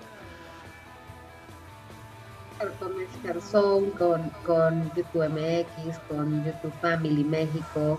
[2.78, 7.98] Con Mexican Soul, con, con YouTube MX, con YouTube Family México,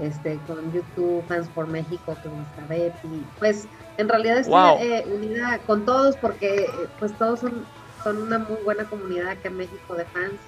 [0.00, 3.24] este, con YouTube Fans por México, con nuestra Betty.
[3.38, 3.68] Pues
[3.98, 6.66] en realidad estoy eh, unida con todos porque
[6.98, 7.66] pues todos son,
[8.02, 10.40] son una muy buena comunidad acá en México de fans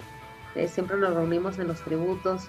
[0.54, 2.48] eh, siempre nos reunimos en los tributos,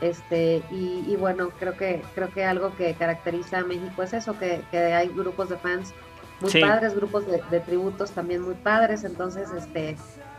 [0.00, 4.62] este, y, bueno, creo que, creo que algo que caracteriza a México es eso, que,
[4.72, 5.92] hay grupos de fans
[6.40, 9.96] muy padres, grupos de, tributos también muy padres, entonces, este,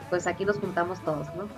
[0.10, 1.49] pues aquí nos juntamos todos, ¿no?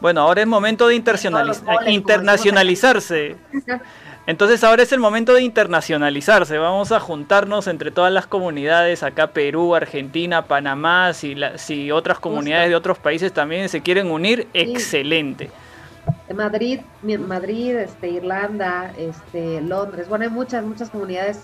[0.00, 3.36] Bueno, ahora es momento de internacionalizarse.
[4.26, 6.58] Entonces ahora es el momento de internacionalizarse.
[6.58, 12.68] Vamos a juntarnos entre todas las comunidades, acá Perú, Argentina, Panamá, si, si otras comunidades
[12.68, 15.50] de otros países también se quieren unir, excelente.
[16.34, 21.40] Madrid, Madrid, este, Irlanda, este, Londres, bueno, hay muchas, muchas comunidades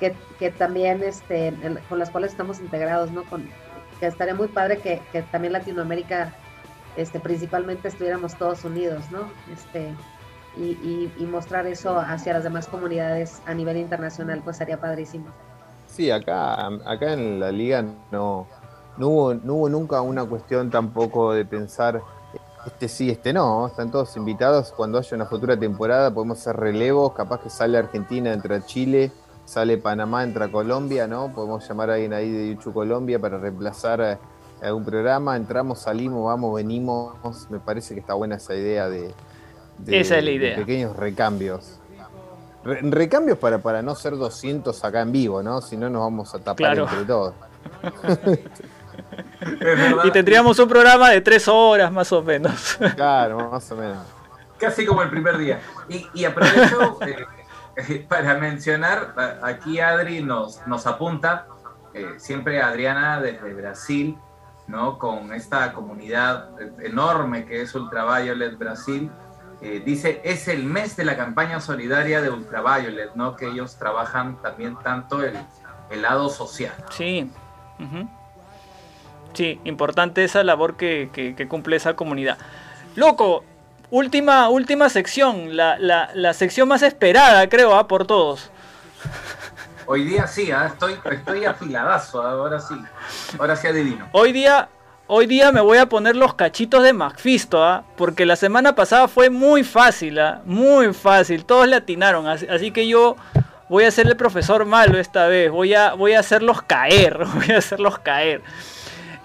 [0.00, 1.54] que, que también este,
[1.88, 3.24] con las cuales estamos integrados, ¿no?
[3.24, 3.48] Con,
[4.00, 6.34] que estaría muy padre que, que también Latinoamérica,
[6.96, 9.30] este, principalmente estuviéramos todos unidos, ¿no?
[9.52, 9.92] Este,
[10.56, 15.26] y, mostrar eso hacia las demás comunidades a nivel internacional, pues sería padrísimo.
[15.86, 18.46] Sí, acá, acá en la liga no,
[18.96, 22.02] no, hubo, no hubo nunca una cuestión tampoco de pensar
[22.66, 24.72] este sí, este no, están todos invitados.
[24.72, 29.12] Cuando haya una futura temporada podemos hacer relevos, capaz que sale Argentina, entra Chile,
[29.44, 31.32] sale Panamá, entra Colombia, ¿no?
[31.32, 34.18] Podemos llamar a alguien ahí de YouTube Colombia para reemplazar
[34.60, 37.14] algún programa, entramos, salimos, vamos, venimos.
[37.50, 39.14] Me parece que está buena esa idea de,
[39.86, 40.56] esa es la idea.
[40.56, 41.78] pequeños recambios.
[42.64, 45.60] recambios para, para no ser 200 acá en vivo, ¿no?
[45.60, 47.34] Si no nos vamos a tapar entre todos.
[50.04, 52.78] y tendríamos un programa de tres horas más o menos.
[52.96, 53.98] Claro, más o menos.
[54.58, 55.60] Casi como el primer día.
[56.14, 57.26] Y, aprovecho eh,
[57.76, 61.46] eh, para mencionar, aquí Adri nos, nos apunta,
[61.92, 64.16] eh, siempre Adriana desde Brasil,
[64.66, 64.98] ¿no?
[64.98, 66.50] Con esta comunidad
[66.80, 69.10] enorme que es Ultraviolet Brasil
[69.62, 73.36] eh, dice, es el mes de la campaña solidaria de Ultraviolet, ¿no?
[73.36, 75.34] Que ellos trabajan también tanto el,
[76.02, 76.74] lado social.
[76.90, 77.30] Sí.
[79.32, 82.38] Sí, importante esa labor que, cumple esa comunidad.
[82.96, 83.44] Loco,
[83.90, 87.88] última, última sección, la, sección más esperada, creo, ¿ah?
[87.88, 88.50] por todos.
[89.86, 90.66] Hoy día sí, ¿ah?
[90.66, 92.74] estoy, estoy afiladazo, ahora sí.
[93.38, 94.08] Ahora sí adivino.
[94.12, 94.68] Hoy día
[95.08, 97.84] Hoy día me voy a poner los cachitos de Macfisto, ¿ah?
[97.96, 100.42] porque la semana pasada fue muy fácil, ¿ah?
[100.44, 103.16] muy fácil, todos le atinaron, así, que yo
[103.68, 107.52] voy a ser el profesor malo esta vez, voy a, voy a hacerlos caer, voy
[107.52, 108.42] a hacerlos caer.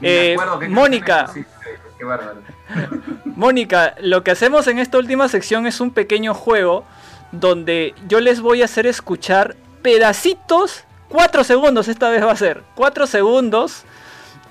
[0.04, 0.38] Eh,
[0.70, 1.32] Mónica,
[3.26, 6.86] Mónica, lo que hacemos en esta última sección es un pequeño juego
[7.32, 12.62] donde yo les voy a hacer escuchar pedacitos, cuatro segundos esta vez va a ser,
[12.76, 13.84] cuatro segundos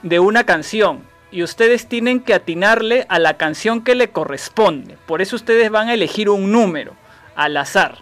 [0.03, 4.97] de una canción y ustedes tienen que atinarle a la canción que le corresponde.
[5.07, 6.95] Por eso ustedes van a elegir un número
[7.37, 7.99] al azar.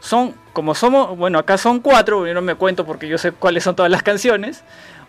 [0.00, 3.64] Son, como somos, bueno, acá son cuatro, yo no me cuento porque yo sé cuáles
[3.64, 4.62] son todas las canciones.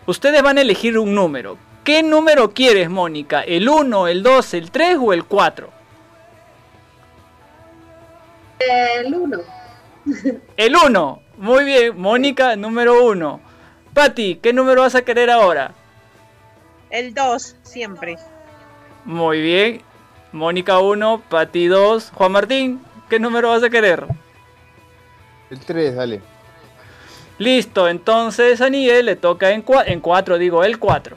[0.06, 1.56] Ustedes van a elegir un número.
[1.84, 3.40] ¿Qué número quieres, Mónica?
[3.42, 5.70] ¿El 1, el 2, el 3 o el 4?
[8.58, 9.38] El 1.
[10.56, 11.22] El 1.
[11.38, 13.40] Muy bien, Mónica, número 1.
[13.94, 15.74] Patti, ¿qué número vas a querer ahora?
[16.90, 18.18] El 2, siempre.
[19.04, 19.82] Muy bien.
[20.32, 22.10] Mónica 1, Pati 2.
[22.14, 24.06] Juan Martín, ¿qué número vas a querer?
[25.50, 26.20] El 3, dale.
[27.38, 31.16] Listo, entonces a Niel le toca en, en cuatro, digo, el 4.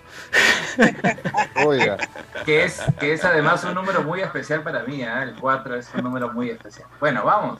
[1.65, 1.97] Oiga.
[2.45, 5.09] Que es, que es además un número muy especial para mí, ¿eh?
[5.21, 6.87] el 4 es un número muy especial.
[6.99, 7.59] Bueno, vamos.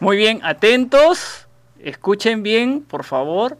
[0.00, 1.46] Muy bien, atentos,
[1.78, 3.56] escuchen bien, por favor.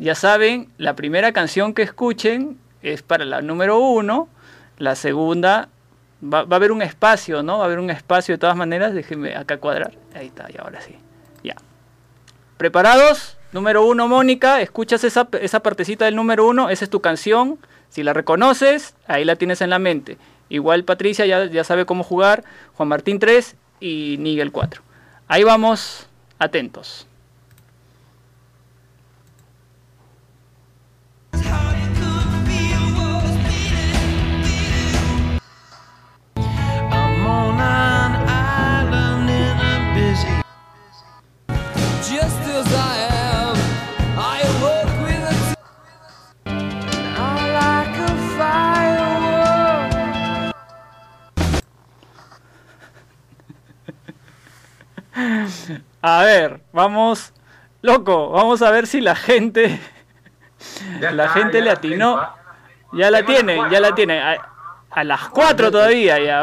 [0.00, 4.28] Ya saben, la primera canción que escuchen es para la número 1,
[4.78, 5.68] la segunda
[6.24, 7.58] va, va, a haber un espacio, ¿no?
[7.58, 9.92] Va a haber un espacio de todas maneras, déjenme acá cuadrar.
[10.14, 10.96] Ahí está, y ahora sí.
[11.44, 11.54] Ya.
[12.56, 13.36] ¿Preparados?
[13.52, 17.58] Número uno, Mónica, escuchas esa, esa partecita del número uno, esa es tu canción.
[17.90, 20.16] Si la reconoces, ahí la tienes en la mente.
[20.48, 24.80] Igual Patricia ya, ya sabe cómo jugar, Juan Martín 3 y Nigel 4.
[25.28, 26.08] Ahí vamos,
[26.38, 27.06] atentos.
[56.02, 57.32] A ver, vamos.
[57.82, 59.78] Loco, vamos a ver si la gente.
[61.00, 62.28] la gente le atinó.
[62.92, 64.20] Ya la tiene, ya la tiene.
[64.90, 66.40] A, las 4 todavía, ya.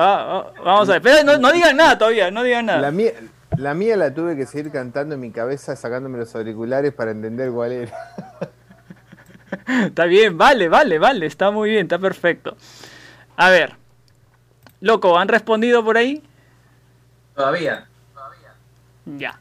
[0.64, 1.02] vamos a ver.
[1.02, 2.80] Pero no, digan nada todavía, no digan nada.
[2.80, 3.11] La mía,
[3.56, 7.52] la mía la tuve que seguir cantando en mi cabeza, sacándome los auriculares para entender
[7.52, 7.98] cuál era.
[9.86, 11.26] está bien, vale, vale, vale.
[11.26, 12.57] Está muy bien, está perfecto.
[13.38, 13.76] A ver.
[14.82, 16.22] Loco, ¿han respondido por ahí?
[17.36, 17.88] Todavía.
[19.06, 19.40] Ya.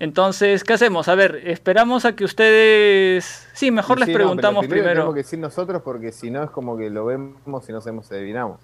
[0.00, 1.08] Entonces, ¿qué hacemos?
[1.08, 3.48] A ver, esperamos a que ustedes...
[3.52, 4.90] Sí, mejor les preguntamos primero.
[4.90, 8.06] Tenemos que decir nosotros porque si no es como que lo vemos y no sabemos
[8.06, 8.60] si adivinamos.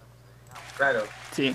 [0.76, 1.00] Claro.
[1.32, 1.54] Sí.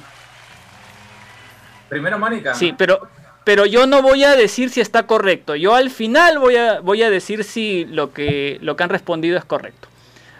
[1.89, 2.53] Primero Mónica.
[2.53, 3.07] Sí, pero,
[3.43, 5.55] pero yo no voy a decir si está correcto.
[5.55, 9.37] Yo al final voy a, voy a decir si lo que, lo que han respondido
[9.37, 9.87] es correcto.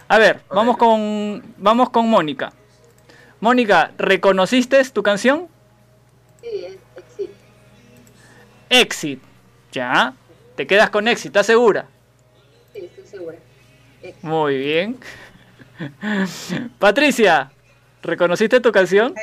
[0.07, 2.53] A ver, vamos, con, vamos con Mónica.
[3.39, 5.47] Mónica, ¿reconociste tu canción?
[6.41, 6.77] Sí,
[8.69, 9.21] Exit.
[9.71, 10.13] Ya.
[10.55, 11.85] Te quedas con Exit, ¿estás segura?
[12.73, 13.37] Sí, estoy segura.
[14.21, 14.97] Muy bien.
[16.79, 17.51] Patricia,
[18.01, 19.13] ¿reconociste tu canción?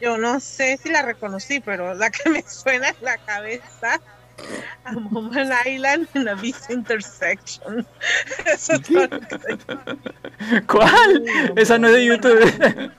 [0.00, 4.00] Yo no sé si la reconocí, pero la que me suena en la cabeza
[4.84, 7.86] a Moment Island en la Beast Intersection.
[8.46, 8.88] Eso es
[10.66, 11.24] ¿Cuál?
[11.56, 12.92] Esa no es de YouTube.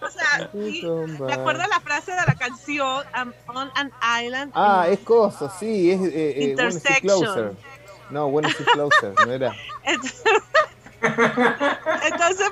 [0.00, 0.50] o sea,
[1.26, 3.90] me acuerdo la frase de la canción I'm on an
[4.24, 4.52] island.
[4.54, 7.56] Ah, es cosa, sí, es eh, eh, Intersection.
[8.10, 9.52] No, when is closer, no era.
[9.82, 10.22] Entonces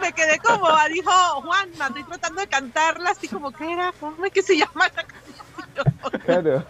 [0.01, 1.11] me quedé como, dijo
[1.43, 5.05] Juan, estoy tratando de cantarla así como que era, ¿cómo es que se llama la
[5.05, 6.25] canción?
[6.25, 6.65] Claro.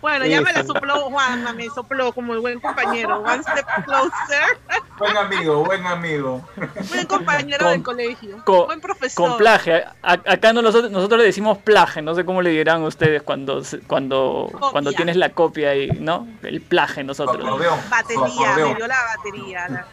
[0.00, 3.22] Bueno, ya me la sopló Juan, me sopló como el buen compañero.
[3.22, 4.58] One step closer.
[4.98, 6.48] Buen amigo, buen amigo.
[6.90, 8.42] Buen compañero del colegio.
[8.46, 9.28] buen profesor.
[9.30, 9.84] Con plaje.
[10.02, 12.02] acá nosotros, nosotros le decimos plaje.
[12.02, 16.28] No sé cómo le dirán ustedes cuando cuando cuando tienes la copia ahí, ¿no?
[16.42, 17.44] El plaje nosotros.
[17.90, 19.86] Batería, me dio la batería.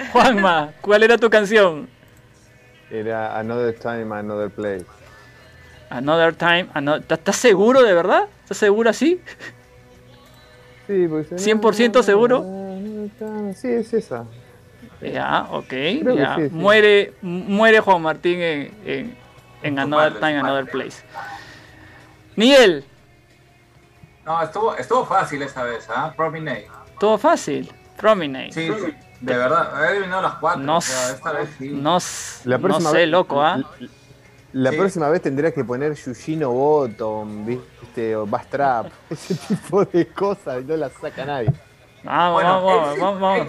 [0.12, 1.88] Juanma, ¿cuál era tu canción?
[2.90, 4.86] Era Another Time, Another Place.
[5.90, 6.68] Another Time,
[7.08, 8.28] ¿estás seguro de verdad?
[8.42, 9.20] ¿Estás seguro así?
[10.86, 11.30] Sí, pues.
[11.30, 12.44] 100% seguro.
[13.54, 14.24] Sí, es esa.
[15.00, 15.72] Ya, ok.
[16.16, 16.36] Ya.
[16.50, 19.16] Muere, muere Juan Martín en,
[19.62, 21.02] en, Another Time, Another Place.
[22.36, 22.84] Miguel.
[24.24, 26.12] No, estuvo, estuvo fácil esta vez, ¿ah?
[26.16, 26.68] Promenade.
[26.92, 27.70] Estuvo fácil.
[27.96, 28.52] Promenade.
[28.52, 28.94] Sí, sí.
[29.20, 30.62] De verdad, he adivinado las cuatro.
[30.62, 31.68] No, esta vez sí.
[31.68, 31.98] no,
[32.44, 33.58] no sé, loco, ¿ah?
[34.52, 38.16] La próxima vez tendrías que poner Yushino Bottom, ¿viste?
[38.16, 41.52] O Bastrap, ese tipo de cosas, y no las saca nadie.
[42.02, 43.48] Vamos, vamos, vamos, vamos.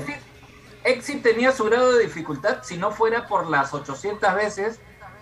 [0.83, 4.79] Exit, tenía su grado de dificultad si no fuera por las 800 veces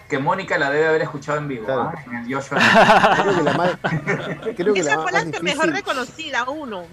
[0.09, 1.67] que Mónica la debe haber escuchado en vivo.
[1.69, 1.93] ¿ah?
[2.07, 2.59] En el Joshua.
[3.21, 3.71] creo que la más,
[4.55, 6.83] creo que Esa la fue la difícil, mejor reconocida, uno.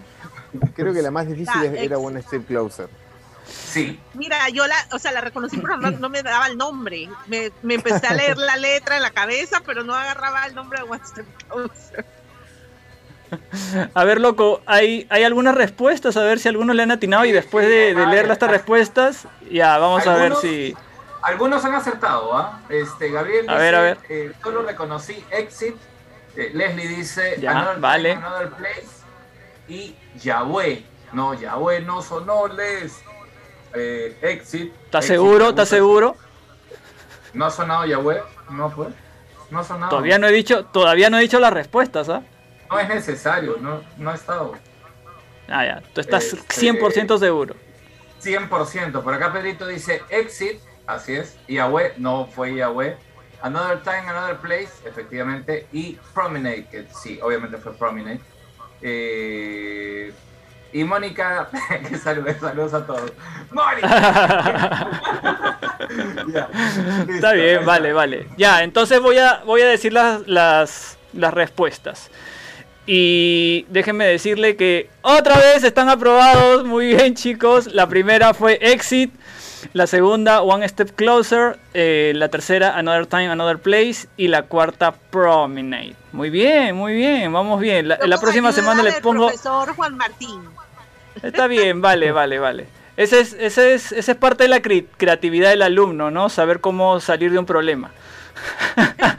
[0.74, 2.88] Creo que la más difícil era One Step Closer.
[3.46, 4.00] Sí.
[4.14, 7.08] Mira, yo la, o sea, la reconocí, pero no, me daba el nombre.
[7.26, 10.80] Me, me, empecé a leer la letra en la cabeza, pero no agarraba el nombre
[10.80, 11.26] de Western
[13.94, 17.32] A ver, loco, ¿hay, hay algunas respuestas, a ver si algunos le han atinado y
[17.32, 20.76] después de, leer estas respuestas, ya, vamos a ver si...
[21.22, 22.60] Algunos han acertado, ¿ah?
[22.68, 23.98] Este, Gabriel a ver, a ver.
[24.08, 25.74] Eh, solo reconocí Exit,
[26.36, 28.12] eh, Leslie dice ya, vale.
[28.12, 28.86] another Place
[29.66, 30.84] y Yahweh.
[31.12, 33.00] No, Yahweh no sonó, Les
[33.76, 34.72] eh, Exit.
[34.84, 35.50] ¿Estás seguro?
[35.50, 36.16] ¿Estás seguro?
[37.34, 38.88] No ha sonado Yahweh, no pues.
[39.50, 39.90] No ha sonado.
[39.90, 42.22] Todavía no he dicho, todavía no he dicho las respuestas, ¿ah?
[42.70, 44.54] No es necesario, no, no ha estado.
[45.48, 45.82] Ah, ya.
[45.92, 47.54] Tú estás 100% eh, seguro.
[48.22, 49.02] 100%.
[49.02, 51.36] Por acá Pedrito dice Exit, así es.
[51.46, 52.96] Yahweh, no fue Yahweh.
[53.42, 55.66] Another Time, Another Place, efectivamente.
[55.72, 58.20] Y Promenade, que sí, obviamente fue Promenade.
[58.82, 60.12] Eh,
[60.72, 61.48] y Mónica,
[61.88, 63.12] que saludos, saludos a todos.
[63.50, 64.90] ¡Mónica!
[67.08, 68.26] Está bien, vale, vale.
[68.36, 72.10] Ya, entonces voy a, voy a decir las, las, las respuestas.
[72.86, 76.64] Y déjenme decirle que otra vez están aprobados.
[76.64, 77.66] Muy bien, chicos.
[77.72, 79.12] La primera fue Exit.
[79.72, 81.58] La segunda, One Step Closer.
[81.74, 84.08] Eh, la tercera, Another Time, Another Place.
[84.16, 85.94] Y la cuarta, Promenade.
[86.12, 87.32] Muy bien, muy bien.
[87.32, 87.88] Vamos bien.
[87.88, 89.28] La, próxima semana les pongo.
[89.28, 90.42] Profesor Juan Martín.
[91.22, 92.68] Está bien, vale, vale, vale.
[92.96, 96.28] Ese es, ese es, esa es parte de la creatividad del alumno, ¿no?
[96.28, 97.90] Saber cómo salir de un problema.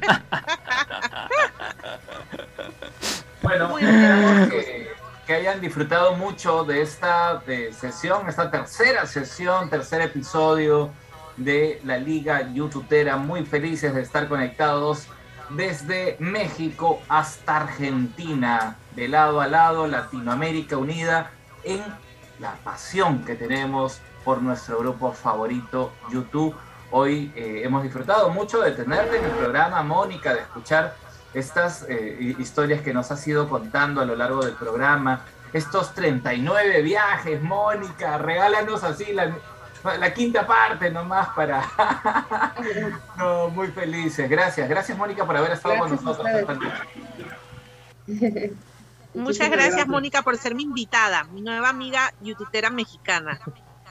[3.48, 3.78] Bueno,
[5.28, 10.90] que, hayan disfrutado mucho de esta sesión, esta tercera sesión, tercer episodio
[11.36, 13.18] de la Liga YouTubera.
[13.18, 15.08] Muy felices de estar conectados
[15.50, 21.32] desde México hasta Argentina, de lado a lado, Latinoamérica unida
[21.64, 21.82] en
[22.40, 26.56] la pasión que tenemos por nuestro grupo favorito YouTube.
[26.90, 30.96] Hoy eh, hemos disfrutado mucho de tenerte en el programa, Mónica, de escuchar
[31.34, 36.82] estas eh, historias que nos has ido contando a lo largo del programa, estos 39
[36.82, 39.36] viajes, Mónica, regálanos así la,
[40.00, 41.64] la quinta parte nomás para...
[43.18, 44.30] no, muy felices.
[44.30, 46.28] Gracias, gracias Mónica por haber estado con nosotros.
[49.14, 53.40] Muchas gracias Mónica por ser mi invitada, mi nueva amiga youtubera mexicana.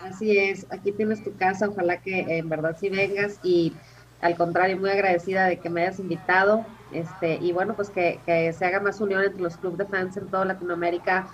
[0.03, 3.75] Así es, aquí tienes tu casa, ojalá que en verdad sí vengas y
[4.21, 6.65] al contrario, muy agradecida de que me hayas invitado.
[6.93, 8.21] Este, y bueno, pues que,
[8.57, 11.27] se haga más unión entre los clubes de fans en toda Latinoamérica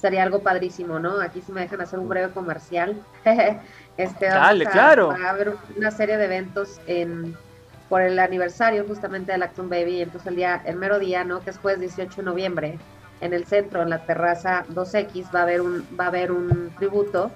[0.00, 1.20] sería algo padrísimo, ¿no?
[1.20, 3.02] Aquí si me dejan hacer un breve comercial.
[3.96, 5.08] este, Dale, claro.
[5.08, 7.36] Va a haber una serie de eventos en,
[7.88, 11.40] por el aniversario justamente de Acton Baby, entonces el día, el mero día, ¿no?
[11.40, 12.78] Que es jueves 18 de noviembre,
[13.20, 16.70] en el centro, en la terraza 2X, va a haber un, va a haber un
[16.78, 17.30] tributo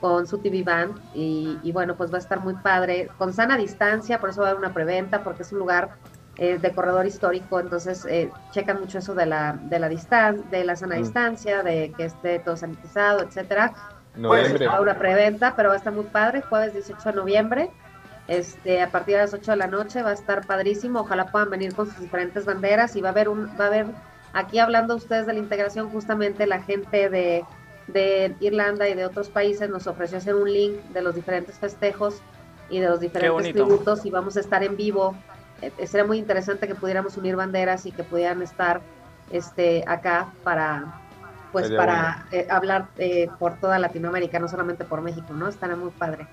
[0.00, 4.20] con su TV Band y, bueno, pues va a estar muy padre, con sana distancia,
[4.20, 5.96] por eso va a haber una preventa, porque es un lugar
[6.36, 10.64] eh, de corredor histórico, entonces eh, checan mucho eso de la, de la distancia, de
[10.64, 10.98] la sana mm.
[10.98, 13.72] distancia, de que esté todo sanitizado, etcétera.
[14.16, 14.66] Noviembre.
[14.66, 17.70] Pues, una preventa, pero va a estar muy padre, jueves 18 de noviembre,
[18.28, 21.50] este, a partir de las 8 de la noche va a estar padrísimo, ojalá puedan
[21.50, 23.86] venir con sus diferentes banderas y va a haber un, va a haber
[24.32, 27.44] aquí hablando ustedes de la integración justamente la gente de
[27.86, 32.20] de Irlanda y de otros países nos ofreció hacer un link de los diferentes festejos
[32.70, 35.14] y de los diferentes tributos y vamos a estar en vivo.
[35.62, 38.80] Eh, sería muy interesante que pudiéramos unir banderas y que pudieran estar
[39.30, 41.00] este acá para
[41.52, 45.46] pues para eh, hablar eh, por toda Latinoamérica, no solamente por México, ¿no?
[45.46, 46.26] Estará muy padre.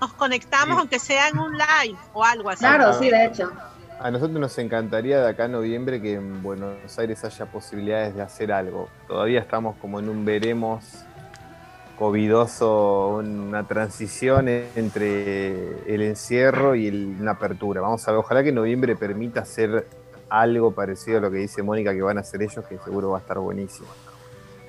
[0.00, 2.64] Nos conectamos aunque sea en un live o algo así.
[2.64, 3.50] Claro, sí, de hecho.
[4.00, 8.22] A nosotros nos encantaría de acá en noviembre que en Buenos Aires haya posibilidades de
[8.22, 8.88] hacer algo.
[9.06, 11.04] Todavía estamos como en un veremos
[12.00, 17.82] covidoso, una transición entre el encierro y una apertura.
[17.82, 19.86] Vamos a ver, ojalá que noviembre permita hacer
[20.30, 23.18] algo parecido a lo que dice Mónica que van a hacer ellos, que seguro va
[23.18, 23.88] a estar buenísimo.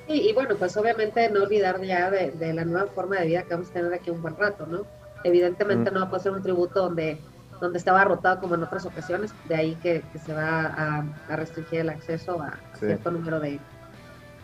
[0.10, 3.70] y bueno, pues obviamente no olvidar ya de, la nueva forma de vida que vamos
[3.70, 4.82] a tener aquí un buen rato, ¿no?
[5.24, 5.94] Evidentemente mm.
[5.94, 7.18] no va a ser un tributo donde
[7.62, 11.90] donde estaba rotado como en otras ocasiones, de ahí que, se va a, restringir el
[11.90, 13.60] acceso a cierto número de,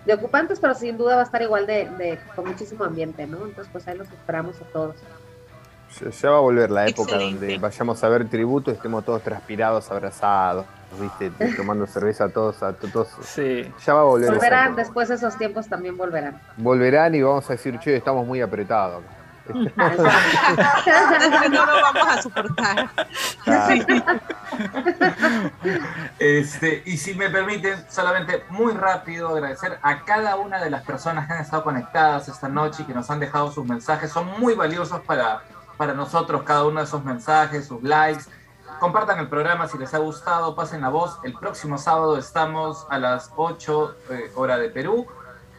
[0.08, 3.38] de, ocupantes, pero sin duda va a estar igual de, con muchísimo ambiente, ¿no?
[3.46, 4.96] Entonces, pues ahí los esperamos a todos.
[6.22, 9.90] Ya, va a volver la época donde vayamos a ver tributo y estemos todos transpirados,
[9.90, 10.66] abrazados,
[11.00, 11.32] ¿viste?
[11.58, 13.08] Tomando cerveza todos, a todos.
[13.22, 13.72] Sí.
[13.86, 14.32] Ya va a volver.
[14.32, 16.40] Volverán, después esos tiempos también volverán.
[16.58, 19.04] Volverán y vamos a decir, che, estamos muy apretados.
[21.50, 22.90] no lo vamos a soportar.
[26.20, 31.28] Este, y si me permiten, solamente muy rápido agradecer a cada una de las personas
[31.28, 34.12] que han estado conectadas esta noche y que nos han dejado sus mensajes.
[34.12, 35.44] Son muy valiosos para,
[35.78, 38.24] para nosotros cada uno de esos mensajes, sus likes.
[38.80, 41.20] Compartan el programa si les ha gustado, pasen la voz.
[41.24, 45.08] El próximo sábado estamos a las 8 eh, hora de Perú,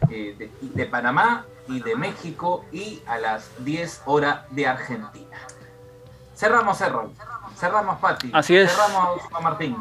[0.09, 5.37] eh, de, de Panamá, y de México y a las 10 horas de Argentina.
[6.35, 7.11] Cerramos Cerro,
[7.57, 8.71] cerramos Pati, Así es.
[8.71, 9.77] cerramos a Martín.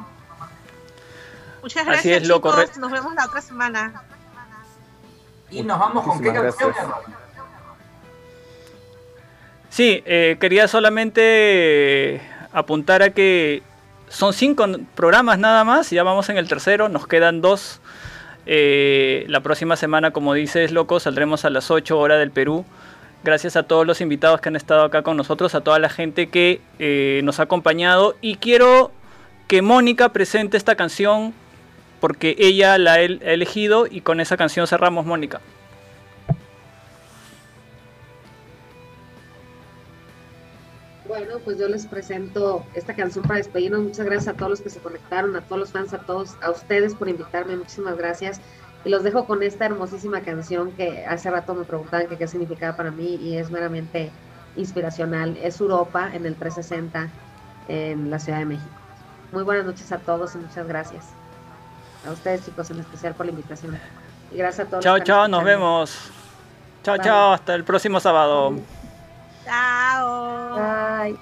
[1.63, 2.01] Muchas gracias.
[2.01, 2.53] Así es, loco.
[2.79, 4.03] Nos vemos la otra semana.
[5.51, 6.75] Y nos vamos con qué canción,
[9.71, 12.21] Sí, eh, quería solamente
[12.53, 13.63] apuntar a que
[14.09, 17.81] son cinco programas nada más, ya vamos en el tercero, nos quedan dos
[18.51, 22.65] Eh, la próxima semana, como dices, loco, saldremos a las 8 horas del Perú.
[23.23, 26.29] Gracias a todos los invitados que han estado acá con nosotros, a toda la gente
[26.31, 28.17] que eh, nos ha acompañado.
[28.23, 28.91] Y quiero
[29.49, 31.35] que Mónica presente esta canción
[32.01, 35.41] porque ella la ha elegido y con esa canción cerramos, Mónica.
[41.09, 43.81] Bueno, pues yo les presento esta canción para despedirnos.
[43.81, 46.51] Muchas gracias a todos los que se conectaron, a todos los fans, a todos, a
[46.51, 47.57] ustedes por invitarme.
[47.57, 48.43] Muchísimas gracias.
[48.85, 52.91] Y los dejo con esta hermosísima canción que hace rato me preguntaban qué significaba para
[52.91, 54.11] mí y es meramente
[54.57, 55.37] inspiracional.
[55.43, 57.09] Es Europa en el 360
[57.69, 58.69] en la Ciudad de México.
[59.33, 61.07] Muy buenas noches a todos y muchas gracias.
[62.07, 63.79] A ustedes chicos en especial por la invitación.
[64.31, 64.85] Y gracias a todos.
[64.85, 66.11] Chao, chao, nos vemos.
[66.83, 68.55] Chao, chao, hasta el próximo sábado.
[69.49, 70.77] Chao.
[71.09, 71.19] Bye.